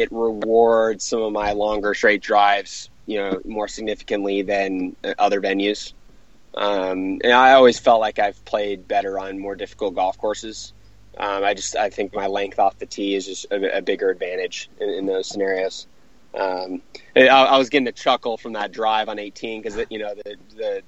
it 0.00 0.10
rewards 0.10 1.04
some 1.04 1.20
of 1.20 1.32
my 1.32 1.52
longer 1.52 1.92
straight 1.92 2.22
drives, 2.22 2.88
you 3.04 3.18
know, 3.18 3.40
more 3.44 3.68
significantly 3.68 4.42
than 4.42 4.96
other 5.18 5.40
venues. 5.40 5.92
Um, 6.54 7.20
and 7.22 7.32
I 7.32 7.52
always 7.52 7.78
felt 7.78 8.00
like 8.00 8.18
I've 8.18 8.42
played 8.44 8.88
better 8.88 9.18
on 9.18 9.38
more 9.38 9.54
difficult 9.54 9.94
golf 9.94 10.18
courses. 10.18 10.72
Um, 11.16 11.44
I 11.44 11.52
just 11.52 11.76
I 11.76 11.90
think 11.90 12.14
my 12.14 12.26
length 12.26 12.58
off 12.58 12.78
the 12.78 12.86
tee 12.86 13.14
is 13.14 13.26
just 13.26 13.46
a, 13.50 13.78
a 13.78 13.82
bigger 13.82 14.08
advantage 14.08 14.70
in, 14.80 14.88
in, 14.88 15.06
those 15.06 15.28
scenarios. 15.28 15.86
Um, 16.34 16.80
I, 17.14 17.28
I 17.28 17.58
was 17.58 17.68
getting 17.68 17.88
a 17.88 17.92
chuckle 17.92 18.38
from 18.38 18.54
that 18.54 18.72
drive 18.72 19.10
on 19.10 19.18
18 19.18 19.60
because 19.60 19.78
you 19.90 19.98
know 19.98 20.14
the 20.14 20.36
the 20.56 20.82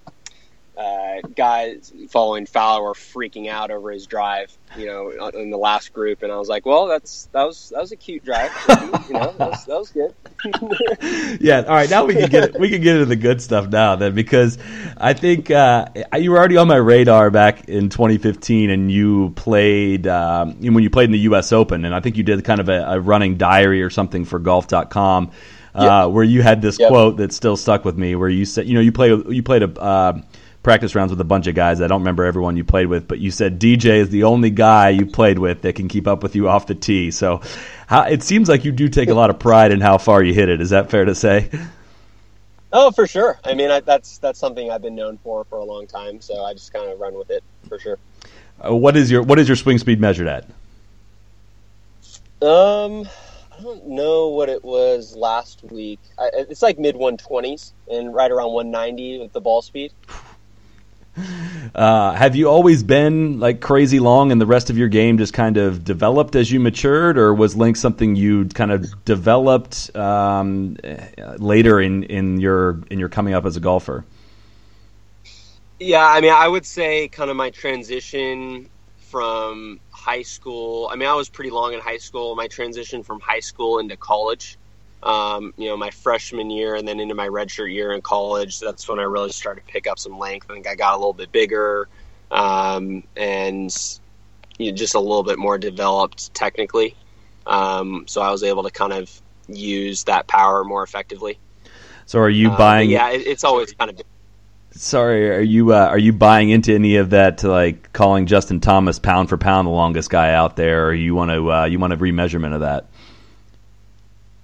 uh, 0.77 1.21
guys 1.37 1.93
following 2.11 2.47
Fowler 2.47 2.83
were 2.83 2.95
freaking 2.95 3.49
out 3.49 3.71
over 3.71 3.93
his 3.93 4.07
drive, 4.07 4.57
you 4.77 4.87
know, 4.87 5.29
in 5.29 5.51
the 5.51 5.57
last 5.57 5.93
group, 5.93 6.23
and 6.23 6.33
I 6.33 6.37
was 6.37 6.49
like, 6.49 6.67
"Well, 6.67 6.87
that's 6.87 7.29
that 7.33 7.45
was 7.45 7.71
that 7.71 7.81
was 7.81 7.93
a 7.93 7.97
cute 7.97 8.25
drive, 8.25 8.51
you 9.09 9.15
know, 9.15 9.33
that 9.39 9.51
was, 9.51 9.65
that 9.67 9.79
was 9.79 9.91
good." 9.91 11.41
yeah. 11.41 11.61
All 11.61 11.75
right. 11.75 11.89
Now 11.89 12.05
we 12.05 12.15
can 12.15 12.29
get 12.29 12.59
we 12.59 12.71
can 12.71 12.83
get 12.83 12.95
into 12.95 13.07
the 13.07 13.17
good 13.17 13.41
stuff 13.41 13.69
now 13.69 13.95
then 13.95 14.15
because 14.15 14.59
I 14.97 15.13
think 15.13 15.51
uh, 15.51 15.87
you 16.19 16.33
were 16.33 16.39
already 16.39 16.57
on 16.57 16.67
my 16.67 16.77
radar 16.77 17.31
back 17.31 17.69
in 17.69 17.89
2015, 17.89 18.71
and 18.71 18.91
you 18.91 19.31
played 19.37 20.09
um, 20.09 20.61
when 20.61 20.83
you 20.83 20.91
played 20.91 21.07
in 21.07 21.13
the 21.13 21.21
U.S. 21.21 21.53
Open, 21.53 21.85
and 21.85 21.95
I 21.95 22.01
think 22.01 22.17
you 22.17 22.25
did 22.25 22.45
kind 22.45 22.61
of 22.61 22.69
a, 22.69 22.85
a 22.95 23.01
running 23.01 23.37
diary 23.37 23.83
or 23.83 23.91
something 23.91 24.25
for 24.25 24.39
Golf.com. 24.41 25.31
Uh, 25.75 26.09
Where 26.09 26.23
you 26.23 26.41
had 26.41 26.63
this 26.63 26.79
Yep. 26.79 26.89
quote 26.89 27.17
that 27.17 27.33
still 27.33 27.57
stuck 27.57 27.85
with 27.85 27.99
me, 27.99 28.15
where 28.15 28.29
you 28.29 28.45
said, 28.45 28.67
you 28.69 28.75
know, 28.75 28.81
you 28.81 28.93
play, 28.93 29.09
you 29.09 29.43
played 29.43 29.65
a 29.65 29.81
uh, 29.81 30.21
practice 30.65 30.95
rounds 30.97 31.11
with 31.11 31.21
a 31.21 31.25
bunch 31.25 31.47
of 31.47 31.55
guys. 31.55 31.81
I 31.81 31.87
don't 31.87 32.01
remember 32.01 32.25
everyone 32.25 32.57
you 32.57 32.65
played 32.65 32.89
with, 32.89 33.07
but 33.07 33.21
you 33.21 33.31
said 33.31 33.61
DJ 33.61 33.99
is 33.99 34.09
the 34.09 34.25
only 34.25 34.51
guy 34.51 34.89
you 34.89 35.07
played 35.07 35.39
with 35.39 35.63
that 35.63 35.77
can 35.77 35.87
keep 35.87 36.09
up 36.09 36.25
with 36.25 36.35
you 36.35 36.49
off 36.49 36.67
the 36.67 36.75
tee. 36.75 37.13
So, 37.13 37.43
how, 37.87 38.03
it 38.03 38.25
seems 38.25 38.49
like 38.49 38.65
you 38.65 38.73
do 38.73 38.89
take 38.89 39.11
a 39.11 39.15
lot 39.15 39.31
of 39.31 39.39
pride 39.39 39.71
in 39.71 39.81
how 39.81 39.99
far 39.99 40.23
you 40.23 40.35
hit 40.35 40.49
it. 40.49 40.61
Is 40.61 40.71
that 40.71 40.91
fair 40.91 41.05
to 41.05 41.15
say? 41.15 41.51
oh, 42.73 42.91
for 42.91 43.07
sure. 43.07 43.39
I 43.45 43.55
mean, 43.55 43.71
I, 43.71 43.81
that's 43.81 44.19
that's 44.19 44.41
something 44.41 44.71
I've 44.71 44.83
been 44.83 44.97
known 44.97 45.19
for 45.19 45.45
for 45.45 45.59
a 45.59 45.65
long 45.65 45.87
time, 45.87 46.21
so 46.21 46.43
I 46.43 46.55
just 46.55 46.73
kind 46.73 46.91
of 46.91 46.99
run 46.99 47.15
with 47.15 47.31
it 47.31 47.45
for 47.69 47.79
sure. 47.79 47.99
Uh, 48.65 48.75
what 48.75 48.97
is 48.97 49.11
your 49.11 49.23
what 49.23 49.39
is 49.39 49.49
your 49.49 49.57
swing 49.57 49.79
speed 49.79 50.01
measured 50.01 50.27
at? 50.27 50.45
Um, 52.43 53.09
I 53.57 53.63
don't 53.63 53.87
know 53.87 54.29
what 54.29 54.49
it 54.49 54.65
was 54.65 55.15
last 55.15 55.63
week. 55.63 56.01
I, 56.19 56.31
it's 56.33 56.63
like 56.63 56.79
mid 56.79 56.97
120s 56.97 57.73
and 57.91 58.15
right 58.15 58.31
around 58.31 58.53
190 58.53 59.21
with 59.21 59.33
the 59.33 59.41
ball 59.41 59.61
speed. 59.61 59.93
Uh, 61.75 62.13
have 62.13 62.37
you 62.37 62.49
always 62.49 62.85
been 62.85 63.41
like 63.41 63.61
crazy 63.61 63.99
long, 63.99 64.31
and 64.31 64.41
the 64.41 64.47
rest 64.47 64.71
of 64.71 64.79
your 64.79 64.87
game 64.87 65.19
just 65.19 65.33
kind 65.33 65.57
of 65.57 65.83
developed 65.83 66.37
as 66.37 66.49
you 66.49 66.61
matured, 66.61 67.19
or 67.19 67.35
was 67.35 67.57
Link 67.57 67.77
something 67.77 68.15
you 68.15 68.45
kind 68.45 68.71
of 68.71 69.05
developed 69.05 69.91
um, 69.97 70.77
later 71.39 71.81
in, 71.81 72.05
in 72.05 72.39
your 72.41 72.81
in 72.93 73.01
your 73.01 73.09
coming 73.09 73.35
up 73.35 73.45
as 73.45 73.57
a 73.57 73.61
golfer? 73.61 74.05
Yeah, 75.81 76.07
I 76.07 76.21
mean, 76.21 76.33
I 76.33 76.47
would 76.47 76.65
say 76.65 77.09
kind 77.09 77.29
of 77.29 77.37
my 77.37 77.51
transition 77.51 78.69
from 78.99 79.81
high 79.91 80.23
school. 80.23 80.89
I 80.93 80.97
mean, 80.97 81.09
I 81.09 81.15
was 81.15 81.29
pretty 81.29 81.51
long 81.51 81.73
in 81.73 81.81
high 81.81 81.99
school. 81.99 82.37
My 82.37 82.47
transition 82.47 83.03
from 83.03 83.21
high 83.21 83.41
school 83.41 83.81
into 83.81 83.97
college, 83.97 84.59
um, 85.05 85.55
you 85.57 85.69
know, 85.69 85.77
my 85.77 85.91
freshman 85.91 86.51
year 86.51 86.75
and 86.77 86.89
then 86.89 87.01
into 87.01 87.15
my 87.15 87.29
redshirt 87.29 87.73
year 87.73 87.93
in 87.93 88.03
college. 88.03 88.59
That's 88.61 88.89
when 88.89 88.99
I 88.99 89.05
really 89.05 89.31
started 89.31 89.67
to 89.67 89.73
pick 89.73 89.87
up 89.87 89.99
some 89.99 90.19
length. 90.19 90.47
I 90.51 90.55
think 90.55 90.67
I 90.67 90.75
got 90.75 90.95
a 90.95 90.97
little 90.97 91.13
bit 91.13 91.31
bigger 91.33 91.89
um, 92.31 93.05
and 93.17 93.75
you 94.59 94.71
know, 94.71 94.77
just 94.77 94.95
a 94.95 95.01
little 95.01 95.23
bit 95.23 95.39
more 95.39 95.59
developed 95.59 96.35
technically. 96.35 96.97
Um, 97.47 98.05
so 98.09 98.23
I 98.23 98.31
was 98.31 98.43
able 98.43 98.63
to 98.65 98.71
kind 98.71 98.93
of 98.93 99.11
use 99.49 100.05
that 100.05 100.27
power 100.27 100.65
more 100.65 100.83
effectively. 100.83 101.39
So, 102.07 102.21
are 102.21 102.31
you 102.31 102.51
Uh, 102.51 102.57
buying? 102.59 102.89
but 102.89 102.91
yeah, 102.91 103.11
it, 103.11 103.27
it's 103.27 103.45
always 103.45 103.73
kind 103.75 103.91
of 103.91 104.01
Sorry, 104.77 105.31
are 105.31 105.41
you 105.41 105.73
uh, 105.73 105.87
are 105.87 105.99
you 105.99 106.13
buying 106.13 106.51
into 106.51 106.75
any 106.75 106.97
of 106.97 107.11
that? 107.11 107.39
To 107.39 107.49
like 107.51 107.93
calling 107.93 108.27
Justin 108.27 108.61
Thomas 108.61 108.99
pound 108.99 109.29
for 109.29 109.39
pound 109.39 109.67
the 109.69 109.73
longest 109.73 110.11
guy 110.11 110.35
out 110.35 110.57
there, 110.57 110.89
or 110.89 110.95
you 110.95 111.15
want 111.15 111.31
to 111.31 111.53
uh, 111.53 111.65
you 111.67 111.79
want 111.79 111.93
a 111.93 111.97
remeasurement 111.97 112.55
of 112.55 112.61
that? 112.63 112.91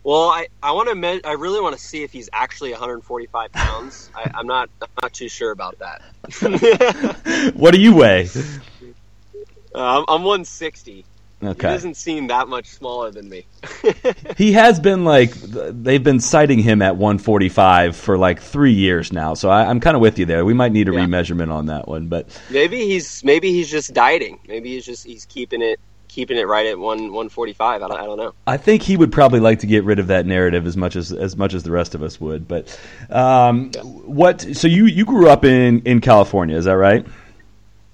Well, 0.04 0.28
I, 0.30 0.46
I 0.62 0.72
want 0.72 0.88
to 0.88 0.94
me- 0.94 1.20
I 1.24 1.32
really 1.32 1.60
want 1.60 1.76
to 1.76 1.82
see 1.82 2.02
if 2.02 2.12
he's 2.12 2.28
actually 2.32 2.72
145 2.72 3.54
pounds. 3.54 4.10
I, 4.14 4.28
I'm 4.34 4.46
not 4.46 4.70
I'm 4.80 4.88
not 5.02 5.12
too 5.12 5.28
sure 5.28 5.50
about 5.52 5.78
that. 5.80 6.02
What 7.54 7.74
do 7.74 7.80
you 7.80 7.94
weigh? 7.94 8.28
uh, 9.74 9.98
I'm, 9.98 10.04
I'm 10.08 10.22
160. 10.24 11.06
He 11.52 11.52
Okay, 11.52 11.66
doesn't 11.66 11.96
seem 11.96 12.28
that 12.28 12.48
much 12.48 12.68
smaller 12.70 13.10
than 13.10 13.28
me. 13.28 13.46
he 14.36 14.52
has 14.52 14.80
been 14.80 15.04
like 15.04 15.32
they've 15.34 16.02
been 16.02 16.20
citing 16.20 16.58
him 16.60 16.82
at 16.82 16.96
145 16.96 17.96
for 17.96 18.18
like 18.18 18.40
three 18.40 18.72
years 18.72 19.12
now. 19.12 19.34
So 19.34 19.50
I, 19.50 19.64
I'm 19.66 19.80
kind 19.80 19.96
of 19.96 20.00
with 20.00 20.18
you 20.18 20.26
there. 20.26 20.44
We 20.44 20.54
might 20.54 20.72
need 20.72 20.88
a 20.88 20.92
Yeah. 20.92 21.06
remeasurement 21.06 21.52
on 21.52 21.66
that 21.66 21.88
one, 21.88 22.08
but 22.08 22.28
maybe 22.48 22.78
he's 22.86 23.22
maybe 23.24 23.52
he's 23.52 23.70
just 23.70 23.92
dieting. 23.94 24.38
Maybe 24.46 24.70
he's 24.74 24.84
just 24.86 25.04
he's 25.04 25.24
keeping 25.26 25.62
it 25.62 25.80
keeping 26.10 26.36
it 26.36 26.46
right 26.46 26.66
at 26.66 26.78
one 26.78 26.98
145. 26.98 27.82
I 27.82 27.88
don't, 27.88 27.98
I 27.98 28.04
don't 28.04 28.18
know. 28.18 28.34
I 28.46 28.56
think 28.56 28.82
he 28.82 28.96
would 28.96 29.12
probably 29.12 29.40
like 29.40 29.60
to 29.60 29.66
get 29.66 29.84
rid 29.84 29.98
of 29.98 30.08
that 30.08 30.26
narrative 30.26 30.66
as 30.66 30.76
much 30.76 30.96
as 30.96 31.12
as 31.12 31.36
much 31.36 31.54
as 31.54 31.62
the 31.62 31.70
rest 31.70 31.94
of 31.94 32.02
us 32.02 32.20
would. 32.20 32.46
But 32.48 32.78
um, 33.08 33.72
what? 33.72 34.40
So 34.56 34.68
you 34.68 34.86
you 34.86 35.04
grew 35.04 35.28
up 35.28 35.44
in 35.44 35.82
in 35.82 36.00
California, 36.00 36.56
is 36.56 36.66
that 36.66 36.76
right? 36.76 37.06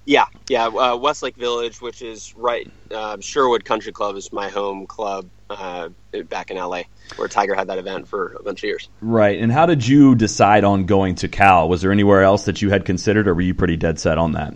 Yeah, 0.06 0.26
yeah. 0.48 0.66
Uh, 0.66 0.96
Westlake 0.96 1.34
Village, 1.36 1.80
which 1.80 2.00
is 2.00 2.32
right, 2.36 2.70
uh, 2.94 3.18
Sherwood 3.20 3.64
Country 3.64 3.92
Club 3.92 4.14
is 4.16 4.32
my 4.32 4.48
home 4.48 4.86
club 4.86 5.28
uh, 5.50 5.88
back 6.28 6.52
in 6.52 6.56
LA, 6.56 6.82
where 7.16 7.26
Tiger 7.26 7.56
had 7.56 7.66
that 7.66 7.78
event 7.78 8.06
for 8.06 8.36
a 8.38 8.42
bunch 8.44 8.60
of 8.60 8.68
years. 8.68 8.88
Right. 9.00 9.40
And 9.40 9.50
how 9.50 9.66
did 9.66 9.86
you 9.86 10.14
decide 10.14 10.62
on 10.62 10.86
going 10.86 11.16
to 11.16 11.28
Cal? 11.28 11.68
Was 11.68 11.82
there 11.82 11.90
anywhere 11.90 12.22
else 12.22 12.44
that 12.44 12.62
you 12.62 12.70
had 12.70 12.84
considered, 12.84 13.26
or 13.26 13.34
were 13.34 13.40
you 13.40 13.54
pretty 13.54 13.76
dead 13.76 13.98
set 13.98 14.16
on 14.16 14.32
that? 14.32 14.54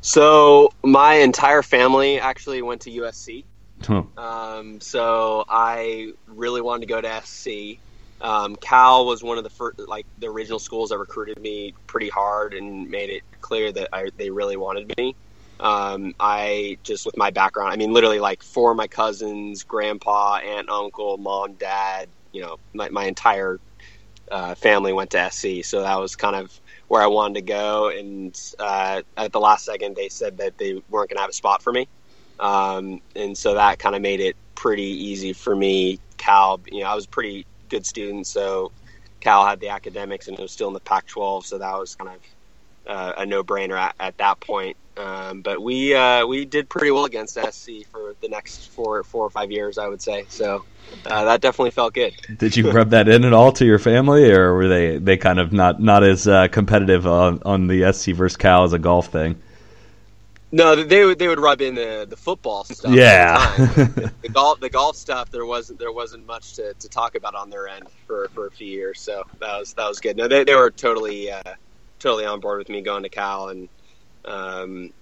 So 0.00 0.72
my 0.82 1.14
entire 1.14 1.62
family 1.62 2.18
actually 2.18 2.62
went 2.62 2.80
to 2.82 2.90
USC. 2.90 3.44
Huh. 3.82 4.02
Um, 4.16 4.80
so 4.80 5.44
I 5.48 6.12
really 6.26 6.60
wanted 6.60 6.80
to 6.80 6.86
go 6.86 7.00
to 7.00 7.22
SC. 7.24 7.78
Um, 8.20 8.56
Cal 8.56 9.06
was 9.06 9.22
one 9.22 9.38
of 9.38 9.44
the 9.44 9.50
first, 9.50 9.78
like 9.88 10.06
the 10.18 10.28
original 10.28 10.58
schools 10.58 10.90
that 10.90 10.98
recruited 10.98 11.40
me 11.40 11.74
pretty 11.86 12.08
hard 12.08 12.52
and 12.54 12.90
made 12.90 13.10
it 13.10 13.22
clear 13.40 13.72
that 13.72 13.88
I, 13.92 14.10
they 14.16 14.30
really 14.30 14.56
wanted 14.56 14.92
me. 14.98 15.14
Um, 15.58 16.14
I 16.18 16.78
just 16.82 17.04
with 17.04 17.16
my 17.16 17.30
background, 17.30 17.72
I 17.72 17.76
mean, 17.76 17.92
literally 17.92 18.18
like 18.18 18.42
four 18.42 18.70
of 18.70 18.76
my 18.76 18.86
cousins, 18.86 19.62
grandpa, 19.62 20.36
aunt, 20.36 20.70
uncle, 20.70 21.18
mom, 21.18 21.54
dad, 21.54 22.08
you 22.32 22.40
know, 22.42 22.58
my, 22.72 22.88
my 22.88 23.04
entire 23.04 23.60
uh, 24.30 24.54
family 24.54 24.92
went 24.92 25.10
to 25.10 25.30
SC. 25.30 25.64
So 25.64 25.82
that 25.82 25.98
was 25.98 26.16
kind 26.16 26.36
of 26.36 26.58
where 26.90 27.00
I 27.00 27.06
wanted 27.06 27.34
to 27.34 27.42
go. 27.42 27.88
And 27.88 28.36
uh, 28.58 29.02
at 29.16 29.30
the 29.30 29.38
last 29.38 29.64
second, 29.64 29.94
they 29.94 30.08
said 30.08 30.38
that 30.38 30.58
they 30.58 30.72
weren't 30.90 31.08
going 31.08 31.18
to 31.18 31.20
have 31.20 31.30
a 31.30 31.32
spot 31.32 31.62
for 31.62 31.72
me. 31.72 31.86
Um, 32.40 33.00
and 33.14 33.38
so 33.38 33.54
that 33.54 33.78
kind 33.78 33.94
of 33.94 34.02
made 34.02 34.18
it 34.18 34.34
pretty 34.56 34.82
easy 34.82 35.32
for 35.32 35.54
me. 35.54 36.00
Cal, 36.16 36.60
you 36.66 36.80
know, 36.80 36.88
I 36.88 36.96
was 36.96 37.04
a 37.04 37.08
pretty 37.08 37.46
good 37.68 37.86
student, 37.86 38.26
so 38.26 38.72
Cal 39.20 39.46
had 39.46 39.60
the 39.60 39.68
academics 39.68 40.26
and 40.26 40.36
it 40.36 40.42
was 40.42 40.50
still 40.50 40.66
in 40.66 40.74
the 40.74 40.80
Pac 40.80 41.06
12, 41.06 41.46
so 41.46 41.58
that 41.58 41.78
was 41.78 41.94
kind 41.94 42.10
of 42.10 42.20
uh, 42.88 43.12
a 43.18 43.24
no 43.24 43.44
brainer 43.44 43.78
at, 43.78 43.94
at 44.00 44.18
that 44.18 44.40
point. 44.40 44.76
Um, 44.96 45.42
but 45.42 45.62
we 45.62 45.94
uh, 45.94 46.26
we 46.26 46.44
did 46.44 46.68
pretty 46.68 46.90
well 46.90 47.04
against 47.04 47.34
SC 47.34 47.86
for 47.92 48.16
the 48.20 48.28
next 48.28 48.68
four 48.70 49.04
four 49.04 49.24
or 49.24 49.30
five 49.30 49.52
years, 49.52 49.78
I 49.78 49.86
would 49.86 50.02
say. 50.02 50.26
So 50.28 50.64
uh, 51.06 51.24
that 51.24 51.40
definitely 51.40 51.70
felt 51.70 51.94
good. 51.94 52.14
Did 52.38 52.56
you 52.56 52.70
rub 52.70 52.90
that 52.90 53.08
in 53.08 53.24
at 53.24 53.32
all 53.32 53.52
to 53.52 53.64
your 53.64 53.78
family, 53.78 54.30
or 54.30 54.54
were 54.54 54.68
they 54.68 54.98
they 54.98 55.16
kind 55.16 55.38
of 55.38 55.52
not 55.52 55.80
not 55.80 56.04
as 56.04 56.28
uh, 56.28 56.48
competitive 56.48 57.06
on, 57.06 57.42
on 57.44 57.66
the 57.66 57.92
SC 57.92 58.10
versus 58.10 58.36
Cal 58.36 58.64
as 58.64 58.72
a 58.72 58.78
golf 58.78 59.08
thing? 59.08 59.40
No, 60.52 60.74
they 60.74 61.04
would 61.04 61.18
they 61.18 61.28
would 61.28 61.38
rub 61.38 61.60
in 61.60 61.76
the, 61.76 62.06
the 62.08 62.16
football 62.16 62.64
stuff. 62.64 62.92
Yeah. 62.92 63.36
all 63.38 63.66
the, 63.66 64.12
the 64.22 64.28
golf 64.28 64.60
the 64.60 64.68
golf 64.68 64.96
stuff 64.96 65.30
there 65.30 65.46
wasn't 65.46 65.78
there 65.78 65.92
wasn't 65.92 66.26
much 66.26 66.54
to, 66.54 66.74
to 66.74 66.88
talk 66.88 67.14
about 67.14 67.34
on 67.34 67.50
their 67.50 67.68
end 67.68 67.88
for, 68.06 68.28
for 68.34 68.46
a 68.46 68.50
few 68.50 68.66
years. 68.66 69.00
So 69.00 69.22
that 69.38 69.58
was 69.58 69.74
that 69.74 69.88
was 69.88 70.00
good. 70.00 70.16
No, 70.16 70.26
they, 70.26 70.44
they 70.44 70.56
were 70.56 70.70
totally 70.70 71.30
uh, 71.30 71.54
totally 72.00 72.26
on 72.26 72.40
board 72.40 72.58
with 72.58 72.68
me 72.68 72.80
going 72.82 73.04
to 73.04 73.08
Cal, 73.08 73.48
and 73.48 73.68
um, 74.24 74.92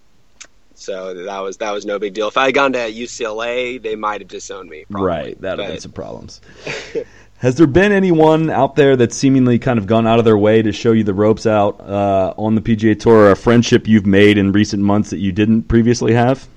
so 0.78 1.12
that 1.14 1.38
was 1.40 1.56
that 1.58 1.72
was 1.72 1.84
no 1.84 1.98
big 1.98 2.14
deal. 2.14 2.28
If 2.28 2.36
I 2.36 2.46
had 2.46 2.54
gone 2.54 2.72
to 2.72 2.78
UCLA, 2.78 3.82
they 3.82 3.96
might 3.96 4.20
have 4.20 4.28
disowned 4.28 4.70
me. 4.70 4.84
Probably. 4.90 5.06
Right, 5.06 5.40
that 5.40 5.56
would 5.56 5.64
have 5.64 5.72
been 5.72 5.80
some 5.80 5.92
problems. 5.92 6.40
Has 7.38 7.54
there 7.54 7.68
been 7.68 7.92
anyone 7.92 8.50
out 8.50 8.74
there 8.74 8.96
that's 8.96 9.14
seemingly 9.14 9.60
kind 9.60 9.78
of 9.78 9.86
gone 9.86 10.08
out 10.08 10.18
of 10.18 10.24
their 10.24 10.36
way 10.36 10.60
to 10.60 10.72
show 10.72 10.90
you 10.90 11.04
the 11.04 11.14
ropes 11.14 11.46
out 11.46 11.80
uh, 11.80 12.34
on 12.36 12.56
the 12.56 12.60
PGA 12.60 12.98
Tour, 12.98 13.14
or 13.14 13.30
a 13.30 13.36
friendship 13.36 13.86
you've 13.86 14.06
made 14.06 14.38
in 14.38 14.50
recent 14.50 14.82
months 14.82 15.10
that 15.10 15.18
you 15.18 15.30
didn't 15.30 15.64
previously 15.64 16.12
have? 16.14 16.48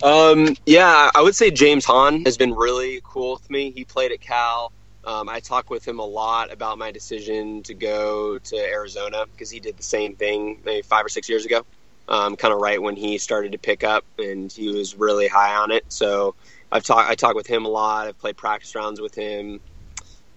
Um, 0.00 0.54
yeah, 0.64 1.10
I 1.12 1.22
would 1.22 1.34
say 1.34 1.50
James 1.50 1.84
Hahn 1.84 2.24
has 2.24 2.36
been 2.36 2.54
really 2.54 3.00
cool 3.02 3.32
with 3.32 3.50
me. 3.50 3.72
He 3.72 3.84
played 3.84 4.12
at 4.12 4.20
Cal. 4.20 4.72
Um, 5.04 5.28
I 5.28 5.40
talked 5.40 5.70
with 5.70 5.86
him 5.86 5.98
a 5.98 6.04
lot 6.04 6.52
about 6.52 6.78
my 6.78 6.92
decision 6.92 7.62
to 7.64 7.74
go 7.74 8.38
to 8.38 8.56
Arizona 8.56 9.24
because 9.32 9.50
he 9.50 9.58
did 9.58 9.76
the 9.76 9.82
same 9.82 10.14
thing 10.14 10.60
maybe 10.64 10.82
five 10.82 11.04
or 11.04 11.08
six 11.08 11.28
years 11.28 11.46
ago, 11.46 11.64
um, 12.08 12.36
kind 12.36 12.54
of 12.54 12.60
right 12.60 12.80
when 12.80 12.96
he 12.96 13.18
started 13.18 13.52
to 13.52 13.58
pick 13.58 13.84
up, 13.84 14.04
and 14.18 14.50
he 14.50 14.68
was 14.68 14.96
really 14.96 15.28
high 15.28 15.54
on 15.56 15.70
it. 15.70 15.84
So 15.88 16.34
I've 16.72 16.84
talked 16.84 17.10
I 17.10 17.14
talked 17.14 17.36
with 17.36 17.46
him 17.46 17.64
a 17.64 17.68
lot. 17.68 18.08
I've 18.08 18.18
played 18.18 18.36
practice 18.36 18.74
rounds 18.74 19.00
with 19.00 19.14
him. 19.14 19.60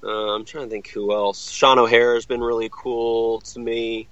Uh, 0.04 0.36
I'm 0.36 0.46
trying 0.46 0.66
to 0.66 0.70
think 0.70 0.90
who 0.90 1.14
else. 1.14 1.50
Sean 1.50 1.78
O'Hair 1.80 2.16
has 2.16 2.26
been 2.26 2.42
really 2.42 2.70
cool 2.72 3.42
to 3.42 3.60
me. 3.60 4.08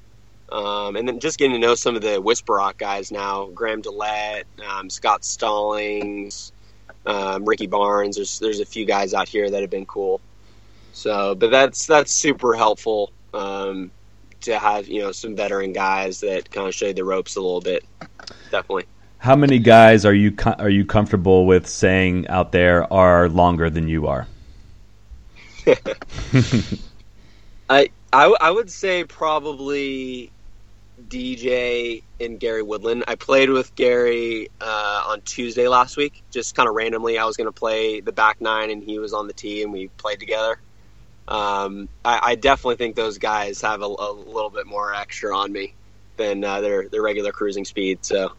Um, 0.51 0.95
and 0.95 1.07
then 1.07 1.19
just 1.19 1.37
getting 1.37 1.53
to 1.53 1.59
know 1.59 1.75
some 1.75 1.95
of 1.95 2.01
the 2.01 2.19
Whisper 2.19 2.55
Rock 2.55 2.77
guys 2.77 3.11
now, 3.11 3.45
Graham 3.53 3.83
DeLaet, 3.83 4.45
um, 4.67 4.89
Scott 4.89 5.23
Stallings, 5.23 6.51
um, 7.05 7.45
Ricky 7.45 7.67
Barnes. 7.67 8.15
There's 8.15 8.39
there's 8.39 8.59
a 8.59 8.65
few 8.65 8.85
guys 8.85 9.13
out 9.13 9.27
here 9.27 9.49
that 9.49 9.61
have 9.61 9.69
been 9.69 9.85
cool. 9.85 10.21
So, 10.91 11.35
but 11.35 11.51
that's 11.51 11.85
that's 11.85 12.11
super 12.11 12.55
helpful 12.55 13.11
um, 13.33 13.91
to 14.41 14.57
have 14.57 14.87
you 14.87 15.01
know 15.01 15.11
some 15.11 15.35
veteran 15.35 15.73
guys 15.73 16.19
that 16.21 16.49
kind 16.51 16.67
of 16.67 16.75
show 16.75 16.87
you 16.87 16.93
the 16.93 17.03
ropes 17.03 17.35
a 17.35 17.41
little 17.41 17.61
bit. 17.61 17.83
Definitely. 18.51 18.85
How 19.19 19.35
many 19.35 19.59
guys 19.59 20.05
are 20.05 20.13
you 20.13 20.35
are 20.59 20.69
you 20.69 20.85
comfortable 20.85 21.45
with 21.45 21.67
saying 21.67 22.27
out 22.27 22.51
there 22.51 22.91
are 22.91 23.27
longer 23.29 23.69
than 23.69 23.87
you 23.87 24.07
are? 24.07 24.27
I, 27.69 27.89
I 28.13 28.35
I 28.41 28.51
would 28.51 28.71
say 28.71 29.03
probably 29.03 30.31
DJ 31.07 32.03
and 32.19 32.39
Gary 32.39 32.63
Woodland. 32.63 33.03
I 33.07 33.15
played 33.15 33.49
with 33.49 33.73
Gary 33.75 34.49
uh, 34.61 35.03
on 35.07 35.21
Tuesday 35.21 35.67
last 35.67 35.97
week, 35.97 36.23
just 36.31 36.55
kind 36.55 36.67
of 36.67 36.75
randomly. 36.75 37.17
I 37.17 37.25
was 37.25 37.37
going 37.37 37.45
to 37.47 37.51
play 37.51 38.01
the 38.01 38.11
back 38.11 38.41
nine, 38.41 38.69
and 38.69 38.83
he 38.83 38.99
was 38.99 39.13
on 39.13 39.27
the 39.27 39.33
tee, 39.33 39.63
and 39.63 39.71
we 39.71 39.87
played 39.97 40.19
together. 40.19 40.59
Um, 41.29 41.89
I, 42.03 42.19
I, 42.23 42.35
definitely 42.35 42.77
think 42.77 42.95
those 42.95 43.19
guys 43.19 43.61
have 43.61 43.83
a, 43.83 43.85
a, 43.85 44.11
little 44.11 44.49
bit 44.49 44.65
more 44.65 44.95
extra 44.95 45.37
on 45.37 45.51
me 45.51 45.75
than 46.17 46.43
uh, 46.43 46.59
their 46.59 46.89
their 46.89 47.03
regular 47.03 47.31
cruising 47.31 47.65
speed. 47.65 47.99
So 48.03 48.31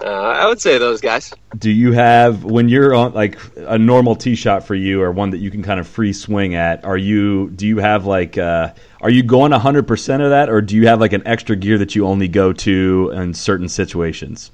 uh, 0.00 0.04
I 0.04 0.48
would 0.48 0.60
say 0.60 0.78
those 0.78 1.00
guys. 1.00 1.32
Do 1.56 1.70
you 1.70 1.92
have 1.92 2.42
when 2.42 2.68
you're 2.68 2.92
on 2.92 3.14
like 3.14 3.38
a 3.56 3.78
normal 3.78 4.16
tee 4.16 4.34
shot 4.34 4.64
for 4.64 4.74
you, 4.74 5.00
or 5.00 5.12
one 5.12 5.30
that 5.30 5.38
you 5.38 5.52
can 5.52 5.62
kind 5.62 5.78
of 5.78 5.86
free 5.86 6.12
swing 6.12 6.56
at? 6.56 6.84
Are 6.84 6.96
you 6.96 7.50
do 7.50 7.68
you 7.68 7.78
have 7.78 8.04
like 8.04 8.36
uh, 8.36 8.74
are 9.00 9.10
you 9.10 9.22
going 9.22 9.52
hundred 9.52 9.86
percent 9.86 10.20
of 10.20 10.30
that, 10.30 10.48
or 10.48 10.60
do 10.60 10.74
you 10.74 10.88
have 10.88 10.98
like 10.98 11.12
an 11.12 11.22
extra 11.24 11.54
gear 11.54 11.78
that 11.78 11.94
you 11.94 12.04
only 12.04 12.26
go 12.26 12.52
to 12.52 13.12
in 13.14 13.32
certain 13.32 13.68
situations? 13.68 14.50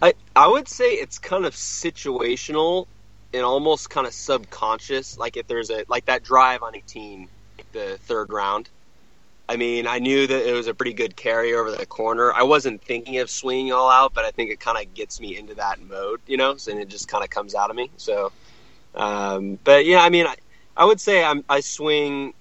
I 0.00 0.14
I 0.36 0.46
would 0.46 0.68
say 0.68 0.92
it's 0.92 1.18
kind 1.18 1.44
of 1.44 1.54
situational 1.54 2.86
and 3.32 3.42
almost 3.44 3.90
kind 3.90 4.06
of 4.06 4.12
subconscious. 4.12 5.18
Like 5.18 5.36
if 5.36 5.46
there's 5.46 5.70
a 5.70 5.84
like 5.88 6.06
that 6.06 6.22
drive 6.22 6.62
on 6.62 6.76
18, 6.76 7.28
the 7.72 7.98
third 8.02 8.32
round. 8.32 8.68
I 9.48 9.56
mean, 9.56 9.86
I 9.86 9.98
knew 9.98 10.26
that 10.26 10.48
it 10.48 10.52
was 10.54 10.66
a 10.66 10.74
pretty 10.74 10.94
good 10.94 11.16
carry 11.16 11.54
over 11.54 11.70
the 11.70 11.84
corner. 11.84 12.32
I 12.32 12.44
wasn't 12.44 12.82
thinking 12.82 13.18
of 13.18 13.28
swinging 13.28 13.72
all 13.72 13.90
out, 13.90 14.14
but 14.14 14.24
I 14.24 14.30
think 14.30 14.50
it 14.50 14.60
kind 14.60 14.78
of 14.78 14.94
gets 14.94 15.20
me 15.20 15.36
into 15.36 15.54
that 15.56 15.80
mode, 15.82 16.20
you 16.26 16.36
know, 16.36 16.56
and 16.70 16.80
it 16.80 16.88
just 16.88 17.08
kind 17.08 17.22
of 17.22 17.28
comes 17.28 17.54
out 17.54 17.68
of 17.68 17.76
me. 17.76 17.90
So, 17.96 18.32
um, 18.94 19.58
but 19.62 19.84
yeah, 19.84 20.02
I 20.02 20.08
mean, 20.08 20.26
I, 20.26 20.36
I 20.76 20.84
would 20.84 21.00
say 21.00 21.22
I'm, 21.22 21.44
I 21.48 21.60
swing, 21.60 22.32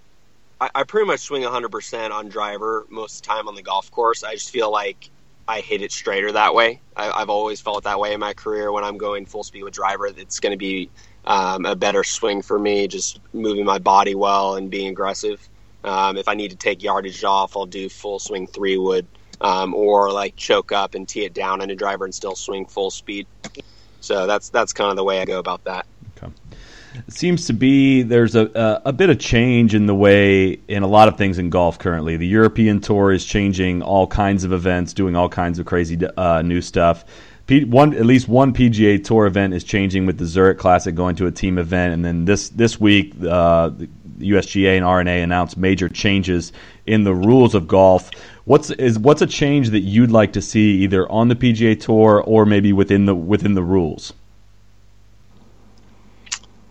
I, 0.62 0.70
I 0.74 0.84
pretty 0.84 1.08
much 1.08 1.22
swing 1.22 1.42
100% 1.42 2.12
on 2.12 2.30
driver 2.30 2.86
most 2.90 3.16
of 3.18 3.22
the 3.24 3.28
time 3.28 3.48
on 3.48 3.56
the 3.56 3.64
golf 3.64 3.92
course. 3.92 4.24
I 4.24 4.36
just 4.36 4.52
feel 4.52 4.72
like 4.72 5.10
I 5.52 5.60
hit 5.60 5.82
it 5.82 5.92
straighter 5.92 6.32
that 6.32 6.56
way. 6.56 6.80
I, 6.96 7.20
have 7.20 7.30
always 7.30 7.60
felt 7.60 7.84
that 7.84 8.00
way 8.00 8.14
in 8.14 8.22
my 8.22 8.34
career 8.34 8.72
when 8.72 8.86
I'm 8.86 8.98
going 8.98 9.26
full 9.26 9.44
speed 9.44 9.64
with 9.64 9.74
driver. 9.74 10.06
It's 10.08 10.40
going 10.40 10.54
to 10.54 10.58
be 10.58 10.90
um, 11.26 11.66
a 11.66 11.76
better 11.76 12.06
swing 12.06 12.42
for 12.42 12.58
me, 12.58 12.88
just 12.88 13.20
moving 13.34 13.66
my 13.66 13.78
body 13.78 14.16
well 14.16 14.56
and 14.56 14.72
being 14.72 14.88
aggressive. 14.88 15.46
Um, 15.84 16.16
if 16.16 16.30
I 16.30 16.36
need 16.36 16.52
to 16.52 16.56
take 16.56 16.82
yardage 16.82 17.26
off, 17.26 17.58
I'll 17.58 17.66
do 17.66 17.90
full 17.90 18.18
swing 18.18 18.48
three 18.48 18.78
wood, 18.78 19.06
um, 19.42 19.74
or 19.74 20.10
like 20.10 20.38
choke 20.38 20.72
up 20.72 20.96
and 20.96 21.06
tee 21.06 21.26
it 21.26 21.34
down 21.34 21.60
in 21.62 21.70
a 21.70 21.76
driver 21.76 22.06
and 22.06 22.16
still 22.16 22.36
swing 22.36 22.66
full 22.66 22.90
speed. 22.90 23.28
So 24.00 24.28
that's 24.28 24.48
that's 24.48 24.72
kind 24.72 24.90
of 24.90 24.96
the 24.96 25.04
way 25.04 25.20
I 25.20 25.26
go 25.26 25.38
about 25.38 25.66
that. 25.66 25.86
It 26.94 27.14
seems 27.14 27.48
to 27.48 27.54
be 27.54 28.04
there's 28.04 28.36
a, 28.36 28.82
a, 28.86 28.90
a 28.90 28.94
bit 28.94 29.10
of 29.10 29.20
change 29.20 29.74
in 29.74 29.86
the 29.86 29.96
way 29.96 30.60
in 30.68 30.84
a 30.84 30.88
lot 30.88 31.08
of 31.08 31.18
things 31.18 31.38
in 31.38 31.50
golf 31.50 31.80
currently. 31.80 32.18
The 32.18 32.28
European 32.28 32.82
Tour 32.82 33.12
is 33.12 33.26
changing 33.26 33.82
all 33.82 34.08
kinds 34.08 34.44
of 34.44 34.52
events, 34.52 34.94
doing 34.94 35.16
all 35.16 35.30
kinds 35.30 35.60
of 35.60 35.66
crazy 35.66 35.98
uh, 36.18 36.42
new 36.42 36.62
stuff. 36.62 37.06
P, 37.48 37.64
one 37.64 37.94
at 37.94 38.06
least 38.06 38.28
one 38.28 38.54
PGA 38.54 39.04
Tour 39.04 39.26
event 39.26 39.54
is 39.54 39.64
changing 39.64 40.06
with 40.06 40.18
the 40.18 40.26
Zurich 40.26 40.58
Classic 40.58 40.94
going 40.94 41.16
to 41.18 41.28
a 41.28 41.32
team 41.32 41.58
event, 41.58 41.94
and 41.94 42.04
then 42.04 42.26
this 42.26 42.50
this 42.50 42.80
week 42.80 43.14
uh, 43.24 43.70
the 43.70 43.90
USGA 44.20 44.76
and 44.76 44.86
R&A 44.86 45.22
announced 45.22 45.58
major 45.58 45.90
changes 45.90 46.54
in 46.86 47.04
the 47.04 47.14
rules 47.14 47.56
of 47.56 47.68
golf. 47.68 48.12
What's 48.46 48.70
is 48.72 49.00
what's 49.00 49.22
a 49.22 49.28
change 49.28 49.70
that 49.70 49.80
you'd 49.80 50.12
like 50.12 50.34
to 50.34 50.42
see 50.42 50.84
either 50.84 51.10
on 51.12 51.30
the 51.30 51.36
PGA 51.36 51.80
Tour 51.80 52.24
or 52.26 52.46
maybe 52.46 52.74
within 52.74 53.06
the 53.06 53.16
within 53.16 53.54
the 53.54 53.64
rules? 53.64 54.14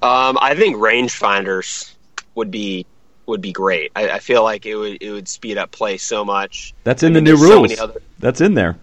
Um, 0.03 0.39
I 0.41 0.55
think 0.55 0.77
rangefinders 0.77 1.93
would 2.35 2.51
be 2.51 2.87
would 3.27 3.41
be 3.41 3.53
great. 3.53 3.93
I, 3.95 4.11
I, 4.11 4.19
feel 4.19 4.43
like 4.43 4.67
it 4.67 4.75
would 4.75 5.03
it 5.03 5.11
would 5.11 5.29
speed 5.29 5.59
up 5.59 5.71
play 5.71 5.99
so 5.99 6.25
much. 6.25 6.75
That's 6.85 7.03
in 7.03 7.13
I 7.13 7.15
mean, 7.17 7.25
the 7.25 7.33
new 7.33 7.37
rules. 7.37 7.77
So 7.77 7.85
other... 7.85 8.01
That's 8.19 8.41
in 8.41 8.55
there. 8.55 8.79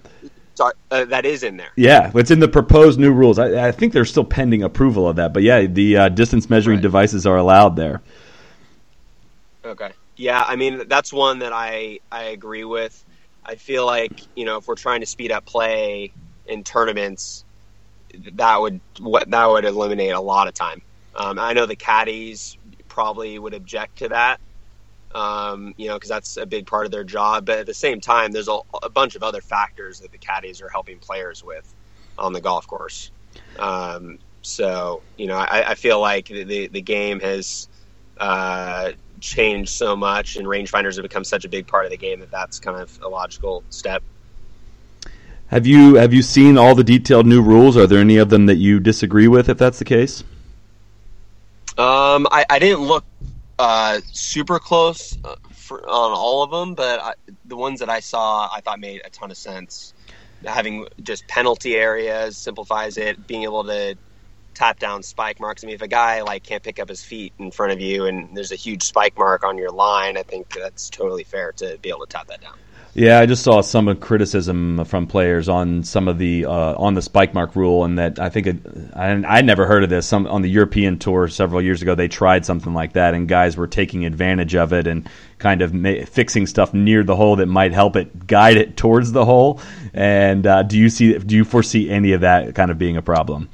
Sorry, 0.55 0.73
uh, 0.89 1.05
that 1.05 1.25
is 1.25 1.43
in 1.43 1.57
there. 1.57 1.71
Yeah, 1.75 2.11
it's 2.15 2.31
in 2.31 2.39
the 2.39 2.47
proposed 2.47 2.99
new 2.99 3.11
rules. 3.11 3.37
I, 3.37 3.67
I 3.67 3.71
think 3.71 3.93
they're 3.93 4.05
still 4.05 4.23
pending 4.23 4.63
approval 4.63 5.07
of 5.07 5.17
that, 5.17 5.33
but 5.33 5.43
yeah, 5.43 5.65
the 5.67 5.97
uh, 5.97 6.09
distance 6.09 6.49
measuring 6.49 6.77
right. 6.77 6.81
devices 6.83 7.27
are 7.27 7.37
allowed 7.37 7.75
there. 7.75 8.01
Okay. 9.63 9.91
Yeah, 10.15 10.43
I 10.47 10.55
mean 10.55 10.87
that's 10.87 11.13
one 11.13 11.39
that 11.39 11.53
I 11.53 11.99
I 12.11 12.23
agree 12.23 12.63
with. 12.63 13.03
I 13.45 13.55
feel 13.55 13.85
like 13.85 14.21
you 14.35 14.45
know 14.45 14.57
if 14.57 14.67
we're 14.67 14.75
trying 14.75 15.01
to 15.01 15.05
speed 15.05 15.31
up 15.31 15.45
play 15.45 16.11
in 16.47 16.63
tournaments, 16.63 17.43
that 18.33 18.59
would 18.59 18.79
what 18.99 19.29
that 19.29 19.45
would 19.45 19.65
eliminate 19.65 20.13
a 20.13 20.21
lot 20.21 20.47
of 20.47 20.53
time. 20.53 20.81
Um, 21.17 21.39
I 21.39 21.53
know 21.53 21.65
the 21.65 21.75
caddies 21.75 22.57
probably 22.87 23.39
would 23.39 23.55
object 23.55 23.97
to 23.97 24.09
that, 24.09 24.39
um, 25.13 25.73
you 25.77 25.87
know, 25.87 25.95
because 25.95 26.09
that's 26.09 26.37
a 26.37 26.45
big 26.45 26.67
part 26.67 26.85
of 26.85 26.91
their 26.91 27.03
job. 27.03 27.45
But 27.45 27.59
at 27.59 27.65
the 27.65 27.73
same 27.73 27.99
time, 27.99 28.31
there's 28.31 28.47
a, 28.47 28.59
a, 28.83 28.89
bunch 28.89 29.15
of 29.15 29.23
other 29.23 29.41
factors 29.41 29.99
that 30.01 30.11
the 30.11 30.17
caddies 30.19 30.61
are 30.61 30.69
helping 30.69 30.99
players 30.99 31.43
with 31.43 31.73
on 32.19 32.33
the 32.33 32.41
golf 32.41 32.67
course. 32.67 33.11
Um, 33.57 34.19
so, 34.43 35.01
you 35.17 35.27
know, 35.27 35.37
I, 35.37 35.71
I, 35.71 35.75
feel 35.75 35.99
like 35.99 36.27
the 36.27 36.67
the 36.67 36.81
game 36.81 37.19
has 37.19 37.67
uh, 38.19 38.91
changed 39.19 39.71
so 39.71 39.95
much, 39.95 40.37
and 40.37 40.47
rangefinders 40.47 40.95
have 40.95 41.03
become 41.03 41.23
such 41.23 41.45
a 41.45 41.49
big 41.49 41.67
part 41.67 41.85
of 41.85 41.91
the 41.91 41.97
game 41.97 42.19
that 42.19 42.31
that's 42.31 42.59
kind 42.59 42.77
of 42.79 42.99
a 43.01 43.09
logical 43.09 43.63
step. 43.69 44.03
Have 45.47 45.65
you 45.65 45.95
have 45.95 46.13
you 46.13 46.21
seen 46.21 46.57
all 46.57 46.75
the 46.75 46.83
detailed 46.83 47.25
new 47.25 47.41
rules? 47.41 47.75
Are 47.75 47.87
there 47.87 47.99
any 47.99 48.17
of 48.17 48.29
them 48.29 48.45
that 48.45 48.57
you 48.57 48.79
disagree 48.79 49.27
with? 49.27 49.49
If 49.49 49.57
that's 49.57 49.79
the 49.79 49.85
case. 49.85 50.23
Um, 51.77 52.27
I, 52.31 52.45
I 52.49 52.59
didn't 52.59 52.81
look 52.81 53.05
uh, 53.59 54.01
super 54.11 54.59
close 54.59 55.17
uh, 55.23 55.35
for, 55.51 55.87
on 55.87 56.11
all 56.11 56.43
of 56.43 56.51
them, 56.51 56.73
but 56.73 56.99
I, 56.99 57.13
the 57.45 57.55
ones 57.55 57.79
that 57.81 57.89
I 57.89 57.99
saw, 57.99 58.49
I 58.51 58.61
thought 58.61 58.79
made 58.79 59.01
a 59.05 59.09
ton 59.09 59.29
of 59.29 59.37
sense. 59.37 59.93
Having 60.43 60.87
just 61.01 61.27
penalty 61.27 61.75
areas 61.75 62.37
simplifies 62.37 62.97
it. 62.97 63.27
Being 63.27 63.43
able 63.43 63.63
to 63.65 63.95
tap 64.53 64.79
down 64.79 65.03
spike 65.03 65.39
marks. 65.39 65.63
I 65.63 65.67
mean, 65.67 65.75
if 65.75 65.83
a 65.83 65.87
guy 65.87 66.21
like 66.21 66.43
can't 66.43 66.63
pick 66.63 66.79
up 66.79 66.89
his 66.89 67.03
feet 67.03 67.33
in 67.37 67.51
front 67.51 67.73
of 67.73 67.79
you 67.79 68.05
and 68.05 68.35
there's 68.35 68.51
a 68.51 68.55
huge 68.55 68.83
spike 68.83 69.15
mark 69.17 69.43
on 69.43 69.57
your 69.57 69.69
line, 69.69 70.17
I 70.17 70.23
think 70.23 70.51
that's 70.51 70.89
totally 70.89 71.23
fair 71.23 71.51
to 71.53 71.77
be 71.79 71.89
able 71.89 72.01
to 72.01 72.07
tap 72.07 72.27
that 72.27 72.41
down. 72.41 72.55
Yeah, 72.97 73.19
I 73.19 73.27
just 73.27 73.43
saw 73.43 73.61
some 73.61 73.95
criticism 73.97 74.83
from 74.85 75.05
players 75.05 75.47
on 75.49 75.83
some 75.83 76.07
of 76.07 76.17
the 76.17 76.45
uh, 76.45 76.73
on 76.77 76.95
the 76.95 77.03
spike 77.03 77.31
mark 77.31 77.55
rule, 77.55 77.83
and 77.83 77.99
that 77.99 78.17
I 78.17 78.29
think 78.29 78.47
it, 78.47 78.57
I 78.95 79.11
I 79.11 79.41
never 79.41 79.67
heard 79.67 79.83
of 79.83 79.91
this. 79.91 80.07
Some 80.07 80.25
on 80.25 80.41
the 80.41 80.49
European 80.49 80.97
tour 80.97 81.27
several 81.27 81.61
years 81.61 81.83
ago, 81.83 81.93
they 81.93 82.07
tried 82.07 82.43
something 82.43 82.73
like 82.73 82.93
that, 82.93 83.13
and 83.13 83.27
guys 83.27 83.55
were 83.55 83.67
taking 83.67 84.07
advantage 84.07 84.55
of 84.55 84.73
it 84.73 84.87
and 84.87 85.07
kind 85.37 85.61
of 85.61 85.75
ma- 85.75 86.05
fixing 86.07 86.47
stuff 86.47 86.73
near 86.73 87.03
the 87.03 87.15
hole 87.15 87.35
that 87.35 87.45
might 87.45 87.71
help 87.71 87.95
it 87.97 88.25
guide 88.25 88.57
it 88.57 88.75
towards 88.75 89.11
the 89.11 89.25
hole. 89.25 89.61
And 89.93 90.47
uh, 90.47 90.63
do 90.63 90.75
you 90.75 90.89
see? 90.89 91.19
Do 91.19 91.35
you 91.35 91.45
foresee 91.45 91.91
any 91.91 92.13
of 92.13 92.21
that 92.21 92.55
kind 92.55 92.71
of 92.71 92.79
being 92.79 92.97
a 92.97 93.03
problem? 93.03 93.47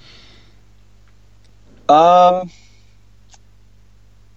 Um, 1.90 2.50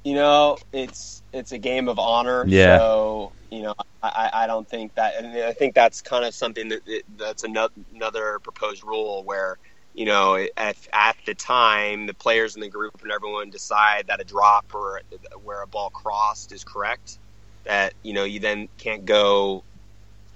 you 0.02 0.14
know, 0.14 0.58
it's 0.72 1.22
it's 1.32 1.52
a 1.52 1.58
game 1.58 1.88
of 1.88 2.00
honor. 2.00 2.44
Yeah. 2.48 2.78
So 2.78 3.32
you 3.50 3.62
know, 3.62 3.74
I, 4.02 4.30
I 4.32 4.46
don't 4.46 4.68
think 4.68 4.94
that, 4.94 5.16
and 5.16 5.36
I 5.44 5.52
think 5.52 5.74
that's 5.74 6.02
kind 6.02 6.24
of 6.24 6.34
something 6.34 6.68
that 6.68 7.02
that's 7.16 7.44
another 7.44 8.38
proposed 8.40 8.84
rule 8.84 9.22
where 9.24 9.58
you 9.94 10.04
know 10.04 10.36
at, 10.56 10.76
at 10.92 11.16
the 11.26 11.34
time 11.34 12.06
the 12.06 12.14
players 12.14 12.54
in 12.54 12.60
the 12.60 12.68
group 12.68 13.02
and 13.02 13.10
everyone 13.12 13.50
decide 13.50 14.06
that 14.08 14.20
a 14.20 14.24
drop 14.24 14.66
or 14.74 15.00
where 15.42 15.62
a 15.62 15.66
ball 15.66 15.90
crossed 15.90 16.52
is 16.52 16.64
correct. 16.64 17.18
That 17.64 17.94
you 18.02 18.12
know 18.12 18.24
you 18.24 18.40
then 18.40 18.68
can't 18.78 19.04
go 19.04 19.64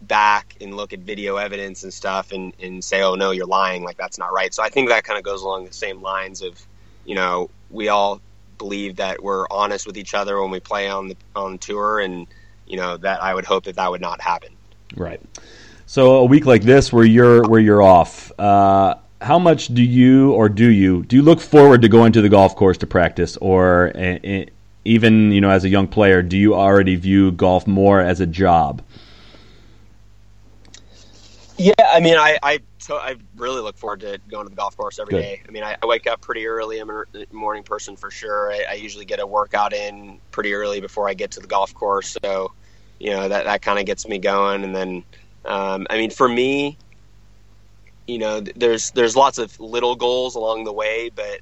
back 0.02 0.54
and 0.60 0.76
look 0.76 0.92
at 0.92 1.00
video 1.00 1.36
evidence 1.36 1.82
and 1.82 1.92
stuff 1.92 2.32
and, 2.32 2.54
and 2.60 2.82
say, 2.82 3.02
oh 3.02 3.14
no, 3.14 3.32
you're 3.32 3.46
lying, 3.46 3.82
like 3.84 3.96
that's 3.96 4.18
not 4.18 4.32
right. 4.32 4.52
So 4.54 4.62
I 4.62 4.68
think 4.68 4.88
that 4.88 5.04
kind 5.04 5.18
of 5.18 5.24
goes 5.24 5.42
along 5.42 5.66
the 5.66 5.72
same 5.74 6.00
lines 6.00 6.42
of, 6.42 6.58
you 7.04 7.14
know, 7.14 7.50
we 7.70 7.88
all 7.88 8.20
believe 8.58 8.96
that 8.96 9.22
we're 9.22 9.46
honest 9.50 9.86
with 9.86 9.96
each 9.96 10.14
other 10.14 10.40
when 10.40 10.50
we 10.50 10.60
play 10.60 10.88
on 10.88 11.08
the 11.08 11.16
on 11.34 11.58
tour 11.58 12.00
and 12.00 12.26
you 12.70 12.76
know 12.76 12.96
that 12.98 13.22
I 13.22 13.34
would 13.34 13.44
hope 13.44 13.64
that 13.64 13.76
that 13.76 13.90
would 13.90 14.00
not 14.00 14.20
happen. 14.20 14.50
Right. 14.96 15.20
So 15.86 16.16
a 16.16 16.24
week 16.24 16.46
like 16.46 16.62
this, 16.62 16.92
where 16.92 17.04
you're 17.04 17.42
where 17.48 17.60
you're 17.60 17.82
off, 17.82 18.30
uh, 18.38 18.94
how 19.20 19.38
much 19.40 19.68
do 19.74 19.82
you 19.82 20.32
or 20.32 20.48
do 20.48 20.68
you 20.68 21.02
do 21.02 21.16
you 21.16 21.22
look 21.22 21.40
forward 21.40 21.82
to 21.82 21.88
going 21.88 22.12
to 22.12 22.22
the 22.22 22.28
golf 22.28 22.54
course 22.54 22.78
to 22.78 22.86
practice, 22.86 23.36
or 23.38 23.92
uh, 23.96 24.44
even 24.84 25.32
you 25.32 25.40
know 25.40 25.50
as 25.50 25.64
a 25.64 25.68
young 25.68 25.88
player, 25.88 26.22
do 26.22 26.38
you 26.38 26.54
already 26.54 26.94
view 26.94 27.32
golf 27.32 27.66
more 27.66 28.00
as 28.00 28.20
a 28.20 28.26
job? 28.26 28.82
Yeah, 31.58 31.72
I 31.78 32.00
mean, 32.00 32.16
I 32.16 32.38
I, 32.42 32.60
I 32.88 33.16
really 33.36 33.60
look 33.60 33.76
forward 33.76 34.00
to 34.00 34.18
going 34.30 34.46
to 34.46 34.50
the 34.50 34.56
golf 34.56 34.76
course 34.76 34.98
every 34.98 35.12
Good. 35.12 35.22
day. 35.22 35.42
I 35.46 35.50
mean, 35.50 35.64
I, 35.64 35.76
I 35.82 35.86
wake 35.86 36.06
up 36.06 36.20
pretty 36.20 36.46
early. 36.46 36.78
I'm 36.78 36.88
a 36.88 37.04
morning 37.32 37.64
person 37.64 37.96
for 37.96 38.10
sure. 38.10 38.50
I, 38.52 38.64
I 38.70 38.72
usually 38.74 39.04
get 39.04 39.18
a 39.18 39.26
workout 39.26 39.74
in 39.74 40.20
pretty 40.30 40.54
early 40.54 40.80
before 40.80 41.08
I 41.08 41.14
get 41.14 41.32
to 41.32 41.40
the 41.40 41.48
golf 41.48 41.74
course, 41.74 42.16
so 42.22 42.52
you 43.00 43.10
know 43.10 43.28
that 43.28 43.44
that 43.44 43.62
kind 43.62 43.80
of 43.80 43.86
gets 43.86 44.06
me 44.06 44.18
going. 44.18 44.62
And 44.62 44.76
then, 44.76 45.04
um, 45.44 45.86
I 45.90 45.96
mean, 45.96 46.10
for 46.10 46.28
me, 46.28 46.76
you 48.06 48.18
know, 48.18 48.40
there's 48.40 48.92
there's 48.92 49.16
lots 49.16 49.38
of 49.38 49.58
little 49.58 49.96
goals 49.96 50.36
along 50.36 50.64
the 50.64 50.72
way, 50.72 51.10
but 51.12 51.40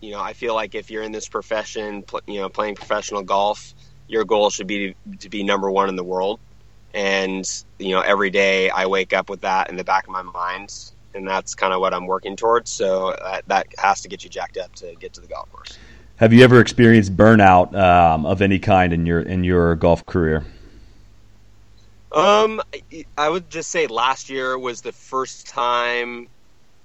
you 0.00 0.10
know, 0.10 0.20
I 0.20 0.32
feel 0.32 0.54
like 0.54 0.74
if 0.74 0.90
you're 0.90 1.04
in 1.04 1.12
this 1.12 1.28
profession, 1.28 2.04
you 2.26 2.40
know, 2.40 2.48
playing 2.48 2.74
professional 2.74 3.22
golf, 3.22 3.72
your 4.08 4.24
goal 4.24 4.50
should 4.50 4.66
be 4.66 4.96
to, 5.20 5.28
be 5.30 5.44
number 5.44 5.70
one 5.70 5.88
in 5.88 5.94
the 5.96 6.04
world. 6.04 6.40
And 6.92 7.48
you 7.78 7.90
know, 7.90 8.00
every 8.00 8.30
day 8.30 8.68
I 8.68 8.86
wake 8.86 9.12
up 9.12 9.30
with 9.30 9.42
that 9.42 9.70
in 9.70 9.76
the 9.76 9.84
back 9.84 10.04
of 10.04 10.10
my 10.10 10.22
mind, 10.22 10.74
and 11.14 11.26
that's 11.26 11.54
kind 11.54 11.72
of 11.72 11.80
what 11.80 11.94
I'm 11.94 12.06
working 12.06 12.34
towards. 12.34 12.70
So 12.70 13.16
that, 13.22 13.46
that 13.46 13.66
has 13.78 14.00
to 14.02 14.08
get 14.08 14.24
you 14.24 14.30
jacked 14.30 14.58
up 14.58 14.74
to 14.76 14.94
get 14.96 15.14
to 15.14 15.20
the 15.20 15.28
golf 15.28 15.50
course. 15.52 15.78
Have 16.16 16.32
you 16.32 16.42
ever 16.42 16.60
experienced 16.60 17.16
burnout 17.16 17.74
um, 17.74 18.26
of 18.26 18.42
any 18.42 18.58
kind 18.58 18.92
in 18.92 19.06
your 19.06 19.20
in 19.20 19.44
your 19.44 19.76
golf 19.76 20.04
career? 20.06 20.44
Um, 22.14 22.62
I- 23.18 23.30
would 23.30 23.50
just 23.50 23.70
say 23.70 23.86
last 23.88 24.30
year 24.30 24.58
was 24.58 24.82
the 24.82 24.92
first 24.92 25.48
time 25.48 26.28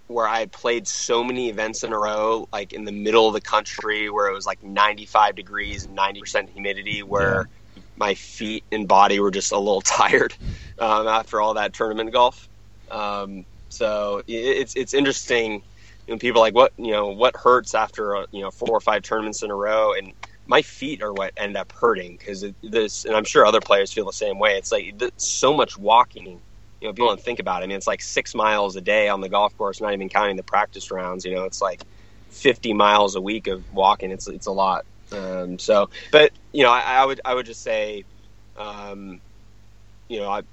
where 0.08 0.28
I 0.28 0.48
played 0.48 0.88
so 0.88 1.24
many 1.24 1.50
events 1.50 1.84
in 1.84 1.94
a 1.94 2.00
row, 2.00 2.48
like 2.54 2.74
in 2.74 2.86
the 2.86 2.94
middle 2.94 3.28
of 3.28 3.34
the 3.34 3.42
country, 3.42 4.10
where 4.12 4.28
it 4.30 4.34
was 4.36 4.46
like 4.48 4.64
95 4.64 5.36
degrees 5.36 5.86
and 5.86 5.98
90% 5.98 6.50
humidity, 6.52 7.04
where 7.04 7.48
my 7.98 8.16
feet 8.16 8.66
and 8.72 8.88
body 8.88 9.20
were 9.20 9.32
just 9.32 9.52
a 9.54 9.60
little 9.60 9.82
tired 9.84 10.36
um, 10.80 11.08
after 11.08 11.42
all 11.42 11.56
that 11.56 11.74
tournament 11.74 12.14
golf. 12.14 12.50
Um, 12.92 13.46
so 13.70 14.24
it's 14.28 14.76
it's 14.78 14.94
interesting. 14.94 15.64
You 16.08 16.16
know, 16.16 16.20
people 16.20 16.42
are 16.42 16.46
like 16.46 16.56
what 16.56 16.74
you 16.78 16.92
know 16.92 17.08
what 17.10 17.36
hurts 17.36 17.76
after 17.76 18.26
you 18.32 18.44
know 18.44 18.52
four 18.52 18.70
or 18.72 18.82
five 18.82 19.04
tournaments 19.04 19.44
in 19.44 19.52
a 19.52 19.56
row, 19.56 19.94
and 19.94 20.14
my 20.48 20.62
feet 20.62 21.04
are 21.04 21.14
what 21.14 21.34
end 21.38 21.58
up 21.58 21.72
hurting 21.74 22.18
because 22.18 22.45
this, 22.64 23.06
and 23.06 23.16
I'm 23.16 23.26
sure 23.26 23.45
other 23.45 23.60
players 23.60 23.91
feel 23.91 24.06
the 24.06 24.14
same 24.14 24.39
way. 24.39 24.58
It's 24.58 24.72
like 24.72 24.95
so 25.18 25.54
much 25.54 25.78
walking. 25.78 26.39
You 26.82 26.88
know, 26.88 26.93
people 26.93 27.08
don't 27.08 27.22
think 27.22 27.39
about 27.39 27.62
it. 27.62 27.66
I 27.66 27.68
mean, 27.68 27.78
it's 27.78 27.88
like 27.88 28.02
six 28.02 28.34
miles 28.34 28.76
a 28.76 28.82
day 28.82 29.10
on 29.10 29.22
the 29.22 29.30
golf 29.30 29.58
course, 29.58 29.82
not 29.82 29.93
even 29.93 30.10
counting 30.10 30.38
the 30.38 30.43
practice 30.43 30.89
rounds. 30.89 31.26
You 31.26 31.36
know, 31.36 31.43
it's 31.43 31.62
like 31.62 31.82
50 32.30 32.74
miles 32.74 33.16
a 33.16 33.22
week 33.22 33.48
of 33.48 33.74
walking. 33.74 34.12
It's 34.12 34.28
it's 34.28 34.48
a 34.48 34.52
lot. 34.52 34.86
Um, 35.12 35.60
so, 35.60 35.89
but 36.12 36.32
you 36.54 36.64
know, 36.64 36.72
I, 36.72 36.82
I 36.82 37.06
would 37.06 37.22
I 37.26 37.34
would 37.34 37.45
just 37.45 37.62
say, 37.62 38.06
um, 38.58 39.20
you 40.08 40.20
know, 40.20 40.30
I, 40.30 40.43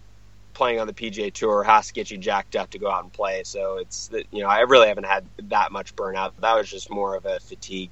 playing 0.54 0.80
on 0.80 0.86
the 0.86 0.92
PGA 0.92 1.32
Tour 1.32 1.62
has 1.62 1.88
to 1.88 1.92
get 1.92 2.10
you 2.10 2.18
jacked 2.18 2.56
up 2.56 2.70
to 2.70 2.78
go 2.78 2.90
out 2.90 3.04
and 3.04 3.12
play. 3.12 3.42
So 3.44 3.76
it's 3.76 4.10
you 4.32 4.42
know 4.42 4.48
I 4.48 4.60
really 4.60 4.88
haven't 4.88 5.06
had 5.06 5.24
that 5.50 5.70
much 5.70 5.94
burnout. 5.94 6.32
That 6.40 6.56
was 6.56 6.68
just 6.68 6.90
more 6.90 7.14
of 7.14 7.26
a 7.26 7.38
fatigue 7.40 7.90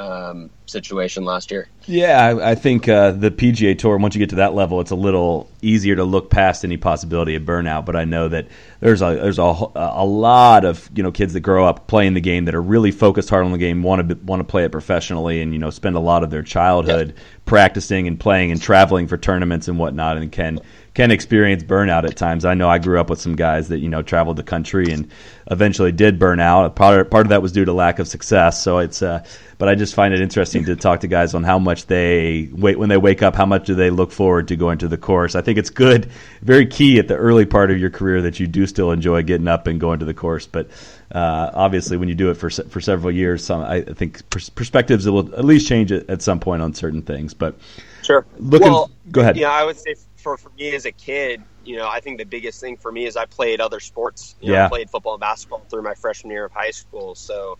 um, 0.00 0.50
situation 0.64 1.24
last 1.24 1.50
year. 1.50 1.68
Yeah, 1.84 2.24
I, 2.24 2.52
I 2.52 2.54
think 2.54 2.88
uh, 2.88 3.10
the 3.10 3.30
PGA 3.30 3.78
Tour. 3.78 3.98
Once 3.98 4.14
you 4.14 4.18
get 4.18 4.30
to 4.30 4.36
that 4.36 4.54
level, 4.54 4.80
it's 4.80 4.90
a 4.90 4.96
little 4.96 5.50
easier 5.60 5.96
to 5.96 6.04
look 6.04 6.30
past 6.30 6.64
any 6.64 6.76
possibility 6.76 7.34
of 7.34 7.42
burnout. 7.42 7.84
But 7.84 7.96
I 7.96 8.04
know 8.04 8.28
that 8.28 8.48
there's 8.80 9.02
a 9.02 9.16
there's 9.16 9.38
a, 9.38 9.54
a 9.74 10.04
lot 10.04 10.64
of 10.64 10.88
you 10.94 11.02
know 11.02 11.12
kids 11.12 11.34
that 11.34 11.40
grow 11.40 11.66
up 11.66 11.86
playing 11.86 12.14
the 12.14 12.20
game 12.20 12.46
that 12.46 12.54
are 12.54 12.62
really 12.62 12.92
focused 12.92 13.28
hard 13.28 13.44
on 13.44 13.52
the 13.52 13.58
game, 13.58 13.82
want 13.82 14.08
to 14.08 14.14
want 14.16 14.40
to 14.40 14.44
play 14.44 14.64
it 14.64 14.72
professionally, 14.72 15.42
and 15.42 15.52
you 15.52 15.58
know 15.58 15.70
spend 15.70 15.96
a 15.96 16.00
lot 16.00 16.24
of 16.24 16.30
their 16.30 16.42
childhood 16.42 17.14
practicing 17.44 18.06
and 18.06 18.18
playing 18.18 18.50
and 18.50 18.62
traveling 18.62 19.06
for 19.06 19.18
tournaments 19.18 19.68
and 19.68 19.78
whatnot, 19.78 20.16
and 20.16 20.32
can 20.32 20.60
can 20.94 21.10
experience 21.10 21.62
burnout 21.62 22.04
at 22.04 22.16
times. 22.16 22.44
I 22.44 22.54
know 22.54 22.68
I 22.68 22.78
grew 22.78 22.98
up 23.00 23.10
with 23.10 23.20
some 23.20 23.36
guys 23.36 23.68
that 23.68 23.78
you 23.78 23.88
know 23.88 24.02
traveled 24.02 24.36
the 24.36 24.42
country 24.42 24.92
and 24.92 25.10
eventually 25.50 25.92
did 25.92 26.18
burn 26.18 26.40
out. 26.40 26.74
Part 26.74 27.10
part 27.10 27.26
of 27.26 27.30
that 27.30 27.42
was 27.42 27.52
due 27.52 27.64
to 27.64 27.72
lack 27.72 27.98
of 27.98 28.08
success. 28.08 28.62
So 28.62 28.78
it's 28.78 29.00
uh, 29.02 29.24
but 29.58 29.68
I 29.68 29.74
just 29.74 29.94
find 29.94 30.12
it 30.14 30.20
interesting 30.20 30.64
to 30.64 30.74
talk 30.74 31.00
to 31.00 31.06
guys 31.08 31.34
on 31.34 31.44
how 31.44 31.58
much 31.58 31.86
they 31.86 32.48
wait 32.52 32.78
when 32.78 32.88
they 32.88 32.96
wake 32.96 33.22
up. 33.22 33.36
How 33.36 33.46
much 33.46 33.66
do 33.66 33.74
they 33.74 33.90
look 33.90 34.10
forward 34.10 34.48
to 34.48 34.56
going 34.56 34.78
to 34.78 34.88
the 34.88 34.96
course? 34.96 35.34
I 35.34 35.42
think 35.42 35.58
it's 35.58 35.70
good, 35.70 36.10
very 36.42 36.66
key 36.66 36.98
at 36.98 37.08
the 37.08 37.16
early 37.16 37.46
part 37.46 37.70
of 37.70 37.78
your 37.78 37.90
career 37.90 38.22
that 38.22 38.40
you 38.40 38.46
do 38.46 38.66
still 38.66 38.90
enjoy 38.90 39.22
getting 39.22 39.48
up 39.48 39.66
and 39.66 39.78
going 39.78 40.00
to 40.00 40.06
the 40.06 40.14
course. 40.14 40.46
But 40.46 40.70
uh, 41.12 41.50
obviously, 41.54 41.98
when 41.98 42.08
you 42.08 42.14
do 42.14 42.30
it 42.30 42.34
for 42.34 42.50
for 42.50 42.80
several 42.80 43.12
years, 43.12 43.44
some 43.44 43.62
I 43.62 43.82
think 43.82 44.28
pers- 44.30 44.50
perspectives 44.50 45.08
will 45.08 45.34
at 45.36 45.44
least 45.44 45.68
change 45.68 45.92
at 45.92 46.22
some 46.22 46.40
point 46.40 46.62
on 46.62 46.74
certain 46.74 47.02
things. 47.02 47.34
But 47.34 47.56
Sure. 48.02 48.24
looking, 48.38 48.72
Well, 48.72 48.90
go 49.10 49.20
ahead. 49.20 49.36
Yeah, 49.36 49.50
I 49.50 49.64
would 49.64 49.76
say 49.76 49.94
for, 50.20 50.36
for 50.36 50.50
me 50.50 50.74
as 50.74 50.84
a 50.86 50.92
kid, 50.92 51.42
you 51.64 51.76
know, 51.76 51.88
I 51.88 52.00
think 52.00 52.18
the 52.18 52.24
biggest 52.24 52.60
thing 52.60 52.76
for 52.76 52.92
me 52.92 53.06
is 53.06 53.16
I 53.16 53.26
played 53.26 53.60
other 53.60 53.80
sports. 53.80 54.36
You 54.40 54.48
know, 54.48 54.54
Yeah. 54.54 54.66
I 54.66 54.68
played 54.68 54.90
football 54.90 55.14
and 55.14 55.20
basketball 55.20 55.64
through 55.70 55.82
my 55.82 55.94
freshman 55.94 56.30
year 56.30 56.44
of 56.44 56.52
high 56.52 56.70
school. 56.70 57.14
So 57.14 57.58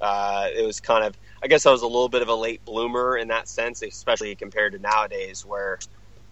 uh, 0.00 0.48
it 0.54 0.64
was 0.64 0.80
kind 0.80 1.04
of, 1.04 1.16
I 1.42 1.48
guess 1.48 1.66
I 1.66 1.70
was 1.70 1.82
a 1.82 1.86
little 1.86 2.08
bit 2.08 2.22
of 2.22 2.28
a 2.28 2.34
late 2.34 2.64
bloomer 2.64 3.16
in 3.16 3.28
that 3.28 3.48
sense, 3.48 3.82
especially 3.82 4.34
compared 4.36 4.72
to 4.72 4.78
nowadays 4.78 5.44
where, 5.44 5.78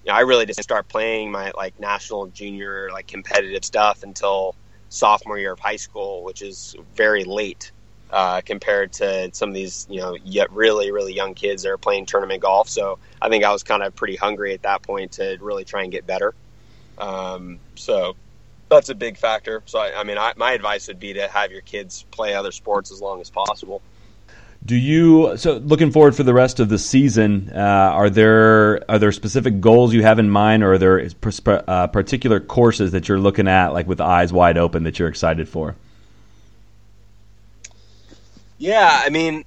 you 0.05 0.11
know, 0.13 0.17
I 0.17 0.21
really 0.21 0.47
didn't 0.47 0.63
start 0.63 0.89
playing 0.89 1.31
my 1.31 1.53
like 1.57 1.79
national 1.81 2.27
junior, 2.29 2.91
like 2.93 3.07
competitive 3.07 3.65
stuff 3.65 4.03
until 4.03 4.55
sophomore 4.89 5.39
year 5.39 5.53
of 5.53 5.61
high 5.61 5.77
school, 5.77 6.23
which 6.25 6.43
is 6.43 6.77
very 6.95 7.25
late. 7.25 7.73
Uh, 8.13 8.43
compared 8.45 8.93
to 8.93 9.31
some 9.33 9.49
of 9.49 9.55
these, 9.55 9.87
you 9.89 9.99
know, 9.99 10.15
yet 10.23 10.53
really, 10.53 10.93
really 10.93 11.15
young 11.15 11.33
kids 11.33 11.63
that 11.63 11.71
are 11.71 11.79
playing 11.79 12.05
tournament 12.05 12.43
golf. 12.43 12.69
So 12.69 12.99
I 13.23 13.31
think 13.31 13.43
I 13.43 13.51
was 13.51 13.63
kind 13.63 13.83
of 13.83 13.97
pretty 13.97 14.17
hungry 14.17 14.53
at 14.53 14.61
that 14.65 14.83
point 14.83 15.13
to 15.13 15.39
really 15.41 15.65
try 15.65 15.83
and 15.83 15.91
get 15.91 16.07
better. 16.07 16.35
Um, 16.99 17.59
so 17.75 18.15
that's 18.69 18.91
a 18.91 18.95
big 18.95 19.17
factor. 19.17 19.63
So 19.65 19.79
I, 19.79 20.01
I 20.01 20.05
mean, 20.05 20.19
I, 20.19 20.35
my 20.37 20.53
advice 20.53 20.89
would 20.89 21.01
be 21.01 21.15
to 21.15 21.27
have 21.27 21.53
your 21.53 21.63
kids 21.63 22.05
play 22.11 22.35
other 22.35 22.53
sports 22.53 22.93
as 22.93 23.01
long 23.01 23.23
as 23.23 23.31
possible. 23.31 23.81
Do 24.65 24.77
you 24.77 25.39
so 25.39 25.55
looking 25.57 25.91
forward 25.91 26.15
for 26.15 26.23
the 26.23 26.35
rest 26.35 26.61
of 26.61 26.69
the 26.69 26.79
season? 26.79 27.51
Uh, 27.53 27.59
are 27.59 28.11
there 28.11 28.89
are 28.91 28.99
there 28.99 29.11
specific 29.11 29.61
goals 29.63 29.95
you 29.95 30.03
have 30.03 30.19
in 30.19 30.29
mind, 30.29 30.63
or 30.63 30.75
are 30.75 30.79
there 30.79 31.09
uh, 31.67 31.87
particular 31.87 32.41
courses 32.41 32.93
that 32.93 33.09
you're 33.09 33.19
looking 33.19 33.49
at, 33.49 33.73
like 33.73 33.89
with 33.89 34.03
eyes 34.03 34.35
wide 34.35 34.59
open, 34.59 34.85
that 34.85 34.99
you're 34.99 35.09
excited 35.09 35.49
for? 35.49 35.77
Yeah, 38.63 39.03
I 39.05 39.11
mean, 39.11 39.45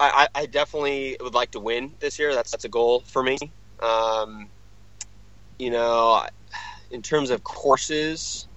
I, 0.00 0.26
I 0.34 0.46
definitely 0.46 1.14
would 1.20 1.34
like 1.34 1.50
to 1.50 1.60
win 1.60 1.92
this 2.00 2.18
year. 2.18 2.34
That's 2.34 2.50
that's 2.50 2.64
a 2.64 2.70
goal 2.70 3.00
for 3.00 3.22
me. 3.22 3.36
Um, 3.80 4.48
you 5.58 5.68
know, 5.68 6.24
in 6.90 7.02
terms 7.02 7.28
of 7.28 7.44
courses, 7.44 8.48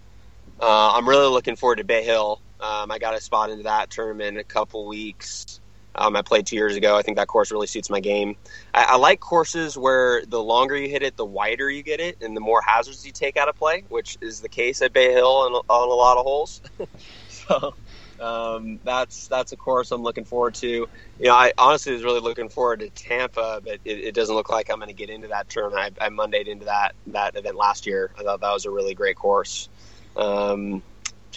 uh, 0.62 0.94
I'm 0.94 1.08
really 1.08 1.28
looking 1.28 1.58
forward 1.58 1.80
to 1.80 1.84
Bay 1.84 2.02
Hill. 2.02 2.40
Um, 2.62 2.92
I 2.92 2.98
got 2.98 3.14
a 3.14 3.20
spot 3.20 3.50
into 3.50 3.64
that 3.64 3.90
tournament 3.90 4.36
in 4.36 4.40
a 4.40 4.46
couple 4.46 4.88
weeks. 4.88 5.60
Um, 5.96 6.16
I 6.16 6.22
played 6.22 6.48
two 6.48 6.56
years 6.56 6.78
ago. 6.78 6.96
I 6.96 7.02
think 7.02 7.18
that 7.18 7.28
course 7.28 7.52
really 7.52 7.68
suits 7.68 7.90
my 7.90 8.00
game. 8.00 8.38
I, 8.74 8.86
I 8.92 8.96
like 8.96 9.20
courses 9.20 9.78
where 9.78 10.26
the 10.26 10.42
longer 10.42 10.78
you 10.78 10.88
hit 10.88 11.04
it, 11.04 11.18
the 11.18 11.26
wider 11.26 11.70
you 11.70 11.84
get 11.84 12.00
it, 12.00 12.22
and 12.22 12.38
the 12.38 12.42
more 12.42 12.62
hazards 12.62 13.06
you 13.06 13.12
take 13.12 13.36
out 13.36 13.50
of 13.50 13.58
play, 13.58 13.84
which 13.90 14.18
is 14.22 14.40
the 14.40 14.48
case 14.48 14.82
at 14.82 14.94
Bay 14.94 15.12
Hill 15.12 15.28
on 15.28 15.52
a 15.52 15.94
lot 15.94 16.18
of 16.18 16.24
holes. 16.24 16.62
so 17.28 17.74
um, 18.20 18.80
that's 18.84 19.28
that's 19.28 19.52
a 19.52 19.58
course 19.58 19.92
I'm 19.92 20.04
looking 20.04 20.26
forward 20.26 20.56
to. 20.56 20.68
You 20.68 20.90
know, 21.20 21.34
I 21.34 21.54
honestly 21.58 21.94
was 21.94 22.04
really 22.04 22.20
looking 22.20 22.50
forward 22.50 22.82
to 22.82 22.90
Tampa, 22.90 23.62
but 23.64 23.80
it, 23.86 24.00
it 24.00 24.16
doesn't 24.16 24.36
look 24.36 24.50
like 24.50 24.70
I'm 24.70 24.78
going 24.78 24.88
to 24.90 24.94
get 24.94 25.10
into 25.10 25.28
that 25.30 25.50
tournament. 25.50 25.98
I, 26.00 26.06
I 26.06 26.10
Mondayed 26.10 26.48
into 26.48 26.66
that 26.66 26.94
that 27.08 27.36
event 27.36 27.56
last 27.56 27.86
year. 27.86 28.12
I 28.18 28.24
thought 28.24 28.42
that 28.42 28.52
was 28.54 28.66
a 28.66 28.72
really 28.72 28.94
great 28.94 29.16
course. 29.16 29.70
Um, 30.16 30.84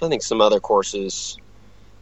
I 0.03 0.09
think 0.09 0.23
some 0.23 0.41
other 0.41 0.61
courses 0.61 1.39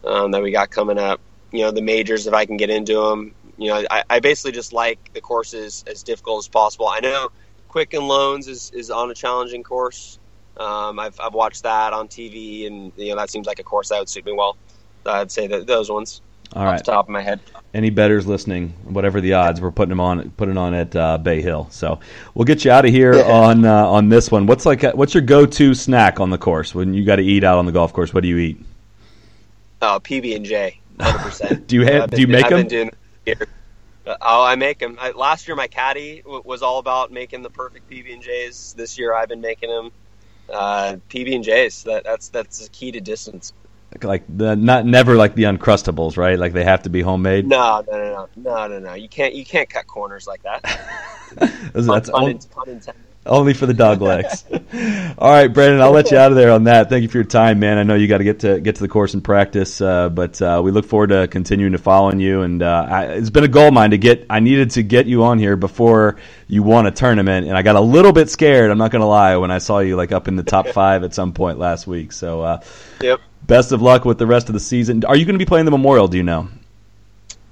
um, 0.04 0.32
that 0.32 0.42
we 0.42 0.50
got 0.50 0.70
coming 0.70 0.98
up. 0.98 1.20
You 1.52 1.62
know, 1.62 1.70
the 1.70 1.82
majors 1.82 2.26
if 2.26 2.34
I 2.34 2.46
can 2.46 2.56
get 2.56 2.70
into 2.70 2.94
them. 2.94 3.34
You 3.56 3.68
know, 3.68 3.84
I, 3.90 4.02
I 4.10 4.20
basically 4.20 4.52
just 4.52 4.72
like 4.72 5.12
the 5.14 5.20
courses 5.20 5.84
as 5.86 6.02
difficult 6.02 6.40
as 6.40 6.48
possible. 6.48 6.88
I 6.88 6.98
know 6.98 7.28
Quicken 7.68 8.06
Loans 8.06 8.48
is, 8.48 8.70
is 8.74 8.90
on 8.90 9.10
a 9.10 9.14
challenging 9.14 9.62
course. 9.62 10.18
Um, 10.56 10.98
I've, 10.98 11.18
I've 11.20 11.34
watched 11.34 11.62
that 11.64 11.92
on 11.92 12.08
TV, 12.08 12.66
and 12.66 12.92
you 12.96 13.10
know 13.10 13.16
that 13.16 13.30
seems 13.30 13.46
like 13.46 13.58
a 13.58 13.64
course 13.64 13.88
that 13.88 13.98
would 13.98 14.08
suit 14.08 14.24
me 14.24 14.32
well. 14.32 14.56
I'd 15.06 15.30
say 15.30 15.46
that 15.48 15.66
those 15.66 15.90
ones 15.90 16.22
All 16.54 16.62
off 16.62 16.68
right. 16.68 16.78
the 16.78 16.84
top 16.92 17.06
of 17.06 17.10
my 17.10 17.20
head. 17.20 17.40
Any 17.74 17.90
betters 17.90 18.26
listening, 18.26 18.68
whatever 18.84 19.20
the 19.20 19.34
odds, 19.34 19.60
we're 19.60 19.72
putting 19.72 19.90
them 19.90 20.00
on 20.00 20.30
putting 20.32 20.56
on 20.56 20.74
at 20.74 20.94
uh, 20.94 21.18
Bay 21.18 21.42
Hill. 21.42 21.66
So 21.70 21.98
we'll 22.34 22.44
get 22.44 22.64
you 22.64 22.70
out 22.70 22.84
of 22.84 22.92
here 22.92 23.14
on 23.24 23.64
uh, 23.64 23.86
on 23.88 24.08
this 24.08 24.30
one. 24.30 24.46
What's 24.46 24.64
like 24.64 24.82
what's 24.94 25.12
your 25.12 25.22
go 25.22 25.44
to 25.44 25.74
snack 25.74 26.20
on 26.20 26.30
the 26.30 26.38
course 26.38 26.74
when 26.74 26.94
you 26.94 27.04
got 27.04 27.16
to 27.16 27.22
eat 27.24 27.42
out 27.44 27.58
on 27.58 27.66
the 27.66 27.72
golf 27.72 27.92
course? 27.92 28.14
What 28.14 28.22
do 28.22 28.28
you 28.28 28.38
eat? 28.38 28.64
Oh, 29.82 29.98
PB 30.02 30.36
and 30.36 30.44
J, 30.46 30.80
hundred 31.00 31.18
percent. 31.18 31.66
Do 31.66 31.76
you 31.76 31.84
ha- 31.84 32.06
do 32.06 32.20
you 32.20 32.26
make 32.28 32.46
I've 32.46 32.52
'em? 32.52 32.58
Been 32.60 32.68
doing 32.68 32.90
it 33.26 33.38
here. 33.38 33.48
Uh, 34.06 34.16
oh, 34.22 34.44
I 34.44 34.54
make 34.54 34.78
them. 34.78 34.96
I, 35.00 35.10
last 35.10 35.46
year, 35.48 35.56
my 35.56 35.66
caddy 35.66 36.22
w- 36.22 36.42
was 36.44 36.62
all 36.62 36.78
about 36.78 37.10
making 37.10 37.42
the 37.42 37.50
perfect 37.50 37.90
PB 37.90 38.12
and 38.12 38.22
J's. 38.22 38.74
This 38.78 38.98
year, 38.98 39.12
I've 39.14 39.28
been 39.28 39.40
making 39.40 39.68
them 39.70 39.90
uh, 40.52 40.96
PB 41.08 41.34
and 41.34 41.44
J's. 41.44 41.82
That, 41.84 42.04
that's 42.04 42.28
that's 42.28 42.58
the 42.64 42.68
key 42.70 42.92
to 42.92 43.00
distance. 43.00 43.52
Like 44.02 44.24
the 44.28 44.56
not 44.56 44.84
never 44.86 45.14
like 45.14 45.34
the 45.34 45.44
uncrustables, 45.44 46.16
right? 46.16 46.38
Like 46.38 46.52
they 46.52 46.64
have 46.64 46.82
to 46.82 46.90
be 46.90 47.00
homemade. 47.00 47.46
No, 47.46 47.84
no, 47.88 47.96
no, 47.96 48.10
no, 48.12 48.28
no, 48.36 48.66
no, 48.66 48.78
no. 48.80 48.94
You 48.94 49.08
can't 49.08 49.34
you 49.34 49.44
can't 49.44 49.68
cut 49.68 49.86
corners 49.86 50.26
like 50.26 50.42
that. 50.42 50.62
That's, 51.72 51.86
Pun, 51.86 52.02
pun, 52.02 52.24
on- 52.24 52.30
in- 52.30 52.38
pun 52.38 52.68
intended. 52.68 53.13
Only 53.26 53.54
for 53.54 53.64
the 53.64 53.72
dog 53.72 54.02
legs. 54.02 54.44
All 55.18 55.30
right, 55.30 55.48
Brandon, 55.48 55.80
I'll 55.80 55.92
let 55.92 56.10
you 56.10 56.18
out 56.18 56.30
of 56.30 56.36
there 56.36 56.50
on 56.50 56.64
that. 56.64 56.90
Thank 56.90 57.02
you 57.02 57.08
for 57.08 57.16
your 57.16 57.24
time, 57.24 57.58
man. 57.58 57.78
I 57.78 57.82
know 57.82 57.94
you 57.94 58.06
got 58.06 58.18
to 58.18 58.24
get 58.24 58.40
to 58.40 58.60
get 58.60 58.76
to 58.76 58.82
the 58.82 58.88
course 58.88 59.14
and 59.14 59.24
practice, 59.24 59.80
uh, 59.80 60.10
but 60.10 60.42
uh, 60.42 60.60
we 60.62 60.70
look 60.70 60.84
forward 60.84 61.08
to 61.08 61.26
continuing 61.28 61.72
to 61.72 61.78
following 61.78 62.20
you. 62.20 62.42
And 62.42 62.62
uh, 62.62 62.86
I, 62.90 63.04
it's 63.06 63.30
been 63.30 63.44
a 63.44 63.48
goal 63.48 63.68
of 63.68 63.74
mine 63.74 63.92
to 63.92 63.98
get. 63.98 64.26
I 64.28 64.40
needed 64.40 64.72
to 64.72 64.82
get 64.82 65.06
you 65.06 65.24
on 65.24 65.38
here 65.38 65.56
before 65.56 66.16
you 66.48 66.62
won 66.62 66.86
a 66.86 66.90
tournament, 66.90 67.46
and 67.46 67.56
I 67.56 67.62
got 67.62 67.76
a 67.76 67.80
little 67.80 68.12
bit 68.12 68.28
scared. 68.28 68.70
I'm 68.70 68.76
not 68.76 68.90
going 68.90 69.00
to 69.00 69.06
lie 69.06 69.36
when 69.36 69.50
I 69.50 69.56
saw 69.58 69.78
you 69.78 69.96
like 69.96 70.12
up 70.12 70.28
in 70.28 70.36
the 70.36 70.42
top 70.42 70.68
five 70.68 71.02
at 71.02 71.14
some 71.14 71.32
point 71.32 71.58
last 71.58 71.86
week. 71.86 72.12
So, 72.12 72.42
uh, 72.42 72.60
Yep. 73.00 73.20
best 73.46 73.72
of 73.72 73.80
luck 73.80 74.04
with 74.04 74.18
the 74.18 74.26
rest 74.26 74.50
of 74.50 74.52
the 74.52 74.60
season. 74.60 75.02
Are 75.04 75.16
you 75.16 75.24
going 75.24 75.34
to 75.34 75.38
be 75.38 75.48
playing 75.48 75.64
the 75.64 75.70
Memorial? 75.70 76.08
Do 76.08 76.18
you 76.18 76.22
know? 76.24 76.48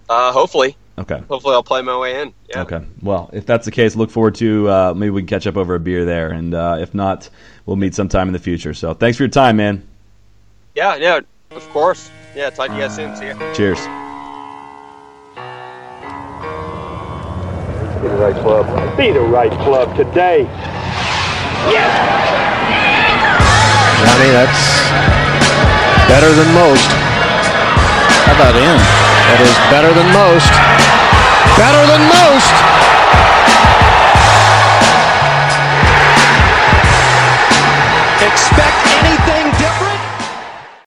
Uh, 0.08 0.32
hopefully, 0.32 0.76
Okay. 0.99 1.22
hopefully 1.28 1.55
I'll 1.55 1.62
play 1.62 1.80
my 1.80 1.97
way 1.97 2.20
in. 2.20 2.34
Yeah. 2.51 2.62
Okay. 2.62 2.84
Well, 3.01 3.30
if 3.32 3.47
that's 3.47 3.64
the 3.64 3.70
case, 3.70 3.97
look 3.97 4.11
forward 4.11 4.34
to 4.36 4.68
uh, 4.68 4.95
maybe 4.95 5.11
we 5.11 5.22
can 5.22 5.28
catch 5.28 5.47
up 5.47 5.57
over 5.57 5.74
a 5.74 5.80
beer 5.80 6.05
there, 6.05 6.30
and 6.30 6.55
uh, 6.55 6.76
if 6.80 6.95
not, 6.95 7.30
we'll 7.64 7.76
meet 7.76 7.95
sometime 7.95 8.28
in 8.28 8.32
the 8.32 8.38
future. 8.38 8.74
So, 8.74 8.93
thanks 8.93 9.16
for 9.16 9.22
your 9.22 9.30
time, 9.30 9.57
man. 9.57 9.86
Yeah. 10.74 10.97
Yeah. 10.97 11.20
Of 11.51 11.68
course. 11.70 12.11
Yeah. 12.36 12.51
Talk 12.51 12.68
to 12.68 12.74
you 12.74 12.80
guys 12.80 12.95
soon. 12.95 13.16
See 13.16 13.26
ya. 13.26 13.55
Cheers. 13.55 13.78
Be 18.03 18.09
the 18.09 18.16
right 18.16 18.34
club. 18.34 18.97
Be 18.97 19.12
the 19.12 19.20
right 19.20 19.53
club 19.62 19.97
today. 19.97 20.45
Johnny, 24.03 24.30
that's 24.34 24.90
better 26.09 26.32
than 26.34 26.53
most. 26.53 26.88
How 28.26 28.34
about 28.34 28.57
in? 28.57 29.01
That 29.22 29.38
is 29.38 29.54
better 29.70 29.92
than 29.94 30.08
most. 30.10 30.50
Better 31.54 31.84
than 31.86 32.02
most. 32.10 32.54
Expect 38.26 38.78
any 38.98 39.11